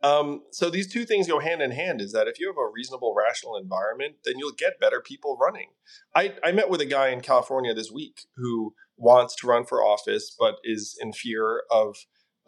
Um, 0.00 0.42
so 0.52 0.70
these 0.70 0.86
two 0.86 1.04
things 1.04 1.26
go 1.26 1.40
hand 1.40 1.60
in 1.60 1.72
hand. 1.72 2.00
Is 2.00 2.12
that 2.12 2.28
if 2.28 2.38
you 2.38 2.46
have 2.46 2.56
a 2.56 2.70
reasonable, 2.72 3.16
rational 3.18 3.56
environment, 3.56 4.14
then 4.24 4.34
you'll 4.38 4.52
get 4.52 4.78
better 4.78 5.00
people 5.00 5.36
running. 5.40 5.70
I, 6.14 6.34
I 6.44 6.52
met 6.52 6.70
with 6.70 6.80
a 6.80 6.86
guy 6.86 7.08
in 7.08 7.20
California 7.20 7.74
this 7.74 7.90
week 7.90 8.26
who 8.36 8.74
wants 8.96 9.34
to 9.36 9.48
run 9.48 9.64
for 9.64 9.82
office, 9.82 10.34
but 10.38 10.58
is 10.62 10.96
in 11.00 11.12
fear 11.12 11.64
of, 11.68 11.96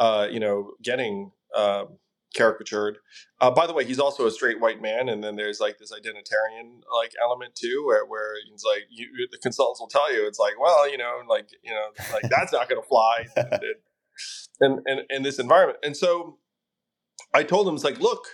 uh, 0.01 0.27
you 0.31 0.41
know, 0.41 0.73
getting 0.83 1.31
um, 1.57 1.99
caricatured. 2.35 2.99
Uh, 3.41 3.51
by 3.51 3.67
the 3.67 3.73
way, 3.73 3.85
he's 3.85 3.99
also 3.99 4.27
a 4.27 4.31
straight 4.31 4.61
white 4.61 4.81
man, 4.81 5.09
and 5.09 5.23
then 5.23 5.37
there's 5.37 5.61
like 5.61 5.79
this 5.79 5.93
identitarian 5.93 6.81
like 6.97 7.13
element 7.23 7.55
too, 7.55 7.85
where, 7.87 8.05
where 8.07 8.35
he's 8.51 8.65
like, 8.65 8.85
you, 8.91 9.07
the 9.31 9.39
consultants 9.39 9.79
will 9.79 9.89
tell 9.89 10.13
you, 10.13 10.27
it's 10.27 10.39
like, 10.39 10.55
well, 10.61 10.91
you 10.91 10.99
know, 10.99 11.21
like 11.29 11.51
you 11.63 11.71
know, 11.71 11.89
like 12.13 12.25
that's 12.31 12.53
not 12.53 12.69
going 12.69 12.81
to 12.81 12.89
fly 12.89 13.27
in, 14.61 14.83
in, 14.87 15.01
in 15.11 15.23
this 15.23 15.39
environment. 15.39 15.79
And 15.85 15.97
so, 15.97 16.39
I 17.35 17.43
told 17.43 17.69
him, 17.69 17.75
it's 17.75 17.85
like, 17.85 18.01
look, 18.01 18.25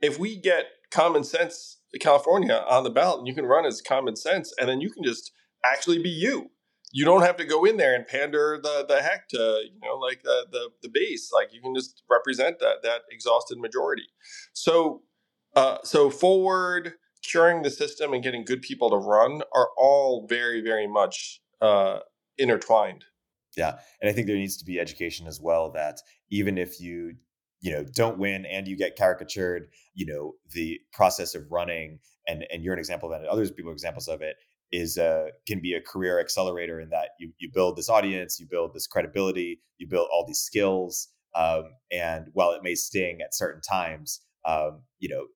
if 0.00 0.18
we 0.18 0.36
get 0.36 0.66
common 0.90 1.24
sense 1.24 1.78
California 2.00 2.64
on 2.68 2.84
the 2.84 2.90
ballot, 2.90 3.20
and 3.20 3.26
you 3.26 3.34
can 3.34 3.46
run 3.46 3.64
as 3.64 3.80
common 3.80 4.16
sense, 4.16 4.52
and 4.60 4.68
then 4.68 4.80
you 4.80 4.90
can 4.90 5.02
just 5.02 5.32
actually 5.64 6.02
be 6.02 6.10
you 6.10 6.50
you 6.94 7.04
don't 7.04 7.22
have 7.22 7.36
to 7.36 7.44
go 7.44 7.64
in 7.64 7.76
there 7.76 7.92
and 7.94 8.06
pander 8.06 8.58
the 8.62 8.86
the 8.88 9.02
heck 9.02 9.28
to 9.28 9.36
you 9.36 9.80
know 9.82 9.96
like 9.96 10.22
the 10.22 10.46
the, 10.52 10.70
the 10.82 10.88
base. 10.88 11.30
Like 11.32 11.52
you 11.52 11.60
can 11.60 11.74
just 11.74 12.04
represent 12.08 12.60
that 12.60 12.82
that 12.84 13.02
exhausted 13.10 13.58
majority. 13.58 14.06
So 14.52 15.02
uh, 15.56 15.78
so 15.82 16.08
forward 16.08 16.94
curing 17.22 17.62
the 17.62 17.70
system 17.70 18.12
and 18.12 18.22
getting 18.22 18.44
good 18.44 18.62
people 18.62 18.90
to 18.90 18.96
run 18.96 19.42
are 19.52 19.70
all 19.76 20.26
very 20.28 20.62
very 20.62 20.86
much 20.86 21.40
uh, 21.60 21.98
intertwined. 22.38 23.04
Yeah 23.56 23.78
and 24.00 24.10
i 24.10 24.12
think 24.12 24.26
there 24.26 24.36
needs 24.36 24.56
to 24.56 24.64
be 24.64 24.80
education 24.80 25.26
as 25.26 25.40
well 25.40 25.70
that 25.70 26.00
even 26.30 26.58
if 26.58 26.80
you 26.80 27.14
you 27.60 27.72
know 27.72 27.84
don't 27.94 28.18
win 28.18 28.44
and 28.46 28.68
you 28.68 28.76
get 28.76 28.96
caricatured 28.96 29.68
you 29.94 30.06
know 30.06 30.34
the 30.52 30.80
process 30.92 31.34
of 31.34 31.50
running 31.50 31.98
and 32.28 32.44
and 32.52 32.62
you're 32.62 32.74
an 32.74 32.78
example 32.78 33.08
of 33.08 33.12
that 33.12 33.20
and 33.20 33.28
others 33.28 33.50
people 33.50 33.70
are 33.70 33.74
examples 33.74 34.08
of 34.08 34.22
it 34.22 34.36
is 34.74 34.98
uh, 34.98 35.26
can 35.46 35.60
be 35.60 35.74
a 35.74 35.80
career 35.80 36.18
accelerator 36.20 36.80
in 36.80 36.90
that 36.90 37.10
you 37.20 37.32
you 37.38 37.48
build 37.52 37.76
this 37.76 37.88
audience, 37.88 38.40
you 38.40 38.46
build 38.50 38.74
this 38.74 38.86
credibility, 38.86 39.60
you 39.78 39.86
build 39.88 40.08
all 40.12 40.24
these 40.26 40.40
skills, 40.40 41.08
um, 41.36 41.64
and 41.92 42.26
while 42.32 42.50
it 42.50 42.62
may 42.62 42.74
sting 42.74 43.20
at 43.22 43.34
certain 43.34 43.60
times, 43.62 44.20
um, 44.44 44.82
you 44.98 45.08
know, 45.08 45.26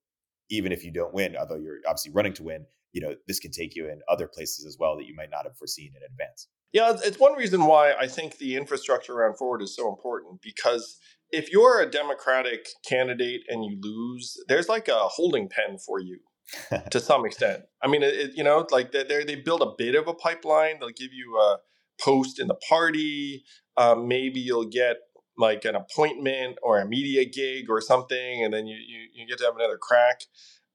even 0.50 0.72
if 0.72 0.84
you 0.84 0.92
don't 0.92 1.14
win, 1.14 1.36
although 1.36 1.56
you're 1.56 1.78
obviously 1.86 2.12
running 2.12 2.32
to 2.34 2.42
win, 2.42 2.66
you 2.92 3.00
know, 3.00 3.14
this 3.28 3.38
can 3.38 3.52
take 3.52 3.76
you 3.76 3.88
in 3.88 4.00
other 4.08 4.26
places 4.26 4.66
as 4.66 4.76
well 4.78 4.96
that 4.96 5.06
you 5.06 5.14
might 5.14 5.30
not 5.30 5.44
have 5.44 5.56
foreseen 5.56 5.92
in 5.96 6.02
advance. 6.02 6.48
Yeah, 6.72 6.94
it's 7.02 7.18
one 7.18 7.34
reason 7.34 7.64
why 7.64 7.94
I 7.94 8.08
think 8.08 8.38
the 8.38 8.56
infrastructure 8.56 9.14
around 9.14 9.36
Forward 9.38 9.62
is 9.62 9.74
so 9.74 9.88
important 9.88 10.42
because 10.42 10.98
if 11.30 11.50
you're 11.50 11.80
a 11.80 11.90
Democratic 11.90 12.68
candidate 12.86 13.42
and 13.48 13.64
you 13.64 13.78
lose, 13.80 14.36
there's 14.48 14.68
like 14.68 14.88
a 14.88 14.98
holding 14.98 15.48
pen 15.48 15.78
for 15.78 16.00
you 16.00 16.18
to 16.90 17.00
some 17.00 17.24
extent. 17.26 17.62
I 17.82 17.88
mean, 17.88 18.02
it, 18.02 18.32
you 18.34 18.44
know, 18.44 18.66
like 18.70 18.92
they 18.92 19.04
they 19.04 19.36
build 19.36 19.62
a 19.62 19.72
bit 19.76 19.94
of 19.94 20.08
a 20.08 20.14
pipeline. 20.14 20.78
They'll 20.80 20.88
give 20.90 21.12
you 21.12 21.38
a 21.38 21.58
post 22.00 22.40
in 22.40 22.48
the 22.48 22.54
party. 22.54 23.44
Um, 23.76 24.08
maybe 24.08 24.40
you'll 24.40 24.68
get 24.68 24.96
like 25.36 25.64
an 25.64 25.76
appointment 25.76 26.58
or 26.62 26.80
a 26.80 26.86
media 26.86 27.24
gig 27.24 27.70
or 27.70 27.80
something, 27.80 28.44
and 28.44 28.52
then 28.52 28.66
you 28.66 28.76
you, 28.76 29.08
you 29.14 29.26
get 29.26 29.38
to 29.38 29.44
have 29.44 29.56
another 29.56 29.78
crack. 29.78 30.22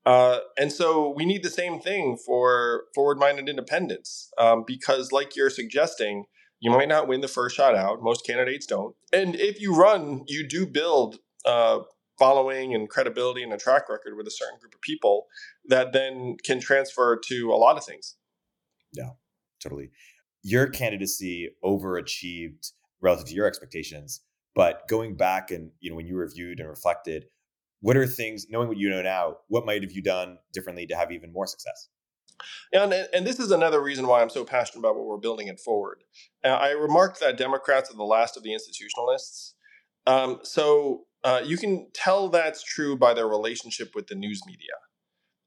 Uh, 0.06 0.40
and 0.58 0.72
so 0.72 1.14
we 1.16 1.26
need 1.26 1.44
the 1.44 1.50
same 1.50 1.80
thing 1.80 2.18
for 2.18 2.84
forward-minded 2.94 3.48
independents 3.48 4.32
um, 4.38 4.66
because, 4.68 5.14
like 5.14 5.36
you're 5.36 5.50
suggesting, 5.50 6.26
you 6.60 6.72
might 6.72 6.90
not 6.90 7.08
win 7.08 7.22
the 7.22 7.28
first 7.28 7.56
shot 7.56 7.76
out. 7.76 8.02
Most 8.02 8.26
candidates 8.26 8.66
don't. 8.66 8.96
And 9.14 9.36
if 9.36 9.62
you 9.62 9.76
run, 9.76 10.24
you 10.28 10.48
do 10.48 10.66
build 10.66 11.20
uh, 11.46 11.80
following 12.24 12.74
and 12.74 12.90
credibility 12.90 13.44
and 13.44 13.52
a 13.52 13.58
track 13.58 13.90
record 13.90 14.16
with 14.16 14.26
a 14.26 14.32
certain 14.32 14.58
group 14.58 14.74
of 14.74 14.80
people 14.80 15.26
that 15.68 15.92
then 15.92 16.38
can 16.46 16.58
transfer 16.58 17.20
to 17.28 17.52
a 17.52 17.58
lot 17.58 17.76
of 17.76 17.84
things. 17.84 18.16
Yeah, 18.94 19.10
totally. 19.62 19.92
Your 20.42 20.68
candidacy 20.68 21.50
overachieved 21.66 22.72
relative 23.02 23.28
to 23.28 23.34
your 23.34 23.46
expectations, 23.46 24.22
but 24.56 24.88
going 24.88 25.18
back 25.18 25.52
and 25.52 25.72
you 25.82 25.90
know 25.90 25.98
when 25.98 26.08
you 26.08 26.16
reviewed 26.16 26.62
and 26.62 26.70
reflected, 26.70 27.26
what 27.82 27.98
are 27.98 28.08
things 28.08 28.46
knowing 28.50 28.70
what 28.70 28.78
you 28.78 28.90
know 28.90 29.02
now, 29.02 29.36
what 29.50 29.66
might 29.66 29.84
have 29.84 29.92
you 29.92 30.02
done 30.02 30.38
differently 30.54 30.88
to 30.88 30.96
have 30.96 31.12
even 31.12 31.34
more 31.34 31.46
success? 31.46 31.90
And, 32.72 32.94
and 32.94 33.28
this 33.28 33.38
is 33.38 33.52
another 33.52 33.82
reason 33.82 34.08
why 34.08 34.22
I'm 34.22 34.30
so 34.30 34.46
passionate 34.46 34.80
about 34.80 34.96
what 34.96 35.06
we're 35.06 35.18
building 35.18 35.48
it 35.48 35.60
forward. 35.60 36.06
Uh, 36.44 36.50
I 36.50 36.70
remarked 36.72 37.20
that 37.20 37.38
Democrats 37.38 37.92
are 37.92 37.98
the 37.98 38.04
last 38.04 38.38
of 38.38 38.44
the 38.44 38.52
institutionalists. 38.52 39.54
Um, 40.08 40.40
so 40.44 41.06
uh, 41.24 41.42
you 41.44 41.58
can 41.58 41.88
tell 41.94 42.30
that's 42.30 42.64
true 42.64 42.98
by 42.98 43.14
their 43.14 43.28
relationship 43.28 43.94
with 43.96 44.08
the 44.08 44.16
news 44.16 44.42
media. 44.46 44.74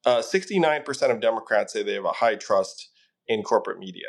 Uh, 0.05 0.23
69% 0.23 1.11
of 1.11 1.21
Democrats 1.21 1.73
say 1.73 1.83
they 1.83 1.95
have 1.95 2.05
a 2.05 2.13
high 2.13 2.37
trust 2.37 2.91
in 3.27 3.43
corporate 3.43 3.79
media. 3.79 4.09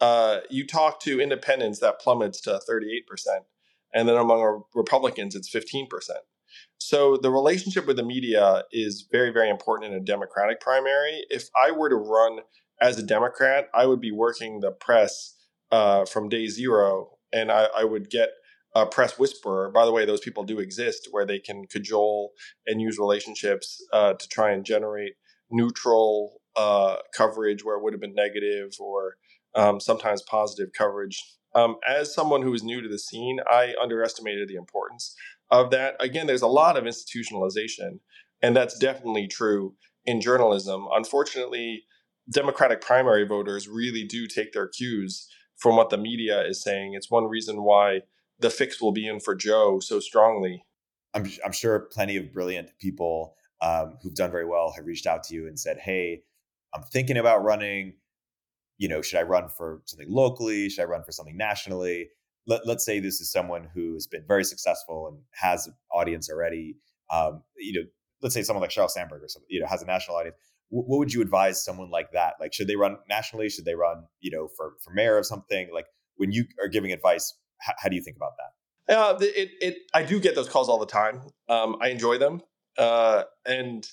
Uh, 0.00 0.40
you 0.50 0.66
talk 0.66 1.00
to 1.00 1.20
independents, 1.20 1.80
that 1.80 1.98
plummets 1.98 2.40
to 2.42 2.60
38%. 2.68 3.00
And 3.92 4.08
then 4.08 4.16
among 4.16 4.62
Republicans, 4.74 5.34
it's 5.34 5.52
15%. 5.54 5.86
So 6.78 7.16
the 7.16 7.30
relationship 7.30 7.86
with 7.86 7.96
the 7.96 8.04
media 8.04 8.64
is 8.72 9.08
very, 9.10 9.30
very 9.30 9.48
important 9.48 9.92
in 9.92 9.98
a 9.98 10.04
Democratic 10.04 10.60
primary. 10.60 11.24
If 11.30 11.48
I 11.60 11.70
were 11.70 11.88
to 11.88 11.96
run 11.96 12.40
as 12.80 12.98
a 12.98 13.02
Democrat, 13.02 13.68
I 13.74 13.86
would 13.86 14.00
be 14.00 14.12
working 14.12 14.60
the 14.60 14.70
press 14.70 15.34
uh, 15.70 16.04
from 16.04 16.28
day 16.28 16.46
zero, 16.46 17.18
and 17.32 17.50
I, 17.50 17.68
I 17.76 17.84
would 17.84 18.10
get 18.10 18.30
a 18.74 18.86
press 18.86 19.18
whisperer. 19.18 19.70
By 19.70 19.84
the 19.84 19.92
way, 19.92 20.04
those 20.04 20.20
people 20.20 20.44
do 20.44 20.58
exist 20.58 21.08
where 21.10 21.26
they 21.26 21.38
can 21.38 21.66
cajole 21.66 22.32
and 22.66 22.80
use 22.80 22.98
relationships 22.98 23.82
uh, 23.92 24.14
to 24.14 24.28
try 24.28 24.50
and 24.52 24.64
generate 24.64 25.14
neutral 25.50 26.40
uh, 26.56 26.96
coverage 27.16 27.64
where 27.64 27.76
it 27.76 27.82
would 27.82 27.92
have 27.92 28.00
been 28.00 28.14
negative 28.14 28.72
or 28.80 29.16
um, 29.54 29.80
sometimes 29.80 30.22
positive 30.22 30.70
coverage. 30.76 31.22
Um, 31.54 31.76
as 31.88 32.12
someone 32.12 32.42
who 32.42 32.52
is 32.52 32.64
new 32.64 32.80
to 32.80 32.88
the 32.88 32.98
scene, 32.98 33.38
I 33.48 33.74
underestimated 33.80 34.48
the 34.48 34.56
importance 34.56 35.14
of 35.50 35.70
that. 35.70 35.94
Again, 36.00 36.26
there's 36.26 36.42
a 36.42 36.48
lot 36.48 36.76
of 36.76 36.84
institutionalization, 36.84 38.00
and 38.42 38.56
that's 38.56 38.76
definitely 38.76 39.28
true 39.28 39.74
in 40.04 40.20
journalism. 40.20 40.86
Unfortunately, 40.92 41.84
Democratic 42.28 42.80
primary 42.80 43.26
voters 43.26 43.68
really 43.68 44.04
do 44.04 44.26
take 44.26 44.52
their 44.52 44.66
cues 44.66 45.28
from 45.56 45.76
what 45.76 45.90
the 45.90 45.98
media 45.98 46.44
is 46.44 46.62
saying. 46.62 46.94
It's 46.94 47.10
one 47.10 47.26
reason 47.28 47.62
why 47.62 48.00
the 48.38 48.50
fix 48.50 48.80
will 48.80 48.92
be 48.92 49.06
in 49.06 49.20
for 49.20 49.34
Joe 49.34 49.80
so 49.80 50.00
strongly. 50.00 50.64
I'm, 51.14 51.30
I'm 51.44 51.52
sure 51.52 51.78
plenty 51.92 52.16
of 52.16 52.32
brilliant 52.32 52.70
people 52.78 53.36
um, 53.60 53.98
who've 54.02 54.14
done 54.14 54.30
very 54.30 54.46
well 54.46 54.72
have 54.72 54.86
reached 54.86 55.06
out 55.06 55.22
to 55.24 55.34
you 55.34 55.46
and 55.46 55.58
said, 55.58 55.78
"Hey, 55.78 56.22
I'm 56.74 56.82
thinking 56.82 57.16
about 57.16 57.44
running. 57.44 57.94
You 58.78 58.88
know, 58.88 59.02
should 59.02 59.20
I 59.20 59.22
run 59.22 59.48
for 59.48 59.82
something 59.84 60.08
locally? 60.10 60.68
Should 60.68 60.82
I 60.82 60.86
run 60.86 61.04
for 61.04 61.12
something 61.12 61.36
nationally?" 61.36 62.08
Let, 62.46 62.66
let's 62.66 62.84
say 62.84 63.00
this 63.00 63.20
is 63.20 63.32
someone 63.32 63.68
who 63.72 63.94
has 63.94 64.06
been 64.06 64.24
very 64.28 64.44
successful 64.44 65.08
and 65.08 65.18
has 65.32 65.66
an 65.66 65.74
audience 65.90 66.28
already. 66.28 66.76
Um, 67.10 67.42
you 67.56 67.80
know, 67.80 67.86
let's 68.20 68.34
say 68.34 68.42
someone 68.42 68.60
like 68.60 68.70
Sheryl 68.70 68.90
Sandberg 68.90 69.22
or 69.22 69.28
something, 69.28 69.48
you 69.48 69.60
know, 69.60 69.66
has 69.66 69.82
a 69.82 69.86
national 69.86 70.16
audience. 70.18 70.36
W- 70.70 70.86
what 70.86 70.98
would 70.98 71.12
you 71.12 71.22
advise 71.22 71.64
someone 71.64 71.90
like 71.90 72.12
that? 72.12 72.34
Like, 72.40 72.52
should 72.52 72.66
they 72.66 72.76
run 72.76 72.98
nationally? 73.08 73.48
Should 73.48 73.64
they 73.64 73.74
run, 73.74 74.04
you 74.20 74.30
know, 74.30 74.48
for 74.48 74.72
for 74.82 74.92
mayor 74.92 75.16
of 75.16 75.24
something? 75.24 75.70
Like, 75.72 75.86
when 76.16 76.32
you 76.32 76.44
are 76.60 76.68
giving 76.68 76.92
advice, 76.92 77.32
how, 77.60 77.74
how 77.78 77.88
do 77.88 77.96
you 77.96 78.02
think 78.02 78.16
about 78.16 78.32
that? 78.38 78.94
Uh, 78.96 79.18
it, 79.20 79.50
it, 79.60 79.76
I 79.94 80.02
do 80.02 80.20
get 80.20 80.34
those 80.34 80.48
calls 80.48 80.68
all 80.68 80.78
the 80.78 80.86
time. 80.86 81.22
Um, 81.48 81.76
I 81.80 81.88
enjoy 81.88 82.18
them. 82.18 82.42
Uh, 82.76 83.24
and 83.46 83.86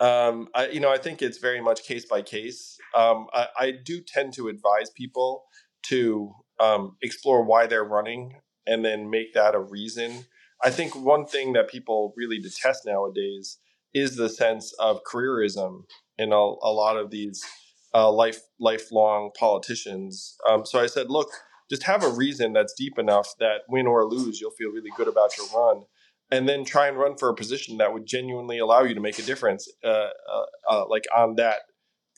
Um, 0.00 0.48
I, 0.54 0.68
you 0.68 0.78
know, 0.78 0.92
I 0.92 0.98
think 0.98 1.22
it's 1.22 1.38
very 1.38 1.60
much 1.60 1.82
case 1.82 2.04
by 2.04 2.22
case. 2.22 2.78
Um, 2.94 3.26
I, 3.32 3.48
I, 3.58 3.72
do 3.72 4.00
tend 4.00 4.32
to 4.34 4.46
advise 4.46 4.90
people 4.90 5.44
to 5.86 6.32
um, 6.60 6.96
explore 7.02 7.42
why 7.42 7.66
they're 7.66 7.82
running 7.84 8.36
and 8.64 8.84
then 8.84 9.10
make 9.10 9.34
that 9.34 9.56
a 9.56 9.60
reason. 9.60 10.26
I 10.62 10.70
think 10.70 10.94
one 10.94 11.26
thing 11.26 11.52
that 11.54 11.68
people 11.68 12.14
really 12.16 12.38
detest 12.38 12.86
nowadays 12.86 13.58
is 13.92 14.14
the 14.14 14.28
sense 14.28 14.72
of 14.78 15.00
careerism 15.02 15.82
in 16.16 16.32
a, 16.32 16.36
a 16.36 16.72
lot 16.72 16.96
of 16.96 17.10
these 17.10 17.44
uh, 17.92 18.12
life 18.12 18.40
lifelong 18.60 19.32
politicians. 19.36 20.36
Um, 20.48 20.64
so 20.64 20.78
I 20.78 20.86
said, 20.86 21.10
look, 21.10 21.30
just 21.70 21.82
have 21.84 22.02
a 22.02 22.08
reason 22.08 22.52
that's 22.52 22.74
deep 22.74 22.98
enough 22.98 23.34
that 23.38 23.62
win 23.68 23.86
or 23.86 24.04
lose, 24.06 24.40
you'll 24.40 24.50
feel 24.52 24.70
really 24.70 24.90
good 24.96 25.08
about 25.08 25.36
your 25.36 25.46
run, 25.54 25.84
and 26.30 26.48
then 26.48 26.64
try 26.64 26.88
and 26.88 26.98
run 26.98 27.16
for 27.16 27.28
a 27.28 27.34
position 27.34 27.78
that 27.78 27.92
would 27.92 28.06
genuinely 28.06 28.58
allow 28.58 28.82
you 28.82 28.94
to 28.94 29.00
make 29.00 29.18
a 29.18 29.22
difference, 29.22 29.68
uh, 29.84 30.08
uh, 30.32 30.44
uh 30.70 30.88
like 30.88 31.04
on 31.16 31.36
that 31.36 31.60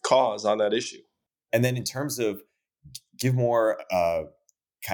cause, 0.05 0.45
on 0.45 0.59
that 0.59 0.73
issue. 0.73 1.03
And 1.53 1.65
then 1.65 1.77
in 1.77 1.85
terms 1.85 2.19
of 2.19 2.43
give 3.19 3.35
more, 3.35 3.81
uh, 3.93 4.23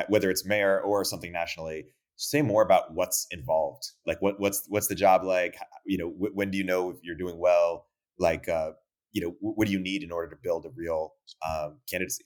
whether 0.09 0.31
it's 0.31 0.45
mayor 0.45 0.81
or 0.81 1.05
something 1.05 1.33
nationally, 1.33 1.87
say 2.17 2.43
more 2.43 2.63
about 2.63 2.95
what's 2.95 3.27
involved. 3.31 3.93
Like 4.07 4.21
what 4.21 4.41
what's 4.41 4.65
what's 4.69 4.89
the 4.89 4.95
job 4.95 5.23
like? 5.23 5.57
You 5.85 5.99
know, 5.99 6.09
when 6.09 6.51
do 6.51 6.59
you 6.59 6.65
know 6.65 6.91
if 6.91 6.97
you're 7.03 7.17
doing 7.17 7.39
well? 7.39 7.87
Like 8.19 8.49
uh, 8.49 8.73
you 9.13 9.23
know, 9.23 9.35
what 9.41 9.67
do 9.67 9.73
you 9.73 9.81
need 9.81 10.03
in 10.03 10.11
order 10.11 10.29
to 10.31 10.37
build 10.43 10.67
a 10.67 10.71
real 10.75 11.13
um, 11.47 11.79
candidacy? 11.89 12.25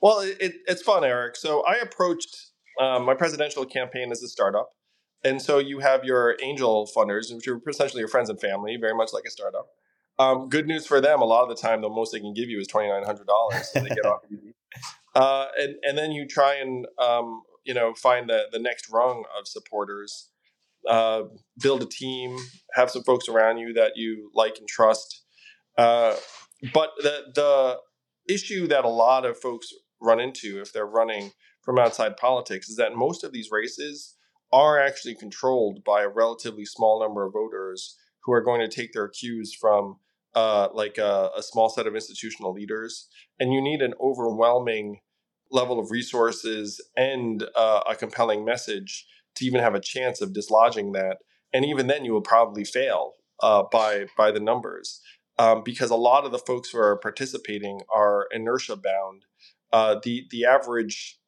Well, 0.00 0.20
it, 0.20 0.54
it's 0.66 0.82
fun, 0.82 1.04
Erik. 1.04 1.36
So 1.36 1.62
I 1.62 1.76
approached 1.76 2.50
um, 2.80 3.04
my 3.04 3.14
presidential 3.14 3.64
campaign 3.64 4.10
as 4.10 4.22
a 4.22 4.28
startup. 4.28 4.70
And 5.22 5.40
so 5.40 5.58
you 5.58 5.78
have 5.78 6.04
your 6.04 6.36
angel 6.42 6.88
funders, 6.94 7.34
which 7.34 7.48
are 7.48 7.60
essentially 7.68 8.00
your 8.00 8.08
friends 8.08 8.28
and 8.28 8.38
family, 8.40 8.76
very 8.78 8.94
much 8.94 9.12
like 9.12 9.24
a 9.26 9.30
startup. 9.30 9.68
Um, 10.18 10.48
good 10.48 10.66
news 10.66 10.86
for 10.86 11.00
them, 11.00 11.22
a 11.22 11.24
lot 11.24 11.42
of 11.42 11.48
the 11.48 11.60
time, 11.60 11.80
the 11.80 11.88
most 11.88 12.12
they 12.12 12.20
can 12.20 12.34
give 12.34 12.48
you 12.48 12.60
is 12.60 12.68
$2,900. 12.68 13.64
So 13.64 13.80
they 13.80 13.88
get 13.88 14.06
off 14.06 14.20
easy. 14.30 14.54
Uh, 15.14 15.46
and, 15.56 15.76
and 15.84 15.96
then 15.96 16.10
you 16.10 16.26
try 16.26 16.56
and, 16.56 16.88
um, 16.98 17.42
you 17.62 17.72
know, 17.72 17.94
find 17.94 18.28
the, 18.28 18.46
the 18.50 18.58
next 18.58 18.90
rung 18.90 19.22
of 19.38 19.46
supporters, 19.46 20.30
uh, 20.88 21.22
build 21.62 21.84
a 21.84 21.86
team, 21.86 22.36
have 22.74 22.90
some 22.90 23.04
folks 23.04 23.28
around 23.28 23.58
you 23.58 23.72
that 23.72 23.92
you 23.94 24.28
like 24.34 24.58
and 24.58 24.66
trust. 24.66 25.22
Uh, 25.78 26.16
but 26.72 26.90
the, 26.98 27.22
the 27.32 27.78
issue 28.28 28.66
that 28.68 28.84
a 28.84 28.88
lot 28.88 29.24
of 29.24 29.38
folks 29.38 29.68
run 30.00 30.20
into 30.20 30.60
if 30.60 30.72
they're 30.72 30.86
running 30.86 31.32
from 31.62 31.78
outside 31.78 32.16
politics 32.16 32.68
is 32.68 32.76
that 32.76 32.94
most 32.94 33.24
of 33.24 33.32
these 33.32 33.50
races 33.50 34.16
are 34.52 34.78
actually 34.78 35.14
controlled 35.14 35.82
by 35.84 36.02
a 36.02 36.08
relatively 36.08 36.64
small 36.64 37.00
number 37.00 37.26
of 37.26 37.32
voters 37.32 37.96
who 38.24 38.32
are 38.32 38.42
going 38.42 38.60
to 38.60 38.68
take 38.68 38.92
their 38.92 39.08
cues 39.08 39.54
from 39.58 39.96
uh, 40.34 40.68
like 40.72 40.98
a, 40.98 41.30
a, 41.36 41.42
small 41.42 41.68
set 41.68 41.86
of 41.86 41.94
institutional 41.94 42.52
leaders, 42.52 43.08
and 43.38 43.52
you 43.52 43.62
need 43.62 43.80
an 43.80 43.94
overwhelming 44.00 44.98
level 45.50 45.78
of 45.78 45.92
resources 45.92 46.80
and 46.96 47.44
uh, 47.54 47.80
a 47.88 47.94
compelling 47.94 48.44
message 48.44 49.06
to 49.36 49.44
even 49.44 49.60
have 49.60 49.74
a 49.76 49.80
chance 49.80 50.20
of 50.20 50.32
dislodging 50.32 50.92
that. 50.92 51.18
And 51.52 51.64
even 51.64 51.86
then, 51.86 52.04
you 52.04 52.12
will 52.12 52.20
probably 52.20 52.64
fail 52.64 53.12
uh, 53.40 53.62
by 53.70 54.06
by 54.16 54.32
the 54.32 54.40
numbers 54.40 55.00
um, 55.38 55.62
because 55.64 55.90
a 55.90 55.96
lot 55.96 56.24
of 56.24 56.32
the 56.32 56.38
folks 56.38 56.70
who 56.70 56.78
are 56.78 56.96
participating 56.96 57.80
are 57.94 58.26
inertia 58.32 58.76
bound. 58.76 59.24
Uh, 59.72 59.96
the 60.02 60.26
the 60.30 60.44
average 60.44 61.18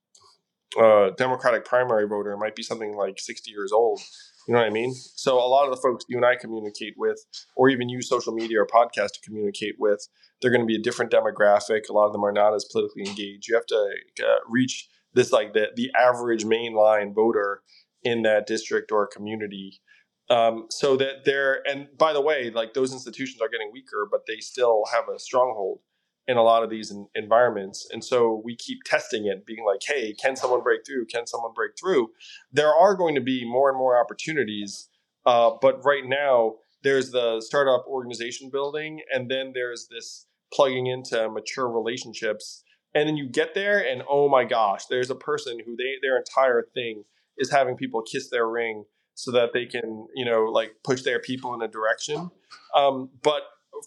uh, 0.80 1.11
Democratic 1.16 1.64
primary 1.64 2.07
voter 2.07 2.36
might 2.36 2.54
be 2.54 2.62
something 2.62 2.96
like 2.96 3.18
60 3.18 3.50
years 3.50 3.72
old. 3.72 4.00
You 4.46 4.54
know 4.54 4.61
what 4.61 4.68
I 4.68 4.70
mean? 4.70 4.94
So 4.94 5.38
a 5.38 5.48
lot 5.48 5.64
of 5.64 5.74
the 5.74 5.80
folks 5.80 6.04
you 6.09 6.16
and 6.16 6.24
I 6.24 6.36
communicate 6.36 6.94
with, 6.96 7.18
or 7.57 7.68
even 7.68 7.88
use 7.88 8.09
social 8.09 8.32
media 8.32 8.61
or 8.61 8.66
podcast 8.66 9.12
to 9.14 9.20
communicate 9.24 9.74
with, 9.78 10.07
they're 10.40 10.52
going 10.52 10.61
to 10.61 10.66
be 10.66 10.76
a 10.76 10.82
different 10.82 11.11
demographic. 11.11 11.88
A 11.88 11.92
lot 11.92 12.07
of 12.07 12.12
them 12.12 12.24
are 12.24 12.32
not 12.32 12.54
as 12.54 12.64
politically 12.64 13.04
engaged. 13.07 13.48
You 13.48 13.57
have 13.57 13.66
to 13.66 13.90
uh, 14.22 14.36
reach 14.48 14.88
this 15.14 15.32
like 15.32 15.52
the 15.52 15.68
the 15.74 15.90
average 15.98 16.44
mainline 16.44 17.14
voter 17.14 17.62
in 18.04 18.22
that 18.22 18.46
district 18.46 18.92
or 18.92 19.07
community 19.07 19.80
um, 20.28 20.66
so 20.70 20.96
that 20.96 21.24
they're 21.24 21.66
and 21.68 21.88
by 21.96 22.12
the 22.12 22.20
way 22.20 22.50
like 22.50 22.74
those 22.74 22.92
institutions 22.92 23.40
are 23.40 23.48
getting 23.48 23.70
weaker 23.72 24.08
but 24.10 24.20
they 24.26 24.38
still 24.38 24.84
have 24.92 25.04
a 25.14 25.18
stronghold 25.18 25.80
in 26.28 26.36
a 26.36 26.42
lot 26.42 26.64
of 26.64 26.70
these 26.70 26.90
in, 26.90 27.06
environments. 27.14 27.88
And 27.92 28.02
so 28.02 28.42
we 28.44 28.56
keep 28.56 28.82
testing 28.84 29.26
it 29.26 29.46
being 29.46 29.64
like 29.64 29.80
hey 29.86 30.14
can 30.14 30.36
someone 30.36 30.62
break 30.62 30.84
through? 30.86 31.06
Can 31.06 31.26
someone 31.26 31.52
break 31.54 31.72
through? 31.78 32.08
There 32.52 32.74
are 32.74 32.94
going 32.96 33.14
to 33.14 33.20
be 33.20 33.44
more 33.48 33.68
and 33.68 33.78
more 33.78 34.00
opportunities 34.00 34.88
uh, 35.24 35.50
but 35.60 35.84
right 35.84 36.04
now 36.06 36.54
there's 36.82 37.10
the 37.10 37.40
startup 37.40 37.84
organization 37.88 38.48
building 38.50 39.00
and 39.12 39.30
then 39.30 39.52
there's 39.54 39.88
this 39.90 40.26
plugging 40.52 40.86
into 40.86 41.28
mature 41.28 41.68
relationships. 41.68 42.62
And 42.94 43.08
then 43.08 43.16
you 43.16 43.28
get 43.28 43.54
there 43.54 43.78
and 43.78 44.02
oh 44.08 44.28
my 44.28 44.44
gosh 44.44 44.86
there's 44.86 45.10
a 45.10 45.14
person 45.14 45.58
who 45.64 45.76
they 45.76 45.94
their 46.02 46.16
entire 46.16 46.66
thing 46.74 47.04
is 47.38 47.50
having 47.50 47.76
people 47.76 48.02
kiss 48.02 48.30
their 48.30 48.48
ring 48.48 48.84
so 49.16 49.32
that 49.32 49.52
they 49.52 49.66
can 49.66 50.06
you 50.14 50.24
know 50.24 50.44
like 50.44 50.76
push 50.84 51.02
their 51.02 51.18
people 51.18 51.52
in 51.54 51.62
a 51.62 51.68
direction. 51.68 52.30
Um, 52.74 53.10
but 53.22 53.42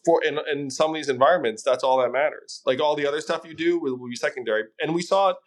for 0.06 0.24
in, 0.24 0.38
in 0.52 0.70
some 0.70 0.90
of 0.90 0.96
these 0.96 1.10
environments 1.10 1.64
that's 1.64 1.84
all 1.84 2.00
that 2.00 2.12
matters. 2.12 2.62
Like 2.66 2.82
all 2.82 2.96
the 2.96 3.08
other 3.08 3.22
stuff 3.22 3.46
you 3.46 3.54
do 3.54 3.80
will, 3.80 3.98
will 3.98 4.10
be 4.10 4.16
secondary. 4.16 4.66
And 4.82 4.94
we 4.94 5.02
saw 5.02 5.30
it 5.30 5.38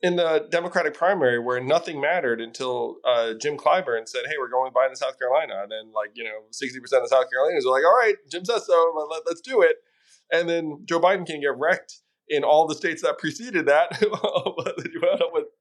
in 0.00 0.16
the 0.16 0.48
democratic 0.50 0.94
primary 0.94 1.38
where 1.38 1.60
nothing 1.60 2.00
mattered 2.00 2.40
until 2.40 2.96
uh, 3.06 3.34
jim 3.40 3.56
clyburn 3.56 4.08
said 4.08 4.22
hey 4.26 4.34
we're 4.38 4.48
going 4.48 4.72
by 4.72 4.88
to 4.88 4.96
south 4.96 5.18
carolina. 5.18 5.60
And 5.62 5.72
then 5.72 5.92
like 5.92 6.10
you 6.14 6.24
know 6.24 6.42
60% 6.50 7.02
of 7.02 7.08
south 7.08 7.26
carolinians 7.30 7.66
are 7.66 7.72
like 7.72 7.84
all 7.84 7.98
right 7.98 8.14
jim 8.30 8.44
says 8.44 8.64
so. 8.66 9.06
Let, 9.10 9.22
let's 9.26 9.40
do 9.40 9.60
it. 9.60 9.76
And 10.30 10.48
then 10.48 10.82
joe 10.84 11.00
biden 11.00 11.26
can 11.26 11.40
get 11.40 11.56
wrecked 11.58 12.00
in 12.28 12.44
all 12.44 12.66
the 12.68 12.76
states 12.76 13.02
that 13.02 13.18
preceded 13.18 13.66
that. 13.66 14.00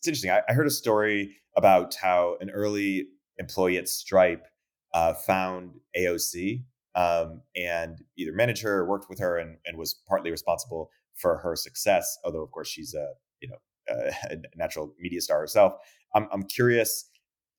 It's 0.00 0.08
interesting. 0.08 0.30
I, 0.30 0.40
I 0.48 0.54
heard 0.54 0.66
a 0.66 0.70
story 0.70 1.39
about 1.56 1.94
how 1.96 2.36
an 2.40 2.50
early 2.50 3.08
employee 3.38 3.78
at 3.78 3.88
Stripe 3.88 4.46
uh, 4.94 5.14
found 5.14 5.72
AOC 5.96 6.64
um, 6.94 7.42
and 7.56 8.02
either 8.16 8.32
managed 8.32 8.62
her 8.62 8.78
or 8.78 8.88
worked 8.88 9.08
with 9.08 9.18
her 9.18 9.38
and, 9.38 9.58
and 9.64 9.78
was 9.78 9.94
partly 10.08 10.30
responsible 10.30 10.90
for 11.14 11.38
her 11.38 11.54
success. 11.56 12.18
Although, 12.24 12.42
of 12.42 12.50
course, 12.50 12.68
she's 12.68 12.94
a 12.94 13.12
you 13.40 13.48
know 13.48 13.56
a 13.88 14.36
natural 14.56 14.94
media 14.98 15.20
star 15.20 15.40
herself. 15.40 15.74
I'm 16.14 16.28
I'm 16.32 16.44
curious 16.44 17.08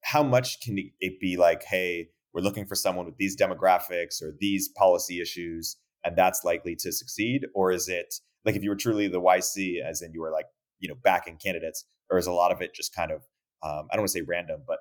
how 0.04 0.24
much 0.24 0.62
can 0.62 0.78
it 1.00 1.20
be 1.20 1.38
like, 1.38 1.64
hey, 1.64 2.10
we're 2.34 2.42
looking 2.42 2.66
for 2.66 2.76
someone 2.76 3.06
with 3.06 3.18
these 3.18 3.38
demographics 3.38 4.22
or 4.22 4.36
these 4.39 4.68
policy 4.70 5.22
issues, 5.22 5.78
and 6.04 6.18
that's 6.18 6.44
likely 6.44 6.76
to 6.78 6.92
succeed, 6.92 7.46
or 7.54 7.72
is 7.72 7.88
it 7.88 8.16
like 8.46 8.56
if 8.56 8.64
you 8.64 8.70
were 8.70 8.76
truly 8.76 9.08
the 9.08 9.22
YC, 9.22 9.82
as 9.82 10.02
in 10.02 10.14
you 10.14 10.22
were 10.22 10.32
like 10.32 10.48
you 10.80 10.89
know 10.89 10.96
backing 11.04 11.38
candidates, 11.38 11.86
or 12.10 12.18
is 12.18 12.28
a 12.28 12.32
lot 12.32 12.52
of 12.52 12.62
it 12.62 12.74
just 12.74 12.94
kind 12.96 13.12
of 13.12 13.22
um, 13.64 13.88
I 13.91 13.95
don't 13.95 14.01
want 14.01 14.09
to 14.09 14.20
say 14.20 14.22
random, 14.22 14.62
but 14.68 14.80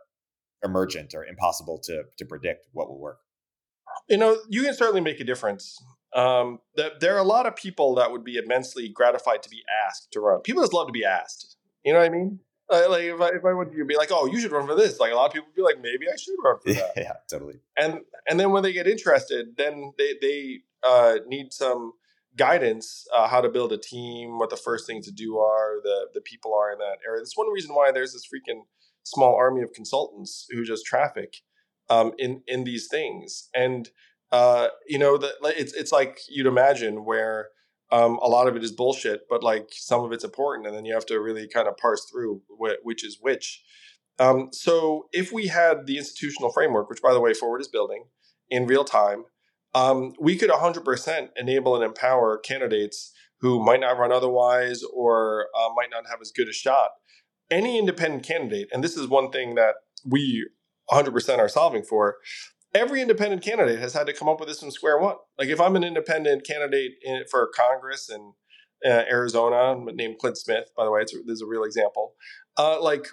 emergent 0.62 1.14
or 1.14 1.24
impossible 1.24 1.78
to 1.84 2.04
to 2.18 2.24
predict 2.24 2.66
what 2.72 2.88
will 2.88 2.98
work? 2.98 3.20
You 4.08 4.18
know, 4.18 4.38
you 4.48 4.62
can 4.62 4.74
certainly 4.74 5.00
make 5.00 5.20
a 5.20 5.24
difference. 5.24 5.82
Um, 6.14 6.58
there 6.74 7.14
are 7.14 7.18
a 7.18 7.24
lot 7.24 7.46
of 7.46 7.54
people 7.54 7.94
that 7.96 8.10
would 8.10 8.24
be 8.24 8.36
immensely 8.36 8.88
gratified 8.88 9.42
to 9.44 9.48
be 9.48 9.62
asked 9.86 10.12
to 10.12 10.20
run. 10.20 10.40
People 10.40 10.62
just 10.62 10.72
love 10.72 10.88
to 10.88 10.92
be 10.92 11.04
asked. 11.04 11.56
You 11.84 11.92
know 11.92 12.00
what 12.00 12.06
I 12.06 12.08
mean? 12.08 12.40
like 12.70 13.02
if 13.02 13.20
I, 13.20 13.28
if 13.28 13.44
I 13.44 13.52
went 13.52 13.72
to 13.72 13.84
be 13.84 13.96
like, 13.96 14.10
oh, 14.12 14.26
you 14.26 14.40
should 14.40 14.52
run 14.52 14.66
for 14.66 14.76
this. 14.76 15.00
Like 15.00 15.12
a 15.12 15.14
lot 15.14 15.26
of 15.26 15.32
people 15.32 15.48
would 15.48 15.56
be 15.56 15.62
like, 15.62 15.80
maybe 15.80 16.06
I 16.12 16.16
should 16.16 16.36
run 16.42 16.58
for 16.64 16.72
that. 16.72 16.92
yeah, 16.96 17.12
totally. 17.28 17.60
And 17.76 18.00
and 18.28 18.38
then 18.38 18.50
when 18.52 18.62
they 18.62 18.72
get 18.72 18.86
interested, 18.86 19.56
then 19.56 19.92
they 19.98 20.14
they 20.20 20.60
uh, 20.82 21.16
need 21.26 21.52
some 21.52 21.92
guidance 22.36 23.06
uh, 23.14 23.28
how 23.28 23.40
to 23.40 23.48
build 23.48 23.72
a 23.72 23.78
team, 23.78 24.38
what 24.38 24.50
the 24.50 24.56
first 24.56 24.86
things 24.86 25.06
to 25.06 25.12
do 25.12 25.38
are, 25.38 25.80
the 25.82 26.08
the 26.14 26.20
people 26.20 26.54
are 26.54 26.72
in 26.72 26.78
that 26.78 26.98
area. 27.06 27.20
That's 27.20 27.36
one 27.36 27.50
reason 27.52 27.74
why 27.74 27.92
there's 27.92 28.12
this 28.12 28.26
freaking 28.26 28.62
small 29.02 29.34
army 29.34 29.62
of 29.62 29.72
consultants 29.72 30.46
who 30.50 30.64
just 30.64 30.86
traffic 30.86 31.36
um, 31.88 32.12
in 32.18 32.42
in 32.46 32.64
these 32.64 32.86
things. 32.88 33.48
And 33.54 33.90
uh, 34.32 34.68
you 34.86 34.98
know, 34.98 35.18
that 35.18 35.34
it's 35.42 35.74
it's 35.74 35.92
like 35.92 36.20
you'd 36.28 36.46
imagine 36.46 37.04
where 37.04 37.48
um, 37.90 38.18
a 38.22 38.28
lot 38.28 38.46
of 38.46 38.56
it 38.56 38.62
is 38.62 38.72
bullshit, 38.72 39.22
but 39.28 39.42
like 39.42 39.68
some 39.72 40.04
of 40.04 40.12
it's 40.12 40.24
important, 40.24 40.66
and 40.66 40.76
then 40.76 40.84
you 40.84 40.94
have 40.94 41.06
to 41.06 41.20
really 41.20 41.48
kind 41.48 41.66
of 41.68 41.76
parse 41.76 42.06
through 42.10 42.42
wh- 42.48 42.84
which 42.84 43.04
is 43.04 43.18
which. 43.20 43.62
Um, 44.18 44.50
so 44.52 45.08
if 45.12 45.32
we 45.32 45.46
had 45.46 45.86
the 45.86 45.96
institutional 45.96 46.52
framework, 46.52 46.88
which 46.88 47.02
by 47.02 47.12
the 47.12 47.20
way, 47.20 47.32
Forward 47.34 47.60
is 47.60 47.68
building 47.68 48.04
in 48.50 48.66
real 48.66 48.84
time, 48.84 49.24
um, 49.74 50.14
we 50.20 50.36
could 50.36 50.50
100% 50.50 51.28
enable 51.36 51.74
and 51.74 51.84
empower 51.84 52.38
candidates 52.38 53.12
who 53.40 53.64
might 53.64 53.80
not 53.80 53.98
run 53.98 54.12
otherwise 54.12 54.82
or 54.92 55.46
uh, 55.58 55.68
might 55.74 55.90
not 55.90 56.08
have 56.10 56.20
as 56.20 56.30
good 56.30 56.48
a 56.48 56.52
shot 56.52 56.90
any 57.50 57.78
independent 57.78 58.24
candidate, 58.24 58.68
and 58.72 58.82
this 58.82 58.96
is 58.96 59.08
one 59.08 59.30
thing 59.30 59.54
that 59.56 59.74
we 60.06 60.48
100% 60.90 61.38
are 61.38 61.48
solving 61.48 61.82
for, 61.82 62.16
every 62.74 63.02
independent 63.02 63.42
candidate 63.42 63.80
has 63.80 63.92
had 63.92 64.06
to 64.06 64.12
come 64.12 64.28
up 64.28 64.38
with 64.38 64.48
this 64.48 64.60
from 64.60 64.70
square 64.70 64.98
one. 64.98 65.16
Like 65.38 65.48
if 65.48 65.60
I'm 65.60 65.76
an 65.76 65.84
independent 65.84 66.46
candidate 66.46 66.92
in, 67.02 67.24
for 67.30 67.50
Congress 67.54 68.08
in 68.08 68.32
uh, 68.84 69.04
Arizona, 69.10 69.76
named 69.92 70.18
Clint 70.18 70.38
Smith, 70.38 70.70
by 70.76 70.84
the 70.84 70.90
way, 70.90 71.02
it's, 71.02 71.12
this 71.12 71.34
is 71.34 71.42
a 71.42 71.46
real 71.46 71.64
example. 71.64 72.14
Uh, 72.56 72.80
like 72.80 73.06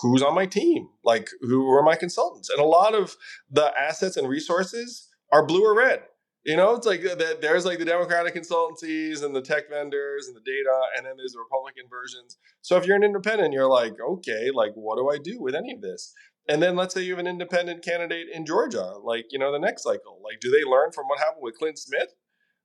who's 0.00 0.22
on 0.22 0.34
my 0.34 0.46
team? 0.46 0.88
Like 1.04 1.28
who 1.40 1.68
are 1.70 1.82
my 1.82 1.94
consultants? 1.94 2.48
And 2.50 2.60
a 2.60 2.64
lot 2.64 2.94
of 2.94 3.16
the 3.50 3.72
assets 3.78 4.16
and 4.16 4.28
resources 4.28 5.07
are 5.32 5.46
blue 5.46 5.64
or 5.64 5.76
red. 5.76 6.02
You 6.44 6.56
know, 6.56 6.74
it's 6.74 6.86
like 6.86 7.02
there's 7.40 7.66
like 7.66 7.78
the 7.78 7.84
Democratic 7.84 8.34
consultancies 8.34 9.22
and 9.22 9.34
the 9.34 9.42
tech 9.42 9.68
vendors 9.68 10.28
and 10.28 10.36
the 10.36 10.40
data, 10.40 10.80
and 10.96 11.04
then 11.04 11.14
there's 11.16 11.32
the 11.32 11.40
Republican 11.40 11.84
versions. 11.90 12.38
So 12.62 12.76
if 12.76 12.86
you're 12.86 12.96
an 12.96 13.02
independent, 13.02 13.52
you're 13.52 13.68
like, 13.68 13.94
okay, 14.00 14.50
like 14.54 14.72
what 14.74 14.96
do 14.96 15.10
I 15.10 15.18
do 15.18 15.42
with 15.42 15.54
any 15.54 15.74
of 15.74 15.82
this? 15.82 16.14
And 16.48 16.62
then 16.62 16.76
let's 16.76 16.94
say 16.94 17.02
you 17.02 17.12
have 17.12 17.18
an 17.18 17.26
independent 17.26 17.84
candidate 17.84 18.28
in 18.32 18.46
Georgia, 18.46 18.94
like 19.02 19.26
you 19.30 19.38
know 19.38 19.52
the 19.52 19.58
next 19.58 19.82
cycle. 19.82 20.20
Like, 20.24 20.40
do 20.40 20.50
they 20.50 20.64
learn 20.64 20.92
from 20.92 21.06
what 21.06 21.18
happened 21.18 21.42
with 21.42 21.58
Clint 21.58 21.78
Smith? 21.78 22.14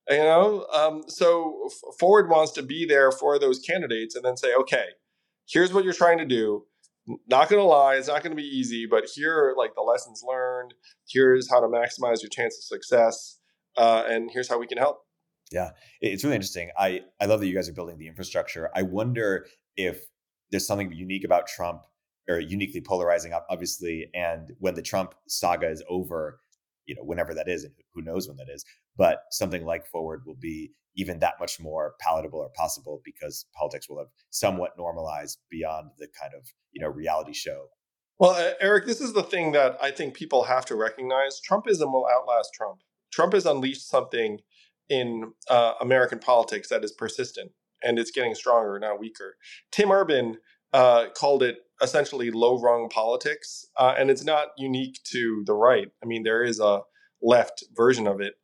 You 0.09 0.17
know, 0.17 0.65
um, 0.73 1.03
so 1.07 1.69
Forward 1.99 2.29
wants 2.29 2.51
to 2.53 2.63
be 2.63 2.85
there 2.85 3.11
for 3.11 3.37
those 3.37 3.59
candidates, 3.59 4.15
and 4.15 4.23
then 4.23 4.37
say, 4.37 4.53
okay, 4.53 4.85
here's 5.49 5.73
what 5.73 5.83
you're 5.83 5.93
trying 5.93 6.19
to 6.19 6.25
do. 6.25 6.65
Not 7.27 7.49
gonna 7.49 7.63
lie, 7.63 7.95
it's 7.95 8.07
not 8.07 8.23
gonna 8.23 8.35
be 8.35 8.43
easy, 8.43 8.85
but 8.89 9.05
here 9.13 9.35
are 9.35 9.55
like 9.57 9.75
the 9.75 9.81
lessons 9.81 10.23
learned. 10.27 10.73
Here's 11.07 11.49
how 11.49 11.59
to 11.59 11.67
maximize 11.67 12.21
your 12.21 12.29
chance 12.29 12.57
of 12.57 12.63
success 12.63 13.39
uh, 13.77 14.03
and 14.07 14.29
here's 14.31 14.49
how 14.49 14.59
we 14.59 14.67
can 14.67 14.77
help. 14.77 14.99
Yeah, 15.51 15.71
it's 16.01 16.23
really 16.23 16.35
interesting. 16.35 16.71
I 16.77 17.01
I 17.21 17.25
love 17.25 17.39
that 17.39 17.47
you 17.47 17.55
guys 17.55 17.69
are 17.69 17.73
building 17.73 17.97
the 17.97 18.07
infrastructure. 18.07 18.69
I 18.75 18.81
wonder 18.81 19.45
if 19.77 20.05
there's 20.51 20.65
something 20.65 20.91
unique 20.91 21.23
about 21.23 21.47
Trump 21.47 21.83
or 22.29 22.39
uniquely 22.39 22.81
polarizing, 22.81 23.33
obviously. 23.49 24.09
And 24.13 24.51
when 24.59 24.75
the 24.75 24.81
Trump 24.81 25.13
saga 25.27 25.69
is 25.69 25.83
over, 25.89 26.39
you 26.85 26.95
know, 26.95 27.03
whenever 27.03 27.33
that 27.33 27.47
is, 27.47 27.63
and 27.63 27.73
who 27.93 28.01
knows 28.01 28.27
when 28.27 28.37
that 28.37 28.47
is, 28.49 28.63
but 28.97 29.23
something 29.31 29.65
like 29.65 29.85
Forward 29.85 30.21
will 30.25 30.37
be 30.39 30.71
even 30.95 31.19
that 31.19 31.35
much 31.39 31.59
more 31.59 31.95
palatable 31.99 32.39
or 32.39 32.49
possible 32.55 33.01
because 33.03 33.45
politics 33.55 33.89
will 33.89 33.99
have 33.99 34.09
somewhat 34.29 34.71
normalized 34.77 35.39
beyond 35.49 35.89
the 35.97 36.07
kind 36.19 36.33
of 36.35 36.47
you 36.71 36.81
know 36.81 36.89
reality 36.89 37.33
show. 37.33 37.67
Well, 38.19 38.53
Erik, 38.61 38.85
this 38.85 39.01
is 39.01 39.13
the 39.13 39.23
thing 39.23 39.51
that 39.53 39.77
I 39.81 39.91
think 39.91 40.13
people 40.13 40.43
have 40.43 40.65
to 40.65 40.75
recognize: 40.75 41.39
Trumpism 41.49 41.91
will 41.91 42.07
outlast 42.07 42.51
Trump. 42.53 42.79
Trump 43.11 43.33
has 43.33 43.45
unleashed 43.45 43.89
something 43.89 44.39
in 44.89 45.33
uh, 45.49 45.73
American 45.81 46.19
politics 46.19 46.69
that 46.69 46.83
is 46.83 46.91
persistent 46.91 47.51
and 47.83 47.99
it's 47.99 48.11
getting 48.11 48.33
stronger, 48.33 48.79
not 48.79 48.99
weaker. 48.99 49.35
Tim 49.71 49.91
Urban 49.91 50.37
uh, 50.71 51.07
called 51.15 51.43
it 51.43 51.57
essentially 51.81 52.31
low 52.31 52.59
rung 52.59 52.89
politics, 52.89 53.65
uh, 53.77 53.93
and 53.97 54.09
it's 54.09 54.23
not 54.23 54.49
unique 54.57 54.99
to 55.11 55.43
the 55.45 55.53
right. 55.53 55.89
I 56.01 56.05
mean, 56.05 56.23
there 56.23 56.43
is 56.43 56.59
a 56.59 56.81
left 57.21 57.63
version 57.75 58.07
of 58.07 58.21
it, 58.21 58.35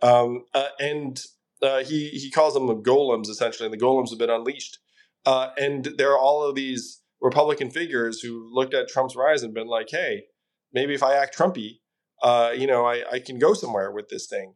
um, 0.00 0.44
uh, 0.54 0.68
and 0.78 1.20
uh, 1.64 1.84
he 1.84 2.08
he 2.10 2.30
calls 2.30 2.54
them 2.54 2.66
the 2.66 2.76
golems 2.76 3.28
essentially. 3.28 3.66
And 3.66 3.72
the 3.72 3.84
golems 3.84 4.10
have 4.10 4.18
been 4.18 4.30
unleashed, 4.30 4.78
uh, 5.26 5.48
and 5.58 5.84
there 5.98 6.12
are 6.12 6.18
all 6.18 6.42
of 6.42 6.54
these 6.54 7.00
Republican 7.20 7.70
figures 7.70 8.20
who 8.20 8.48
looked 8.52 8.74
at 8.74 8.88
Trump's 8.88 9.16
rise 9.16 9.42
and 9.42 9.54
been 9.54 9.68
like, 9.68 9.88
"Hey, 9.90 10.24
maybe 10.72 10.94
if 10.94 11.02
I 11.02 11.14
act 11.14 11.36
Trumpy, 11.36 11.78
uh, 12.22 12.52
you 12.56 12.66
know, 12.66 12.84
I, 12.84 13.04
I 13.12 13.18
can 13.20 13.38
go 13.38 13.54
somewhere 13.54 13.90
with 13.90 14.08
this 14.08 14.26
thing. 14.26 14.54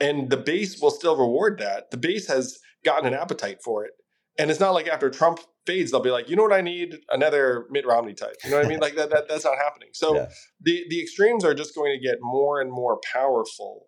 And 0.00 0.30
the 0.30 0.36
base 0.36 0.80
will 0.80 0.90
still 0.90 1.16
reward 1.16 1.58
that. 1.58 1.90
The 1.90 1.96
base 1.96 2.28
has 2.28 2.58
gotten 2.84 3.06
an 3.06 3.14
appetite 3.14 3.58
for 3.62 3.84
it. 3.84 3.92
And 4.38 4.50
it's 4.50 4.60
not 4.60 4.70
like 4.70 4.86
after 4.86 5.10
Trump 5.10 5.40
fades, 5.66 5.90
they'll 5.90 6.00
be 6.00 6.12
like, 6.12 6.30
you 6.30 6.36
know 6.36 6.44
what 6.44 6.52
I 6.52 6.60
need? 6.60 7.00
Another 7.10 7.66
Mitt 7.70 7.84
Romney 7.84 8.14
type. 8.14 8.36
You 8.44 8.50
know 8.50 8.58
what 8.58 8.66
I 8.66 8.68
mean? 8.68 8.78
Like 8.78 8.94
that, 8.94 9.10
that 9.10 9.28
that's 9.28 9.44
not 9.44 9.58
happening. 9.58 9.88
So 9.92 10.14
yeah. 10.14 10.28
the, 10.60 10.84
the 10.88 11.02
extremes 11.02 11.44
are 11.44 11.54
just 11.54 11.74
going 11.74 11.92
to 11.92 12.00
get 12.00 12.18
more 12.20 12.60
and 12.60 12.70
more 12.70 13.00
powerful 13.12 13.86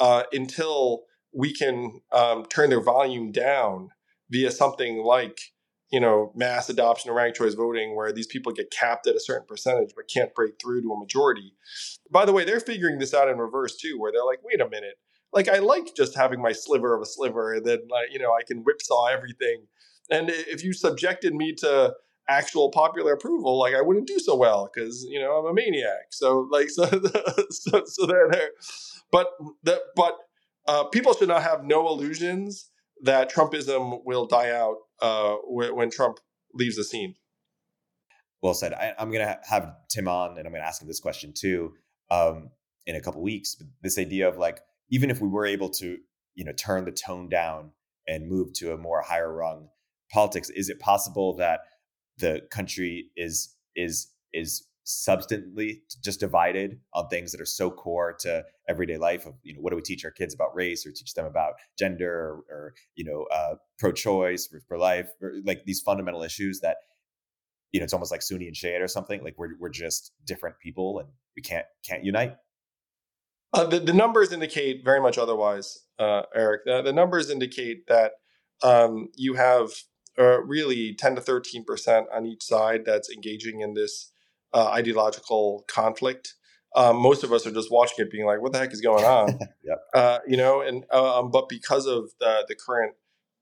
uh, 0.00 0.24
until 0.32 1.02
we 1.32 1.52
can 1.52 2.00
um, 2.12 2.44
turn 2.46 2.70
their 2.70 2.82
volume 2.82 3.32
down 3.32 3.90
via 4.30 4.50
something 4.50 5.02
like 5.02 5.52
you 5.92 6.00
know, 6.00 6.32
mass 6.34 6.70
adoption 6.70 7.10
of 7.10 7.16
ranked 7.16 7.36
choice 7.36 7.52
voting 7.52 7.94
where 7.94 8.12
these 8.12 8.26
people 8.26 8.50
get 8.50 8.70
capped 8.70 9.06
at 9.06 9.14
a 9.14 9.20
certain 9.20 9.46
percentage 9.46 9.90
but 9.94 10.08
can't 10.08 10.34
break 10.34 10.54
through 10.60 10.80
to 10.80 10.90
a 10.90 10.98
majority. 10.98 11.52
By 12.10 12.24
the 12.24 12.32
way, 12.32 12.44
they're 12.44 12.60
figuring 12.60 12.98
this 12.98 13.12
out 13.12 13.28
in 13.28 13.36
reverse 13.36 13.76
too, 13.76 13.98
where 13.98 14.10
they're 14.10 14.24
like, 14.24 14.40
wait 14.42 14.62
a 14.62 14.68
minute, 14.68 14.94
like 15.34 15.48
I 15.48 15.58
like 15.58 15.94
just 15.94 16.16
having 16.16 16.40
my 16.40 16.52
sliver 16.52 16.94
of 16.94 17.02
a 17.02 17.06
sliver 17.06 17.52
and 17.52 17.64
then 17.64 17.80
like, 17.90 18.10
you 18.10 18.18
know, 18.18 18.32
I 18.32 18.42
can 18.42 18.58
whipsaw 18.58 19.06
everything. 19.06 19.66
And 20.10 20.30
if 20.30 20.64
you 20.64 20.72
subjected 20.72 21.34
me 21.34 21.52
to 21.56 21.94
actual 22.26 22.70
popular 22.70 23.12
approval, 23.12 23.58
like 23.58 23.74
I 23.74 23.82
wouldn't 23.82 24.06
do 24.06 24.18
so 24.18 24.34
well 24.34 24.70
because, 24.72 25.04
you 25.04 25.20
know, 25.20 25.32
I'm 25.32 25.46
a 25.46 25.52
maniac. 25.52 26.08
So 26.10 26.48
like 26.50 26.70
so 26.70 26.86
so, 27.50 27.82
so 27.84 28.06
they're 28.06 28.30
there. 28.30 28.50
But 29.10 29.28
the 29.62 29.82
but 29.94 30.16
uh, 30.66 30.84
people 30.84 31.14
should 31.14 31.28
not 31.28 31.42
have 31.42 31.64
no 31.64 31.88
illusions 31.88 32.70
that 33.02 33.32
Trumpism 33.32 34.00
will 34.04 34.26
die 34.26 34.50
out 34.50 34.76
uh, 35.00 35.34
when 35.46 35.90
Trump 35.90 36.18
leaves 36.54 36.76
the 36.76 36.84
scene. 36.84 37.14
Well 38.42 38.54
said. 38.54 38.72
I, 38.72 38.94
am 38.98 39.10
going 39.10 39.24
to 39.24 39.38
have 39.48 39.74
Tim 39.88 40.08
on, 40.08 40.30
and 40.30 40.46
I'm 40.46 40.52
going 40.52 40.62
to 40.62 40.66
ask 40.66 40.82
him 40.82 40.88
this 40.88 41.00
question 41.00 41.32
too 41.36 41.74
um, 42.10 42.50
in 42.86 42.96
a 42.96 43.00
couple 43.00 43.22
weeks. 43.22 43.54
But 43.54 43.68
this 43.82 43.98
idea 43.98 44.28
of 44.28 44.36
like, 44.36 44.60
even 44.90 45.10
if 45.10 45.20
we 45.20 45.28
were 45.28 45.46
able 45.46 45.70
to, 45.70 45.98
you 46.34 46.44
know, 46.44 46.52
turn 46.52 46.84
the 46.84 46.92
tone 46.92 47.28
down 47.28 47.72
and 48.08 48.28
move 48.28 48.52
to 48.54 48.72
a 48.72 48.76
more 48.76 49.02
higher 49.02 49.32
rung 49.32 49.68
politics, 50.12 50.50
is 50.50 50.68
it 50.68 50.80
possible 50.80 51.36
that 51.36 51.60
the 52.18 52.42
country 52.50 53.10
is 53.16 53.54
is 53.74 54.08
is 54.32 54.66
substantially 54.84 55.82
just 56.02 56.18
divided 56.18 56.80
on 56.92 57.06
things 57.08 57.30
that 57.30 57.40
are 57.40 57.46
so 57.46 57.70
core 57.70 58.12
to 58.12 58.44
everyday 58.68 58.96
life 58.96 59.26
of 59.26 59.34
you 59.42 59.54
know 59.54 59.60
what 59.60 59.70
do 59.70 59.76
we 59.76 59.82
teach 59.82 60.04
our 60.04 60.10
kids 60.10 60.34
about 60.34 60.54
race 60.54 60.84
or 60.84 60.90
teach 60.90 61.14
them 61.14 61.24
about 61.24 61.54
gender 61.78 62.12
or, 62.12 62.44
or 62.50 62.74
you 62.96 63.04
know 63.04 63.26
uh, 63.32 63.54
pro-choice 63.78 64.48
for, 64.48 64.60
for 64.66 64.78
life 64.78 65.08
or 65.20 65.34
like 65.44 65.64
these 65.66 65.80
fundamental 65.80 66.22
issues 66.22 66.60
that 66.60 66.78
you 67.70 67.80
know 67.80 67.84
it's 67.84 67.92
almost 67.92 68.10
like 68.10 68.22
Sunni 68.22 68.46
and 68.46 68.56
Shiite 68.56 68.80
or 68.80 68.88
something 68.88 69.22
like 69.22 69.34
we're 69.38 69.56
we're 69.60 69.68
just 69.68 70.12
different 70.26 70.58
people 70.58 70.98
and 70.98 71.08
we 71.36 71.42
can't 71.42 71.66
can't 71.86 72.04
unite. 72.04 72.36
Uh, 73.54 73.64
the, 73.64 73.78
the 73.78 73.92
numbers 73.92 74.32
indicate 74.32 74.82
very 74.82 75.00
much 75.00 75.18
otherwise, 75.18 75.80
uh, 75.98 76.22
Erik. 76.34 76.62
The, 76.64 76.80
the, 76.80 76.92
numbers 76.92 77.28
indicate 77.28 77.86
that 77.86 78.12
um, 78.62 79.10
you 79.14 79.34
have 79.34 79.72
uh, 80.18 80.42
really 80.42 80.94
10 80.94 81.16
to 81.16 81.20
13 81.20 81.64
percent 81.64 82.06
on 82.14 82.24
each 82.24 82.42
side 82.42 82.84
that's 82.86 83.10
engaging 83.10 83.60
in 83.60 83.74
this 83.74 84.11
uh, 84.54 84.68
ideological 84.68 85.64
conflict. 85.68 86.34
Um, 86.74 86.96
most 86.96 87.22
of 87.22 87.32
us 87.32 87.46
are 87.46 87.52
just 87.52 87.70
watching 87.70 87.96
it, 87.98 88.10
being 88.10 88.26
like, 88.26 88.40
"What 88.40 88.52
the 88.52 88.58
heck 88.58 88.72
is 88.72 88.80
going 88.80 89.04
on?" 89.04 89.38
yep. 89.64 89.78
uh, 89.94 90.18
you 90.26 90.36
know, 90.36 90.62
and 90.62 90.84
um, 90.90 91.30
but 91.30 91.48
because 91.48 91.86
of 91.86 92.10
the 92.18 92.44
the 92.48 92.54
current 92.54 92.94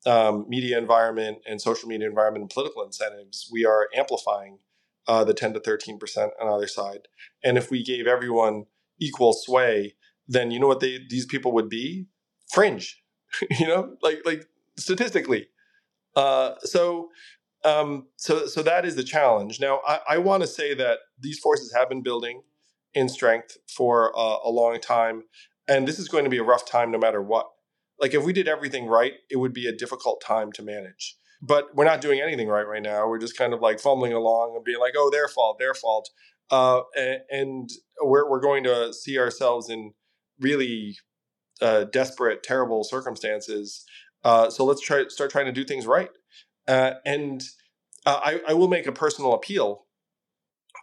um, 0.06 0.46
media 0.48 0.78
environment 0.78 1.38
and 1.46 1.60
social 1.60 1.88
media 1.88 2.08
environment 2.08 2.42
and 2.42 2.50
political 2.50 2.82
incentives, 2.82 3.48
we 3.52 3.64
are 3.64 3.88
amplifying 3.96 4.58
uh, 5.06 5.22
the 5.22 5.34
ten 5.34 5.52
to 5.52 5.60
thirteen 5.60 5.98
percent 5.98 6.32
on 6.40 6.48
either 6.48 6.66
side. 6.66 7.08
And 7.44 7.56
if 7.56 7.70
we 7.70 7.84
gave 7.84 8.06
everyone 8.06 8.66
equal 8.98 9.32
sway, 9.32 9.94
then 10.26 10.50
you 10.50 10.58
know 10.58 10.66
what 10.66 10.80
they 10.80 10.98
these 11.08 11.26
people 11.26 11.52
would 11.52 11.68
be 11.68 12.06
fringe. 12.52 13.02
you 13.58 13.66
know, 13.66 13.96
like 14.02 14.22
like 14.24 14.48
statistically. 14.76 15.48
Uh, 16.16 16.54
so 16.64 17.08
um, 17.64 18.06
so, 18.16 18.46
so 18.46 18.62
that 18.62 18.84
is 18.84 18.96
the 18.96 19.02
challenge. 19.04 19.60
Now, 19.60 19.80
I, 19.86 20.00
I 20.10 20.18
want 20.18 20.42
to 20.42 20.46
say 20.46 20.74
that 20.74 20.98
these 21.18 21.38
forces 21.38 21.72
have 21.74 21.88
been 21.88 22.02
building 22.02 22.42
in 22.94 23.08
strength 23.08 23.56
for 23.68 24.16
uh, 24.18 24.38
a 24.44 24.50
long 24.50 24.80
time, 24.80 25.24
and 25.68 25.86
this 25.86 25.98
is 25.98 26.08
going 26.08 26.24
to 26.24 26.30
be 26.30 26.38
a 26.38 26.42
rough 26.42 26.66
time 26.66 26.90
no 26.90 26.98
matter 26.98 27.22
what. 27.22 27.48
Like, 28.00 28.14
if 28.14 28.24
we 28.24 28.32
did 28.32 28.48
everything 28.48 28.86
right, 28.86 29.14
it 29.30 29.36
would 29.36 29.52
be 29.52 29.66
a 29.66 29.72
difficult 29.76 30.22
time 30.24 30.52
to 30.52 30.62
manage. 30.62 31.16
But 31.42 31.74
we're 31.74 31.84
not 31.84 32.00
doing 32.00 32.20
anything 32.20 32.48
right 32.48 32.66
right 32.66 32.82
now. 32.82 33.08
We're 33.08 33.18
just 33.18 33.36
kind 33.36 33.54
of 33.54 33.60
like 33.60 33.80
fumbling 33.80 34.12
along 34.12 34.54
and 34.56 34.64
being 34.64 34.78
like, 34.78 34.92
"Oh, 34.96 35.08
their 35.10 35.26
fault, 35.28 35.58
their 35.58 35.72
fault," 35.72 36.10
uh, 36.50 36.82
and, 37.30 37.70
we're 38.02 38.28
we're 38.30 38.40
going 38.40 38.64
to 38.64 38.92
see 38.92 39.18
ourselves 39.18 39.70
in 39.70 39.92
really 40.38 40.96
uh, 41.62 41.84
desperate, 41.84 42.42
terrible 42.42 42.84
circumstances. 42.84 43.84
Uh, 44.24 44.50
so 44.50 44.64
let's 44.64 44.80
try 44.80 45.04
start 45.08 45.30
trying 45.30 45.46
to 45.46 45.52
do 45.52 45.64
things 45.64 45.86
right. 45.86 46.10
Uh, 46.70 46.94
and 47.04 47.42
uh, 48.06 48.20
I, 48.22 48.40
I, 48.50 48.54
will 48.54 48.68
make 48.68 48.86
a 48.86 48.92
personal 48.92 49.34
appeal. 49.34 49.86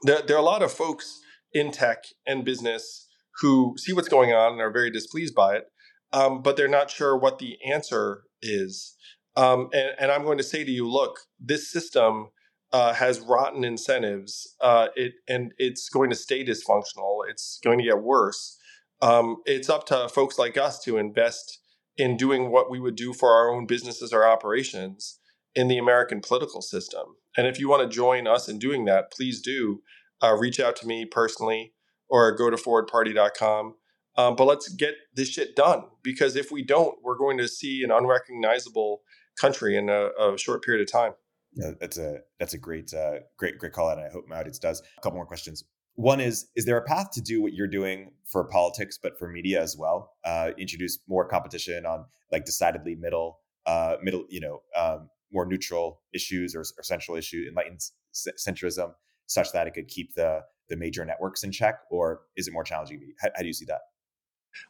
There, 0.04 0.22
there, 0.22 0.36
are 0.36 0.40
a 0.40 0.44
lot 0.44 0.62
of 0.62 0.70
folks 0.70 1.22
in 1.54 1.72
tech 1.72 2.04
and 2.26 2.44
business 2.44 3.08
who 3.40 3.74
see 3.78 3.94
what's 3.94 4.10
going 4.10 4.34
on 4.34 4.52
and 4.52 4.62
are 4.62 4.70
very 4.70 4.92
displeased 4.92 5.34
by 5.34 5.56
it, 5.56 5.68
um, 6.12 6.42
but 6.42 6.58
they're 6.58 6.68
not 6.68 6.92
sure 6.92 7.16
what 7.16 7.40
the 7.40 7.58
answer 7.66 8.24
is. 8.42 8.98
Um, 9.38 9.70
and, 9.72 9.92
and, 9.98 10.12
I'm 10.12 10.26
going 10.26 10.38
to 10.40 10.44
say 10.44 10.66
to 10.66 10.70
you, 10.70 10.90
look, 10.90 11.20
this 11.40 11.72
system 11.72 12.32
uh, 12.74 12.92
has 12.92 13.22
rotten 13.22 13.64
incentives. 13.64 14.56
Uh, 14.60 14.88
it 14.98 15.14
and 15.30 15.54
it's 15.58 15.88
going 15.88 16.10
to 16.10 16.18
stay 16.18 16.44
dysfunctional. 16.44 17.22
It's 17.30 17.62
going 17.64 17.78
to 17.78 17.86
get 17.86 18.00
worse. 18.00 18.58
Um, 19.02 19.38
it's 19.46 19.70
up 19.70 19.86
to 19.86 20.10
folks 20.10 20.38
like 20.38 20.58
us 20.58 20.84
to 20.84 20.98
invest 20.98 21.60
in 21.96 22.18
doing 22.18 22.52
what 22.52 22.70
we 22.70 22.78
would 22.78 22.98
do 22.98 23.14
for 23.14 23.32
our 23.32 23.50
own 23.50 23.68
businesses 23.68 24.12
or 24.12 24.28
operations 24.28 25.20
in 25.56 25.68
the 25.68 25.78
American 25.78 26.22
political 26.22 26.62
system. 26.62 27.16
And 27.36 27.48
if 27.48 27.60
you 27.60 27.70
want 27.70 27.90
to 27.90 27.96
join 27.96 28.28
us 28.28 28.48
in 28.48 28.60
doing 28.60 28.86
that, 28.86 29.12
please 29.12 29.42
do 29.42 29.82
uh, 30.24 30.34
reach 30.34 30.60
out 30.60 30.76
to 30.78 30.88
me 30.88 31.06
personally 31.06 31.74
or 32.10 32.36
go 32.36 32.50
to 32.50 32.58
forwardparty.com. 32.58 33.76
Um, 34.18 34.36
but 34.36 34.46
let's 34.46 34.70
get 34.70 34.96
this 35.14 35.30
shit 35.30 35.56
done 35.56 35.84
because 36.02 36.36
if 36.36 36.52
we 36.52 36.64
don't, 36.64 36.98
we're 37.04 37.18
going 37.18 37.38
to 37.38 37.48
see 37.48 37.84
an 37.84 37.92
unrecognizable 37.92 39.02
country 39.40 39.78
in 39.78 39.90
a, 39.90 40.10
a 40.20 40.38
short 40.38 40.64
period 40.64 40.82
of 40.82 40.92
time. 40.92 41.14
Yeah, 41.54 41.72
that's 41.80 41.98
a 41.98 42.20
that's 42.40 42.54
a 42.54 42.58
great 42.58 42.94
uh, 42.94 43.20
great 43.38 43.58
great 43.58 43.74
call 43.74 43.90
out. 43.90 43.98
And 43.98 44.08
I 44.08 44.10
hope 44.10 44.26
my 44.28 44.40
audience 44.40 44.60
does. 44.60 44.82
A 44.98 45.02
couple 45.02 45.18
more 45.18 45.26
questions. 45.26 45.64
One 45.96 46.20
is 46.20 46.48
is 46.56 46.66
there 46.66 46.78
a 46.78 46.84
path 46.84 47.12
to 47.14 47.22
do 47.22 47.42
what 47.42 47.54
you're 47.54 47.68
doing 47.68 48.12
for 48.26 48.44
politics, 48.44 49.00
but 49.02 49.18
for 49.18 49.28
media 49.28 49.62
as 49.62 49.76
well? 49.78 50.12
Uh, 50.24 50.52
introduce 50.58 51.00
more 51.08 51.28
competition 51.28 51.86
on 51.86 52.06
like 52.32 52.46
decidedly 52.46 52.96
middle, 52.96 53.40
uh, 53.66 53.96
middle, 54.02 54.26
you 54.30 54.40
know, 54.40 54.62
um, 54.76 55.10
more 55.32 55.46
neutral 55.46 56.02
issues 56.14 56.56
or, 56.56 56.62
or 56.62 56.84
central 56.84 57.18
issue, 57.18 57.46
enlightened 57.48 57.82
centrism, 58.14 58.94
such 59.26 59.52
that 59.52 59.68
it 59.68 59.74
could 59.74 59.88
keep 59.88 60.14
the 60.16 60.42
the 60.70 60.76
major 60.76 61.06
networks 61.06 61.44
in 61.44 61.52
check, 61.52 61.80
or 61.90 62.22
is 62.36 62.48
it 62.48 62.54
more 62.54 62.64
challenging? 62.64 63.02
How, 63.22 63.30
how 63.36 63.42
do 63.42 63.48
you 63.48 63.54
see 63.54 63.66
that? 63.66 63.82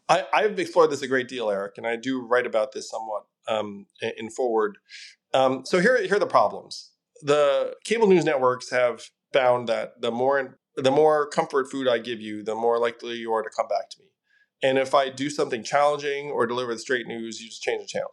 I, 0.10 0.42
have 0.42 0.60
explored 0.60 0.92
this 0.92 1.02
a 1.02 1.08
great 1.08 1.28
deal, 1.28 1.50
Erik, 1.50 1.78
and 1.78 1.88
I 1.88 1.96
do 1.96 2.22
write 2.22 2.46
about 2.46 2.72
this 2.72 2.90
somewhat 2.90 3.24
um, 3.48 3.86
in 4.18 4.30
forward. 4.30 4.78
Um, 5.34 5.66
so 5.66 5.80
here, 5.80 6.02
here 6.02 6.16
are 6.16 6.20
the 6.20 6.28
problems. 6.28 6.92
The 7.22 7.76
cable 7.84 8.08
news 8.08 8.26
networks 8.26 8.70
have 8.70 9.10
found 9.34 9.68
that 9.70 10.02
the 10.02 10.12
more 10.12 10.60
the 10.76 10.92
more 10.92 11.28
comfort 11.28 11.72
food 11.72 11.88
I 11.88 11.98
give 11.98 12.22
you, 12.22 12.44
the 12.44 12.54
more 12.54 12.78
likely 12.78 13.16
you 13.16 13.34
are 13.34 13.42
to 13.42 13.50
come 13.56 13.68
back 13.68 13.90
to 13.90 14.00
me. 14.00 14.06
And 14.62 14.78
if 14.78 14.94
I 14.94 15.10
do 15.10 15.30
something 15.32 15.64
challenging 15.64 16.30
or 16.30 16.46
deliver 16.46 16.74
the 16.74 16.80
straight 16.80 17.08
news, 17.08 17.42
you 17.42 17.50
just 17.50 17.64
change 17.64 17.82
the 17.82 17.88
channel. 17.88 18.12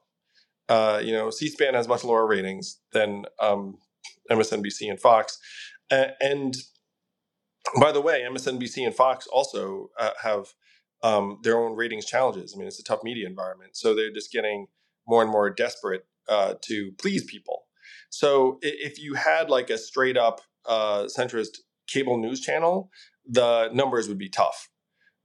Uh, 0.69 1.01
you 1.03 1.13
know, 1.13 1.31
C-SPAN 1.31 1.75
has 1.75 1.87
much 1.87 2.05
lower 2.05 2.27
ratings 2.27 2.79
than 2.93 3.25
um, 3.41 3.79
MSNBC 4.31 4.89
and 4.89 5.01
Fox, 5.01 5.39
and 5.91 6.57
by 7.81 7.93
the 7.93 8.01
way, 8.01 8.23
MSNBC 8.23 8.85
and 8.87 8.95
Fox 8.95 9.27
also 9.27 9.91
uh, 9.99 10.11
have 10.23 10.55
um, 11.03 11.39
their 11.43 11.59
own 11.59 11.77
ratings 11.77 12.07
challenges. 12.07 12.55
I 12.55 12.59
mean, 12.59 12.69
it's 12.69 12.81
a 12.81 12.85
tough 12.85 13.03
media 13.03 13.27
environment, 13.27 13.77
so 13.77 13.95
they're 13.95 14.13
just 14.13 14.33
getting 14.33 14.67
more 15.07 15.23
and 15.23 15.31
more 15.31 15.51
desperate 15.51 16.07
uh, 16.29 16.55
to 16.63 16.93
please 16.99 17.25
people. 17.25 17.65
So 18.11 18.59
if 18.63 18.99
you 18.99 19.15
had 19.15 19.51
like 19.51 19.71
a 19.71 19.79
straight 19.79 20.17
up 20.17 20.41
uh, 20.67 21.05
centrist 21.05 21.59
cable 21.87 22.19
news 22.19 22.41
channel, 22.41 22.91
the 23.27 23.71
numbers 23.73 24.09
would 24.09 24.19
be 24.19 24.29
tough. 24.29 24.69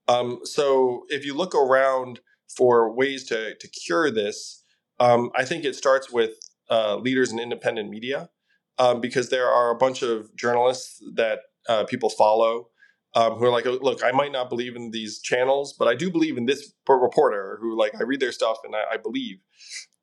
Um, 0.08 0.40
so 0.44 1.04
if 1.10 1.26
you 1.26 1.36
look 1.36 1.54
around 1.54 2.20
for 2.56 2.94
ways 2.94 3.26
to 3.26 3.56
to 3.56 3.68
cure 3.68 4.10
this, 4.10 4.59
um, 5.00 5.32
I 5.36 5.46
think 5.46 5.66
it 5.66 5.76
starts 5.76 6.12
with 6.12 6.32
uh, 6.70 6.98
leaders 6.98 7.32
in 7.32 7.40
independent 7.40 7.90
media, 7.90 8.30
um, 8.78 9.02
because 9.02 9.30
there 9.30 9.48
are 9.48 9.72
a 9.72 9.76
bunch 9.76 10.02
of 10.02 10.36
journalists 10.36 11.02
that 11.16 11.40
uh, 11.68 11.84
people 11.86 12.10
follow 12.10 12.70
um, 13.16 13.34
who 13.34 13.46
are 13.46 13.52
like, 13.52 13.66
look, 13.66 14.04
I 14.04 14.12
might 14.12 14.32
not 14.32 14.50
believe 14.50 14.76
in 14.76 14.92
these 14.92 15.20
channels, 15.20 15.74
but 15.78 15.88
I 15.88 15.96
do 15.96 16.12
believe 16.12 16.38
in 16.38 16.46
this 16.46 16.74
reporter 16.88 17.58
who 17.60 17.78
like 17.78 17.94
I 18.00 18.04
read 18.04 18.20
their 18.20 18.32
stuff 18.32 18.58
and 18.64 18.76
I, 18.76 18.84
I 18.94 18.98
believe. 18.98 19.40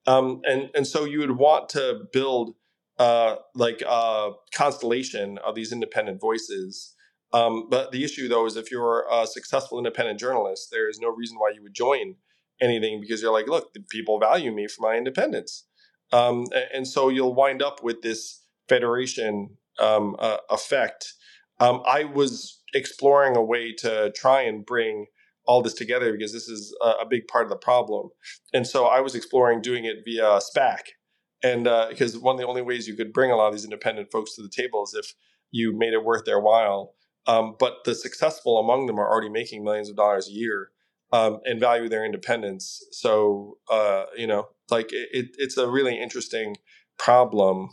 Um, 0.07 0.41
and 0.45 0.71
and 0.75 0.87
so 0.87 1.05
you 1.05 1.19
would 1.21 1.37
want 1.37 1.69
to 1.71 2.05
build 2.13 2.55
uh, 2.99 3.37
like 3.55 3.83
a 3.87 4.33
constellation 4.55 5.39
of 5.39 5.55
these 5.55 5.73
independent 5.73 6.21
voices. 6.21 6.95
Um, 7.33 7.69
but 7.69 7.93
the 7.93 8.05
issue 8.05 8.29
though 8.29 8.47
is 8.47 8.57
if 8.57 8.71
you're 8.71 9.05
a 9.11 9.27
successful 9.27 9.79
independent 9.79 10.19
journalist, 10.19 10.69
there 10.71 10.89
is 10.89 10.99
no 11.01 11.09
reason 11.09 11.39
why 11.39 11.53
you 11.55 11.63
would 11.63 11.75
join 11.75 12.17
anything 12.61 13.01
because 13.01 13.23
you're 13.23 13.33
like, 13.33 13.49
look, 13.49 13.75
people 13.89 14.19
value 14.19 14.53
me 14.53 14.67
for 14.67 14.89
my 14.89 14.97
independence. 14.97 15.67
Um, 16.13 16.47
and, 16.73 16.87
so 16.87 17.09
you'll 17.09 17.35
wind 17.35 17.63
up 17.63 17.83
with 17.83 18.03
this 18.03 18.43
federation 18.69 19.57
um, 19.81 20.17
uh, 20.19 20.39
effect. 20.51 21.15
Um, 21.59 21.83
I 21.87 22.05
was 22.05 22.63
exploring 22.75 23.37
a 23.37 23.43
way 23.43 23.73
to 23.79 24.13
try 24.15 24.43
and 24.43 24.65
bring 24.65 25.07
all 25.47 25.63
this 25.63 25.75
together 25.75 26.13
because 26.13 26.33
this 26.33 26.49
is 26.49 26.77
a, 26.83 27.03
a 27.03 27.07
big 27.09 27.27
part 27.29 27.45
of 27.45 27.51
the 27.51 27.57
problem. 27.57 28.11
And 28.53 28.67
so 28.67 28.87
I 28.87 29.01
was 29.01 29.15
exploring 29.15 29.63
doing 29.63 29.85
it 29.85 29.99
via 30.05 30.39
SPAC. 30.41 30.81
And 31.43 31.67
uh, 31.67 31.87
because 31.91 32.19
one 32.19 32.37
of 32.37 32.41
the 32.41 32.47
only 32.47 32.63
ways 32.63 32.89
you 32.89 32.95
could 32.95 33.13
bring 33.13 33.31
a 33.31 33.37
lot 33.37 33.49
of 33.49 33.55
these 33.55 33.65
independent 33.65 34.11
folks 34.11 34.35
to 34.37 34.43
the 34.43 34.49
table 34.49 34.85
is 34.85 34.95
if 34.95 35.15
you 35.51 35.77
made 35.77 35.93
it 35.93 36.05
worth 36.05 36.25
their 36.25 36.41
while. 36.41 36.95
Um, 37.27 37.57
but 37.59 37.85
the 37.85 37.95
successful 37.95 38.59
among 38.59 38.87
them 38.87 38.99
are 38.99 39.09
already 39.09 39.29
making 39.29 39.65
millions 39.65 39.89
of 39.89 39.97
dollars 39.97 40.29
a 40.29 40.33
year 40.33 40.71
um, 41.13 41.41
and 41.45 41.61
value 41.61 41.89
their 41.89 42.05
independence. 42.05 42.85
So, 42.91 43.59
uh, 43.71 44.05
you 44.17 44.27
know, 44.27 44.49
like 44.71 44.91
it, 44.93 45.29
it's 45.39 45.57
a 45.57 45.69
really 45.69 46.01
interesting 46.01 46.57
problem. 46.99 47.71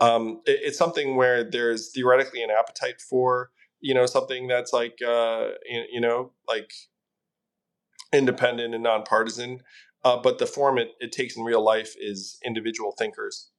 Um, 0.00 0.40
it, 0.46 0.60
it's 0.62 0.78
something 0.78 1.16
where 1.16 1.48
there's 1.48 1.90
theoretically 1.92 2.42
an 2.42 2.50
appetite 2.50 3.00
for 3.00 3.50
you 3.80 3.94
know 3.94 4.06
something 4.06 4.48
that's 4.48 4.72
like 4.72 4.98
uh, 5.06 5.48
you, 5.66 5.84
you 5.92 6.00
know 6.00 6.32
like 6.48 6.72
independent 8.12 8.74
and 8.74 8.82
nonpartisan. 8.82 9.60
Uh, 10.04 10.18
but 10.18 10.38
the 10.38 10.46
form 10.46 10.78
it, 10.78 10.90
it 11.00 11.12
takes 11.12 11.36
in 11.36 11.44
real 11.44 11.64
life 11.64 11.94
is 11.98 12.38
individual 12.44 12.92
thinkers. 12.98 13.50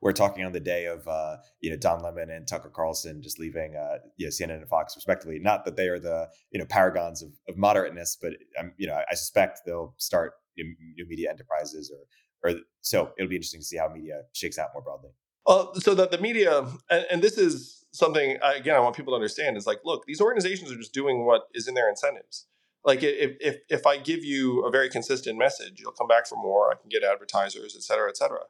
We're 0.00 0.12
talking 0.12 0.44
on 0.44 0.52
the 0.52 0.60
day 0.60 0.86
of 0.86 1.06
uh, 1.06 1.36
you 1.60 1.70
know 1.70 1.76
Don 1.76 2.02
Lemon 2.02 2.30
and 2.30 2.46
Tucker 2.46 2.70
Carlson 2.70 3.22
just 3.22 3.38
leaving 3.38 3.76
uh, 3.76 3.98
you 4.16 4.26
know, 4.26 4.30
CNN 4.30 4.58
and 4.58 4.68
Fox 4.68 4.94
respectively. 4.96 5.38
Not 5.38 5.64
that 5.64 5.76
they 5.76 5.88
are 5.88 5.98
the 5.98 6.28
you 6.50 6.58
know 6.58 6.66
paragons 6.66 7.22
of, 7.22 7.30
of 7.48 7.56
moderateness, 7.56 8.16
but 8.20 8.34
um, 8.58 8.72
you 8.76 8.86
know 8.86 9.00
I, 9.10 9.14
suspect 9.14 9.60
they'll 9.66 9.94
start 9.98 10.34
new 10.56 11.06
media 11.06 11.30
enterprises 11.30 11.90
or 11.90 12.06
or 12.44 12.60
so 12.80 13.12
it'll 13.18 13.28
be 13.28 13.36
interesting 13.36 13.60
to 13.60 13.66
see 13.66 13.76
how 13.76 13.88
media 13.88 14.22
shakes 14.32 14.58
out 14.58 14.68
more 14.74 14.82
broadly. 14.82 15.10
Well, 15.46 15.74
so 15.76 15.94
that 15.94 16.10
the 16.10 16.18
media, 16.18 16.66
and, 16.90 17.06
and 17.10 17.22
this 17.22 17.38
is 17.38 17.86
something 17.92 18.38
again 18.42 18.76
I 18.76 18.80
want 18.80 18.94
people 18.96 19.12
to 19.12 19.16
understand 19.16 19.56
is 19.56 19.66
like, 19.66 19.80
look, 19.84 20.04
these 20.06 20.20
organizations 20.20 20.70
are 20.70 20.76
just 20.76 20.92
doing 20.92 21.24
what 21.24 21.42
is 21.54 21.66
in 21.66 21.74
their 21.74 21.88
incentives. 21.88 22.46
Like 22.84 23.02
if 23.02 23.36
if 23.40 23.56
if 23.68 23.86
I 23.86 23.96
give 23.96 24.24
you 24.24 24.64
a 24.64 24.70
very 24.70 24.88
consistent 24.88 25.38
message, 25.38 25.80
you'll 25.80 25.92
come 25.92 26.06
back 26.06 26.26
for 26.26 26.36
more. 26.36 26.70
I 26.70 26.74
can 26.74 26.88
get 26.88 27.02
advertisers, 27.02 27.74
et 27.76 27.82
cetera, 27.82 28.08
et 28.08 28.16
cetera. 28.16 28.40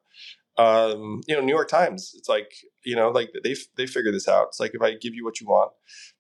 Um, 0.59 1.23
you 1.29 1.35
know, 1.35 1.41
New 1.41 1.55
York 1.55 1.69
Times. 1.69 2.13
It's 2.17 2.29
like 2.29 2.53
you 2.85 2.97
know, 2.97 3.11
like 3.11 3.31
they 3.45 3.55
they 3.77 3.87
figure 3.87 4.13
this 4.13 4.29
out. 4.29 4.49
It's 4.49 4.61
like 4.61 4.75
if 4.75 4.83
I 4.83 4.95
give 4.95 5.15
you 5.15 5.25
what 5.25 5.41
you 5.41 5.47
want. 5.47 5.73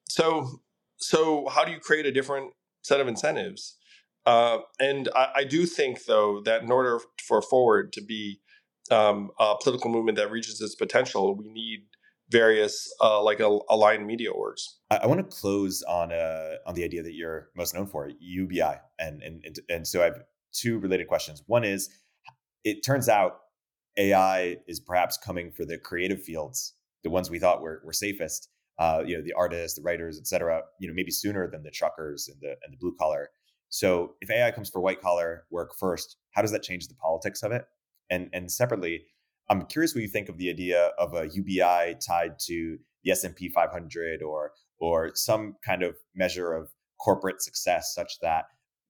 So 0.08 0.60
so 0.96 1.48
how 1.48 1.64
do 1.64 1.72
you 1.72 1.80
create 1.80 2.06
a 2.06 2.12
different 2.12 2.52
set 2.82 3.00
of 3.00 3.08
incentives? 3.08 3.76
Uh, 4.26 4.58
and 4.78 5.08
I, 5.16 5.28
I 5.36 5.44
do 5.44 5.64
think 5.64 6.04
though 6.04 6.40
that 6.44 6.62
in 6.62 6.70
order 6.70 7.00
for 7.26 7.40
forward 7.40 7.92
to 7.94 8.02
be 8.02 8.40
um, 8.90 9.30
a 9.38 9.54
political 9.62 9.90
movement 9.90 10.18
that 10.18 10.30
reaches 10.30 10.60
its 10.60 10.74
potential, 10.74 11.36
we 11.36 11.48
need 11.48 11.80
various 12.30 12.92
uh, 13.00 13.22
like 13.22 13.40
a, 13.40 13.58
aligned 13.70 14.06
media 14.06 14.30
orgs. 14.30 14.62
I, 14.90 14.98
I 14.98 15.06
want 15.06 15.18
to 15.20 15.36
close 15.36 15.82
on 15.82 16.12
uh, 16.12 16.56
on 16.66 16.74
the 16.74 16.84
idea 16.84 17.02
that 17.02 17.14
you're 17.14 17.48
most 17.56 17.74
known 17.74 17.86
for, 17.86 18.10
UBI, 18.20 18.74
and 18.98 19.22
and 19.22 19.58
and 19.68 19.86
so 19.86 20.02
I 20.02 20.04
have 20.04 20.20
two 20.52 20.78
related 20.78 21.08
questions. 21.08 21.42
One 21.46 21.64
is, 21.64 21.88
it 22.64 22.84
turns 22.84 23.08
out 23.08 23.40
AI 23.98 24.56
is 24.66 24.80
perhaps 24.80 25.18
coming 25.18 25.50
for 25.50 25.64
the 25.64 25.78
creative 25.78 26.22
fields, 26.22 26.74
the 27.04 27.10
ones 27.10 27.30
we 27.30 27.38
thought 27.38 27.60
were 27.60 27.82
were 27.84 27.92
safest. 27.92 28.48
Uh, 28.78 29.02
you 29.04 29.16
know, 29.16 29.22
the 29.24 29.32
artists, 29.32 29.76
the 29.76 29.82
writers, 29.82 30.18
et 30.20 30.26
cetera. 30.26 30.62
You 30.78 30.86
know, 30.86 30.94
maybe 30.94 31.10
sooner 31.10 31.50
than 31.50 31.64
the 31.64 31.70
truckers 31.70 32.28
and 32.28 32.40
the 32.40 32.56
and 32.64 32.72
the 32.72 32.76
blue 32.78 32.94
collar. 32.98 33.30
So 33.70 34.14
if 34.20 34.30
AI 34.30 34.50
comes 34.52 34.70
for 34.70 34.80
white 34.80 35.00
collar 35.00 35.44
work 35.50 35.72
first, 35.78 36.16
how 36.30 36.42
does 36.42 36.52
that 36.52 36.62
change 36.62 36.86
the 36.88 36.94
politics 36.94 37.42
of 37.42 37.52
it? 37.52 37.64
And 38.08 38.30
and 38.32 38.50
separately, 38.50 39.02
I'm 39.50 39.66
curious 39.66 39.94
what 39.94 40.02
you 40.02 40.08
think 40.08 40.28
of 40.28 40.38
the 40.38 40.48
idea 40.50 40.90
of 40.98 41.14
a 41.14 41.28
UBI 41.28 41.96
tied 42.06 42.38
to 42.46 42.78
the 43.04 43.10
S&P 43.10 43.48
500 43.48 44.22
or 44.22 44.52
or 44.80 45.10
some 45.14 45.56
kind 45.64 45.82
of 45.82 45.96
measure 46.14 46.52
of 46.52 46.70
corporate 47.00 47.42
success, 47.42 47.92
such 47.94 48.18
that 48.22 48.44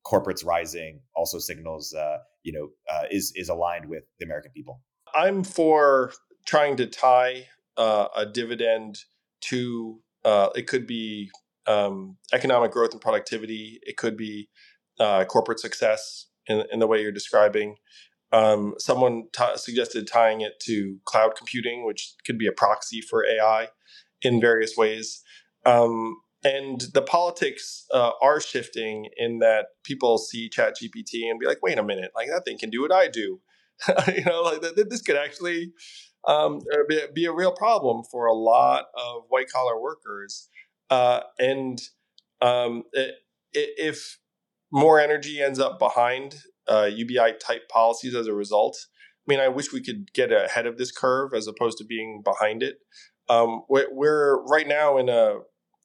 corporates 0.06 0.44
rising 0.44 1.00
also 1.14 1.38
signals, 1.38 1.94
uh, 1.94 2.18
you 2.42 2.52
know, 2.52 2.68
uh, 2.92 3.04
is 3.10 3.32
is 3.36 3.48
aligned 3.48 3.88
with 3.88 4.04
the 4.18 4.24
American 4.24 4.52
people. 4.54 4.80
I'm 5.14 5.44
for 5.44 6.12
trying 6.46 6.76
to 6.76 6.86
tie 6.86 7.48
uh, 7.76 8.08
a 8.16 8.26
dividend 8.26 8.98
to 9.42 10.00
uh, 10.24 10.48
it 10.54 10.66
could 10.66 10.86
be 10.86 11.30
um, 11.66 12.16
economic 12.32 12.72
growth 12.72 12.92
and 12.92 13.00
productivity. 13.00 13.78
It 13.82 13.96
could 13.96 14.16
be 14.16 14.48
uh, 14.98 15.24
corporate 15.24 15.60
success 15.60 16.26
in, 16.46 16.64
in 16.72 16.80
the 16.80 16.86
way 16.86 17.02
you're 17.02 17.12
describing. 17.12 17.76
Um, 18.32 18.74
someone 18.78 19.24
t- 19.32 19.56
suggested 19.56 20.06
tying 20.06 20.40
it 20.40 20.60
to 20.64 20.98
cloud 21.04 21.34
computing, 21.36 21.86
which 21.86 22.14
could 22.26 22.38
be 22.38 22.46
a 22.46 22.52
proxy 22.52 23.00
for 23.00 23.24
AI 23.24 23.68
in 24.22 24.40
various 24.40 24.76
ways. 24.76 25.22
Um, 25.64 26.16
and 26.44 26.82
the 26.94 27.02
politics 27.02 27.86
uh, 27.92 28.12
are 28.22 28.40
shifting 28.40 29.08
in 29.16 29.38
that 29.38 29.66
people 29.82 30.18
see 30.18 30.50
ChatGPT 30.50 31.28
and 31.28 31.38
be 31.38 31.46
like, 31.46 31.62
"Wait 31.62 31.78
a 31.78 31.82
minute! 31.82 32.12
Like 32.14 32.28
that 32.28 32.44
thing 32.44 32.58
can 32.58 32.70
do 32.70 32.82
what 32.82 32.92
I 32.92 33.08
do." 33.08 33.40
you 34.08 34.24
know, 34.24 34.42
like 34.42 34.60
th- 34.60 34.88
this 34.88 35.02
could 35.02 35.16
actually 35.16 35.72
um, 36.26 36.60
uh, 36.72 36.78
be, 36.88 37.00
be, 37.14 37.24
a 37.26 37.32
real 37.32 37.52
problem 37.52 38.02
for 38.10 38.26
a 38.26 38.34
lot 38.34 38.86
of 38.96 39.22
white 39.28 39.48
collar 39.50 39.80
workers. 39.80 40.48
Uh, 40.90 41.20
and 41.38 41.80
um, 42.40 42.82
it, 42.92 43.14
if 43.52 44.18
more 44.72 45.00
energy 45.00 45.40
ends 45.40 45.58
up 45.58 45.78
behind 45.78 46.42
uh, 46.68 46.88
UBI 46.92 47.34
type 47.40 47.68
policies 47.68 48.14
as 48.14 48.26
a 48.26 48.34
result. 48.34 48.76
I 49.26 49.32
mean, 49.32 49.40
I 49.40 49.48
wish 49.48 49.72
we 49.72 49.82
could 49.82 50.12
get 50.12 50.32
ahead 50.32 50.66
of 50.66 50.78
this 50.78 50.92
curve 50.92 51.32
as 51.34 51.46
opposed 51.46 51.78
to 51.78 51.84
being 51.84 52.22
behind 52.22 52.62
it. 52.62 52.78
Um, 53.28 53.62
we're, 53.68 53.88
we're 53.90 54.42
right 54.44 54.66
now 54.66 54.98
in 54.98 55.08
a 55.08 55.36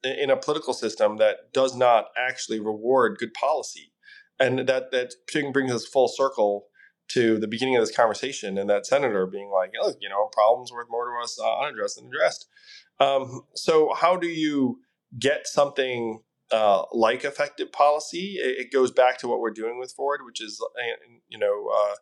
in 0.04 0.30
a 0.30 0.36
political 0.36 0.74
system 0.74 1.16
that 1.16 1.54
does 1.54 1.78
not 1.78 2.08
actually 2.18 2.60
reward 2.60 3.18
good 3.18 3.34
policy, 3.34 3.94
and 4.38 4.60
that 4.68 4.92
that 4.92 5.14
brings 5.54 5.72
us 5.72 5.88
full 5.88 6.10
circle 6.10 6.66
to 7.10 7.38
the 7.38 7.48
beginning 7.48 7.76
of 7.76 7.82
this 7.82 7.96
conversation 7.96 8.58
and 8.58 8.70
that 8.70 8.86
senator 8.86 9.26
being 9.26 9.50
like, 9.50 9.72
oh, 9.82 9.94
you 10.00 10.10
know, 10.10 10.30
problems 10.32 10.72
worth 10.72 10.88
more 10.90 11.06
to 11.06 11.24
us 11.24 11.40
uh, 11.40 11.60
unaddressed 11.60 11.98
than 11.98 12.08
addressed. 12.08 12.48
Um, 13.00 13.42
so 13.56 13.94
how 13.94 14.18
do 14.18 14.28
you 14.28 14.80
get 15.20 15.48
something 15.48 16.22
uh, 16.52 16.84
like 16.92 17.24
effective 17.24 17.72
policy, 17.72 18.38
it, 18.40 18.66
it, 18.66 18.72
goes 18.72 18.92
back 18.92 19.18
to 19.18 19.28
what 19.28 19.40
we're 19.40 19.50
doing 19.50 19.80
with 19.80 19.92
Forward, 19.92 20.22
which 20.24 20.40
is, 20.40 20.62
uh, 20.62 20.82
you 21.28 21.40
know, 21.40 21.70
uh, 21.74 21.96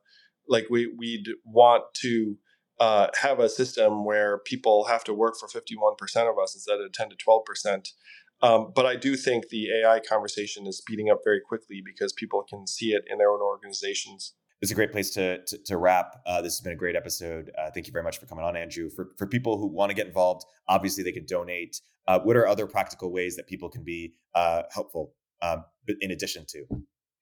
like 0.48 0.68
we 0.70 0.88
we'd 0.88 1.28
want 1.46 1.86
to 1.94 2.38
uh, 2.80 3.08
have 3.22 3.40
a 3.40 3.48
system 3.48 4.04
where 4.04 4.40
people 4.40 4.86
have 4.86 5.04
to 5.06 5.14
work 5.14 5.36
for 5.40 5.48
51% 5.48 6.30
of 6.30 6.38
us 6.38 6.54
instead 6.54 6.82
of 6.82 6.92
10 6.92 7.10
to 7.12 7.16
12%. 7.16 7.94
Um, 8.42 8.74
but 8.76 8.86
I 8.86 8.96
do 8.96 9.16
think 9.16 9.50
the 9.50 9.70
AI 9.70 10.00
conversation 10.00 10.68
is 10.68 10.80
speeding 10.80 11.10
up 11.10 11.20
very 11.24 11.40
quickly 11.40 11.82
because 11.86 12.12
people 12.12 12.44
can 12.44 12.68
see 12.68 12.92
it 12.92 13.04
in 13.10 13.20
their 13.20 13.30
own 13.30 13.40
organizations. 13.40 14.34
It's 14.62 14.72
a 14.72 14.76
great 14.76 14.92
place 14.92 15.10
to, 15.12 15.44
to, 15.44 15.58
to 15.66 15.78
wrap. 15.78 16.22
Uh, 16.26 16.42
this 16.42 16.54
has 16.54 16.62
been 16.62 16.74
a 16.74 16.78
great 16.78 16.96
episode. 16.96 17.52
Uh, 17.58 17.72
thank 17.72 17.88
you 17.88 17.94
very 17.94 18.04
much 18.04 18.20
for 18.20 18.28
coming 18.28 18.46
on, 18.46 18.56
Andrew. 18.56 18.92
For, 18.92 19.10
for 19.18 19.26
people 19.26 19.58
who 19.58 19.66
want 19.66 19.90
to 19.90 19.96
get 19.96 20.06
involved, 20.06 20.46
obviously 20.68 21.04
they 21.04 21.12
can 21.12 21.26
donate. 21.26 21.82
Uh, 22.08 22.20
what 22.20 22.38
are 22.38 22.48
other 22.48 22.68
practical 22.68 23.12
ways 23.12 23.36
that 23.38 23.48
people 23.48 23.70
can 23.70 23.84
be 23.84 24.14
uh, 24.36 24.64
helpful 24.72 25.14
um, 25.42 25.64
in 26.02 26.12
addition 26.12 26.46
to 26.50 26.66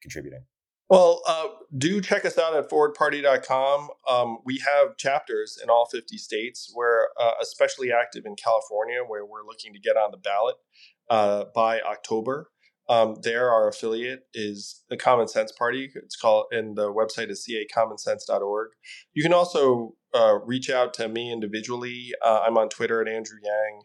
contributing? 0.01 0.43
Well, 0.89 1.21
uh, 1.27 1.47
do 1.77 2.01
check 2.01 2.25
us 2.25 2.37
out 2.37 2.55
at 2.55 2.69
forwardparty.com. 2.69 3.89
Um, 4.09 4.39
we 4.43 4.57
have 4.57 4.97
chapters 4.97 5.57
in 5.63 5.69
all 5.69 5.85
50 5.85 6.17
states. 6.17 6.73
We're 6.75 7.05
uh, 7.17 7.33
especially 7.41 7.91
active 7.93 8.25
in 8.25 8.35
California, 8.35 8.99
where 9.07 9.25
we're 9.25 9.45
looking 9.45 9.71
to 9.73 9.79
get 9.79 9.95
on 9.95 10.11
the 10.11 10.17
ballot 10.17 10.55
by 11.55 11.79
October. 11.81 12.49
Um, 12.89 13.17
there, 13.21 13.51
our 13.51 13.69
affiliate 13.69 14.23
is 14.33 14.83
the 14.89 14.97
Common 14.97 15.27
Sense 15.27 15.51
Party. 15.51 15.91
It's 15.93 16.15
called, 16.15 16.47
and 16.51 16.75
the 16.75 16.91
website 16.91 17.29
is 17.29 17.47
cacommonsense.org. 17.47 18.69
You 19.13 19.21
can 19.21 19.31
also 19.31 19.93
uh, 20.13 20.39
reach 20.43 20.71
out 20.71 20.95
to 20.95 21.07
me 21.07 21.31
individually. 21.31 22.13
Uh, 22.25 22.41
I'm 22.45 22.57
on 22.57 22.67
Twitter 22.67 22.99
at 22.99 23.07
Andrew 23.07 23.37
Yang. 23.43 23.81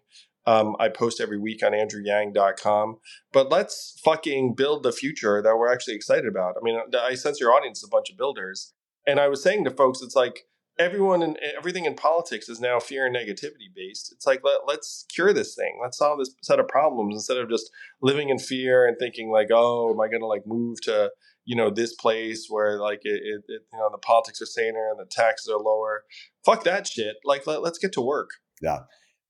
Um, 0.46 0.76
I 0.78 0.88
post 0.88 1.20
every 1.20 1.38
week 1.38 1.62
on 1.62 1.72
andrewyang.com. 1.72 2.96
But 3.32 3.50
let's 3.50 4.00
fucking 4.04 4.54
build 4.54 4.82
the 4.82 4.92
future 4.92 5.42
that 5.42 5.56
we're 5.56 5.72
actually 5.72 5.94
excited 5.94 6.26
about. 6.26 6.54
I 6.58 6.62
mean, 6.62 6.78
I 6.98 7.14
sense 7.14 7.40
your 7.40 7.52
audience 7.52 7.78
is 7.78 7.84
a 7.84 7.94
bunch 7.94 8.10
of 8.10 8.16
builders. 8.16 8.72
And 9.06 9.20
I 9.20 9.28
was 9.28 9.42
saying 9.42 9.64
to 9.64 9.70
folks, 9.70 10.00
it's 10.02 10.16
like 10.16 10.46
everyone 10.78 11.22
and 11.22 11.38
everything 11.56 11.84
in 11.84 11.94
politics 11.94 12.48
is 12.48 12.60
now 12.60 12.80
fear 12.80 13.06
and 13.06 13.14
negativity 13.14 13.68
based. 13.74 14.12
It's 14.12 14.26
like, 14.26 14.40
let, 14.44 14.60
let's 14.66 15.06
cure 15.14 15.32
this 15.32 15.54
thing. 15.54 15.78
Let's 15.82 15.98
solve 15.98 16.18
this 16.18 16.34
set 16.42 16.60
of 16.60 16.68
problems 16.68 17.14
instead 17.14 17.38
of 17.38 17.48
just 17.48 17.70
living 18.02 18.28
in 18.28 18.38
fear 18.38 18.86
and 18.86 18.96
thinking 18.98 19.30
like, 19.30 19.48
oh, 19.52 19.92
am 19.92 20.00
I 20.00 20.08
going 20.08 20.20
to 20.20 20.26
like 20.26 20.46
move 20.46 20.80
to, 20.82 21.10
you 21.44 21.56
know, 21.56 21.70
this 21.70 21.94
place 21.94 22.46
where 22.48 22.80
like 22.80 23.00
it, 23.02 23.20
it, 23.22 23.42
it, 23.48 23.62
you 23.72 23.78
know, 23.78 23.88
the 23.90 23.98
politics 23.98 24.42
are 24.42 24.46
saner 24.46 24.90
and 24.90 24.98
the 24.98 25.10
taxes 25.10 25.48
are 25.48 25.58
lower. 25.58 26.04
Fuck 26.44 26.64
that 26.64 26.86
shit. 26.86 27.16
Like, 27.24 27.46
let, 27.46 27.62
let's 27.62 27.78
get 27.78 27.92
to 27.94 28.00
work. 28.00 28.30
Yeah 28.60 28.80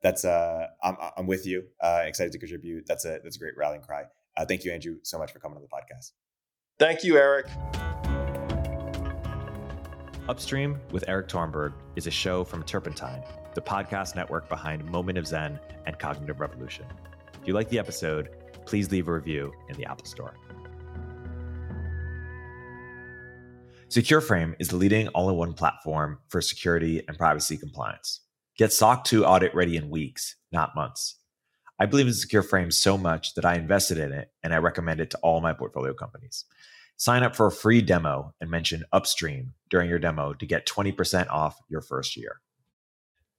that's 0.05 0.25
uh, 0.25 0.67
I'm, 0.85 0.97
I'm 1.17 1.27
with 1.27 1.47
you. 1.47 1.65
Uh, 1.83 2.03
excited 2.05 2.31
to 2.33 2.39
contribute. 2.39 2.85
That's 2.87 3.05
a 3.07 3.19
that's 3.25 3.37
a 3.37 3.39
great 3.39 3.55
rallying 3.57 3.83
cry. 3.83 4.05
Uh, 4.37 4.45
thank 4.45 4.65
you, 4.65 4.71
Andrew, 4.71 4.97
so 5.03 5.19
much 5.19 5.33
for 5.33 5.41
coming 5.41 5.57
on 5.57 5.63
the 5.63 5.69
podcast. 5.69 6.13
Thank 6.79 7.03
you, 7.03 7.17
Erik. 7.17 7.47
Upstream 10.27 10.81
with 10.91 11.07
Erik 11.07 11.29
Torenberg 11.29 11.75
is 11.97 12.07
a 12.07 12.11
show 12.11 12.45
from 12.45 12.63
Turpentine, 12.63 13.23
the 13.55 13.61
podcast 13.61 14.17
network 14.17 14.49
behind 14.49 14.83
Moment 14.87 15.19
of 15.19 15.27
Zen 15.27 15.61
and 15.85 15.99
Cognitive 15.99 16.41
Revolution. 16.41 16.87
If 17.43 17.47
you 17.47 17.53
like 17.53 17.69
the 17.69 17.79
episode, 17.79 18.31
please 18.65 18.91
leave 18.91 19.09
a 19.09 19.13
review 19.13 19.53
in 19.69 19.77
the 19.77 19.85
Apple 19.85 20.07
Store. 20.07 20.35
SecureFrame 23.89 24.55
is 24.59 24.69
the 24.69 24.77
leading 24.77 25.09
all 25.09 25.29
in 25.29 25.37
one 25.37 25.53
platform 25.53 26.19
for 26.29 26.41
security 26.41 27.05
and 27.07 27.19
privacy 27.19 27.59
compliance. 27.59 28.23
Get 28.57 28.73
SOC 28.73 29.05
2 29.05 29.27
audit 29.27 29.55
ready 29.55 29.77
in 29.77 29.91
weeks, 29.91 30.37
not 30.51 30.75
months. 30.75 31.17
I 31.79 31.85
believe 31.85 32.07
in 32.07 32.15
SecureFrame 32.15 32.73
so 32.73 32.97
much 32.97 33.35
that 33.35 33.45
I 33.45 33.57
invested 33.57 33.99
in 33.99 34.11
it 34.13 34.31
and 34.43 34.55
I 34.55 34.57
recommend 34.57 35.01
it 35.01 35.11
to 35.11 35.19
all 35.19 35.43
my 35.43 35.53
portfolio 35.53 35.93
companies. 35.93 36.47
Sign 36.97 37.23
up 37.23 37.35
for 37.35 37.47
a 37.47 37.53
free 37.53 37.81
demo 37.81 38.33
and 38.41 38.51
mention 38.51 38.85
Upstream 38.93 39.55
during 39.71 39.89
your 39.89 39.99
demo 39.99 40.33
to 40.35 40.47
get 40.47 40.67
20% 40.67 41.29
off 41.29 41.59
your 41.69 41.81
first 41.81 42.17
year. 42.17 42.41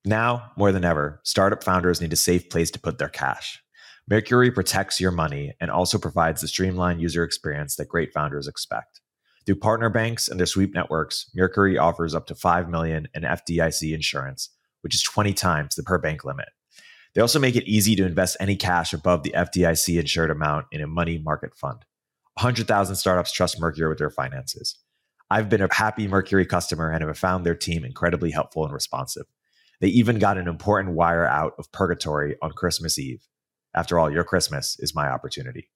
Now, 0.03 0.51
more 0.55 0.71
than 0.71 0.85
ever, 0.85 1.21
startup 1.23 1.63
founders 1.63 2.01
need 2.01 2.13
a 2.13 2.17
safe 2.17 2.49
place 2.49 2.69
to 2.71 2.79
put 2.79 2.97
their 2.97 3.09
cash. 3.09 3.61
Mercury 4.07 4.51
protects 4.51 4.99
your 4.99 5.11
money 5.11 5.53
and 5.59 5.71
also 5.71 5.97
provides 5.97 6.41
the 6.41 6.47
streamlined 6.47 7.01
user 7.01 7.23
experience 7.23 7.75
that 7.75 7.89
great 7.89 8.13
founders 8.13 8.47
expect. 8.47 9.01
Through 9.45 9.55
partner 9.55 9.89
banks 9.89 10.27
and 10.27 10.39
their 10.39 10.45
sweep 10.45 10.75
networks, 10.75 11.29
Mercury 11.33 11.77
offers 11.77 12.13
up 12.13 12.27
to 12.27 12.35
5 12.35 12.69
million 12.69 13.07
in 13.15 13.23
FDIC 13.23 13.93
insurance 13.93 14.49
which 14.85 14.93
is 14.93 15.01
20 15.01 15.33
times 15.33 15.73
the 15.73 15.81
per 15.81 15.97
bank 15.97 16.23
limit. 16.23 16.49
They 17.15 17.21
also 17.21 17.39
make 17.39 17.55
it 17.55 17.67
easy 17.67 17.95
to 17.95 18.05
invest 18.05 18.37
any 18.39 18.55
cash 18.55 18.93
above 18.93 19.23
the 19.23 19.33
FDIC 19.35 19.99
insured 19.99 20.29
amount 20.29 20.67
in 20.71 20.79
a 20.79 20.85
money 20.85 21.17
market 21.17 21.55
fund. 21.55 21.79
100,000 22.35 22.95
startups 22.95 23.31
trust 23.31 23.59
Mercury 23.59 23.87
with 23.87 23.97
their 23.97 24.09
finances. 24.09 24.77
I've 25.29 25.49
been 25.49 25.61
a 25.61 25.73
happy 25.73 26.07
Mercury 26.07 26.45
customer 26.45 26.91
and 26.91 27.01
have 27.03 27.17
found 27.17 27.45
their 27.45 27.55
team 27.55 27.83
incredibly 27.83 28.31
helpful 28.31 28.63
and 28.65 28.73
responsive. 28.73 29.25
They 29.81 29.87
even 29.87 30.19
got 30.19 30.37
an 30.37 30.47
important 30.47 30.95
wire 30.95 31.25
out 31.25 31.53
of 31.57 31.71
purgatory 31.71 32.35
on 32.41 32.51
Christmas 32.51 32.99
Eve. 32.99 33.25
After 33.73 33.99
all, 33.99 34.11
your 34.11 34.23
Christmas 34.23 34.77
is 34.79 34.95
my 34.95 35.09
opportunity. 35.09 35.69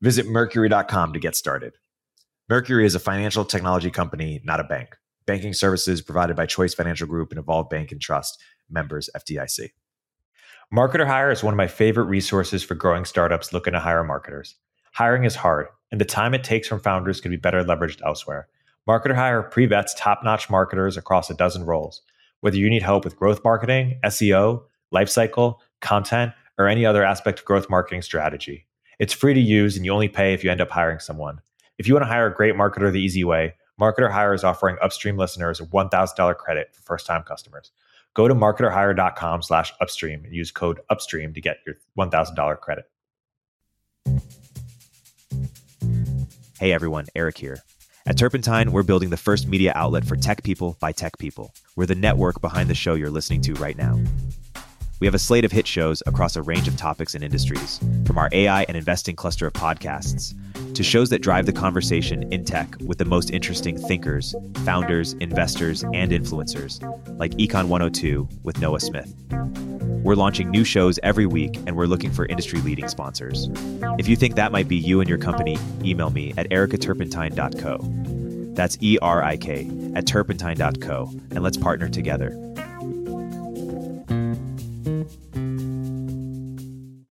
Visit 0.00 0.26
Mercury.com 0.26 1.12
to 1.12 1.18
get 1.18 1.36
started. 1.36 1.74
Mercury 2.48 2.84
is 2.84 2.94
a 2.94 3.00
financial 3.00 3.44
technology 3.44 3.90
company, 3.90 4.40
not 4.44 4.60
a 4.60 4.64
bank. 4.64 4.96
Banking 5.26 5.54
services 5.54 6.02
provided 6.02 6.36
by 6.36 6.46
Choice 6.46 6.74
Financial 6.74 7.06
Group 7.06 7.30
and 7.30 7.38
Evolve 7.38 7.70
Bank 7.70 7.92
and 7.92 8.00
Trust, 8.00 8.40
members 8.68 9.08
FDIC. 9.16 9.70
Marketer 10.74 11.06
Hire 11.06 11.30
is 11.30 11.44
one 11.44 11.54
of 11.54 11.58
my 11.58 11.68
favorite 11.68 12.06
resources 12.06 12.64
for 12.64 12.74
growing 12.74 13.04
startups 13.04 13.52
looking 13.52 13.74
to 13.74 13.78
hire 13.78 14.02
marketers. 14.02 14.56
Hiring 14.94 15.24
is 15.24 15.36
hard, 15.36 15.68
and 15.92 16.00
the 16.00 16.04
time 16.04 16.34
it 16.34 16.42
takes 16.42 16.66
from 16.66 16.80
founders 16.80 17.20
can 17.20 17.30
be 17.30 17.36
better 17.36 17.62
leveraged 17.62 18.00
elsewhere. 18.04 18.48
Marketer 18.88 19.14
Hire 19.14 19.42
pre 19.42 19.66
vets 19.66 19.94
top 19.96 20.24
notch 20.24 20.50
marketers 20.50 20.96
across 20.96 21.30
a 21.30 21.34
dozen 21.34 21.64
roles. 21.64 22.02
Whether 22.40 22.56
you 22.56 22.68
need 22.68 22.82
help 22.82 23.04
with 23.04 23.16
growth 23.16 23.44
marketing, 23.44 24.00
SEO, 24.04 24.64
lifecycle, 24.92 25.58
content, 25.80 26.32
or 26.58 26.66
any 26.66 26.84
other 26.84 27.04
aspect 27.04 27.38
of 27.38 27.44
growth 27.44 27.70
marketing 27.70 28.02
strategy. 28.02 28.66
It's 28.98 29.12
free 29.12 29.34
to 29.34 29.40
use, 29.40 29.76
and 29.76 29.84
you 29.84 29.92
only 29.92 30.08
pay 30.08 30.34
if 30.34 30.42
you 30.42 30.50
end 30.50 30.60
up 30.60 30.70
hiring 30.70 30.98
someone. 30.98 31.40
If 31.78 31.86
you 31.86 31.94
want 31.94 32.02
to 32.02 32.08
hire 32.08 32.26
a 32.26 32.34
great 32.34 32.54
marketer 32.54 32.90
the 32.92 33.00
easy 33.00 33.22
way, 33.22 33.54
Marketer 33.80 34.10
Hire 34.10 34.34
is 34.34 34.44
offering 34.44 34.76
Upstream 34.82 35.16
listeners 35.16 35.60
a 35.60 35.64
$1,000 35.64 36.36
credit 36.36 36.74
for 36.74 36.82
first-time 36.82 37.22
customers. 37.22 37.72
Go 38.14 38.28
to 38.28 38.34
marketerhire.com 38.34 39.42
slash 39.42 39.72
upstream 39.80 40.24
and 40.24 40.34
use 40.34 40.50
code 40.50 40.80
upstream 40.90 41.32
to 41.32 41.40
get 41.40 41.58
your 41.66 41.76
$1,000 41.98 42.60
credit. 42.60 42.84
Hey 46.62 46.72
everyone, 46.72 47.06
Erik 47.16 47.38
here. 47.38 47.58
At 48.06 48.16
Turpentine, 48.16 48.70
we're 48.70 48.84
building 48.84 49.10
the 49.10 49.16
first 49.16 49.48
media 49.48 49.72
outlet 49.74 50.04
for 50.04 50.14
tech 50.14 50.44
people 50.44 50.76
by 50.78 50.92
tech 50.92 51.18
people. 51.18 51.52
We're 51.74 51.86
the 51.86 51.96
network 51.96 52.40
behind 52.40 52.70
the 52.70 52.74
show 52.76 52.94
you're 52.94 53.10
listening 53.10 53.40
to 53.40 53.54
right 53.54 53.76
now. 53.76 54.00
We 55.00 55.08
have 55.08 55.14
a 55.16 55.18
slate 55.18 55.44
of 55.44 55.50
hit 55.50 55.66
shows 55.66 56.04
across 56.06 56.36
a 56.36 56.42
range 56.42 56.68
of 56.68 56.76
topics 56.76 57.16
and 57.16 57.24
industries, 57.24 57.80
from 58.06 58.16
our 58.16 58.28
AI 58.30 58.62
and 58.68 58.76
investing 58.76 59.16
cluster 59.16 59.48
of 59.48 59.54
podcasts 59.54 60.34
to 60.74 60.82
shows 60.82 61.10
that 61.10 61.22
drive 61.22 61.46
the 61.46 61.52
conversation 61.52 62.30
in 62.32 62.44
tech 62.44 62.76
with 62.84 62.98
the 62.98 63.04
most 63.04 63.30
interesting 63.30 63.76
thinkers, 63.76 64.34
founders, 64.64 65.14
investors, 65.14 65.84
and 65.92 66.12
influencers, 66.12 66.80
like 67.18 67.32
Econ 67.32 67.68
102 67.68 68.28
with 68.42 68.60
Noah 68.60 68.80
Smith. 68.80 69.14
We're 70.02 70.16
launching 70.16 70.50
new 70.50 70.64
shows 70.64 70.98
every 71.02 71.26
week, 71.26 71.56
and 71.66 71.76
we're 71.76 71.86
looking 71.86 72.10
for 72.10 72.26
industry 72.26 72.60
leading 72.60 72.88
sponsors. 72.88 73.48
If 73.98 74.08
you 74.08 74.16
think 74.16 74.34
that 74.34 74.52
might 74.52 74.68
be 74.68 74.76
you 74.76 75.00
and 75.00 75.08
your 75.08 75.18
company, 75.18 75.58
email 75.84 76.10
me 76.10 76.34
at 76.36 76.50
ericaturpentine.co. 76.50 78.54
That's 78.54 78.76
E 78.80 78.98
R 79.00 79.22
I 79.22 79.36
K 79.36 79.70
at 79.94 80.06
turpentine.co, 80.06 81.10
and 81.30 81.42
let's 81.42 81.56
partner 81.56 81.88
together 81.88 82.51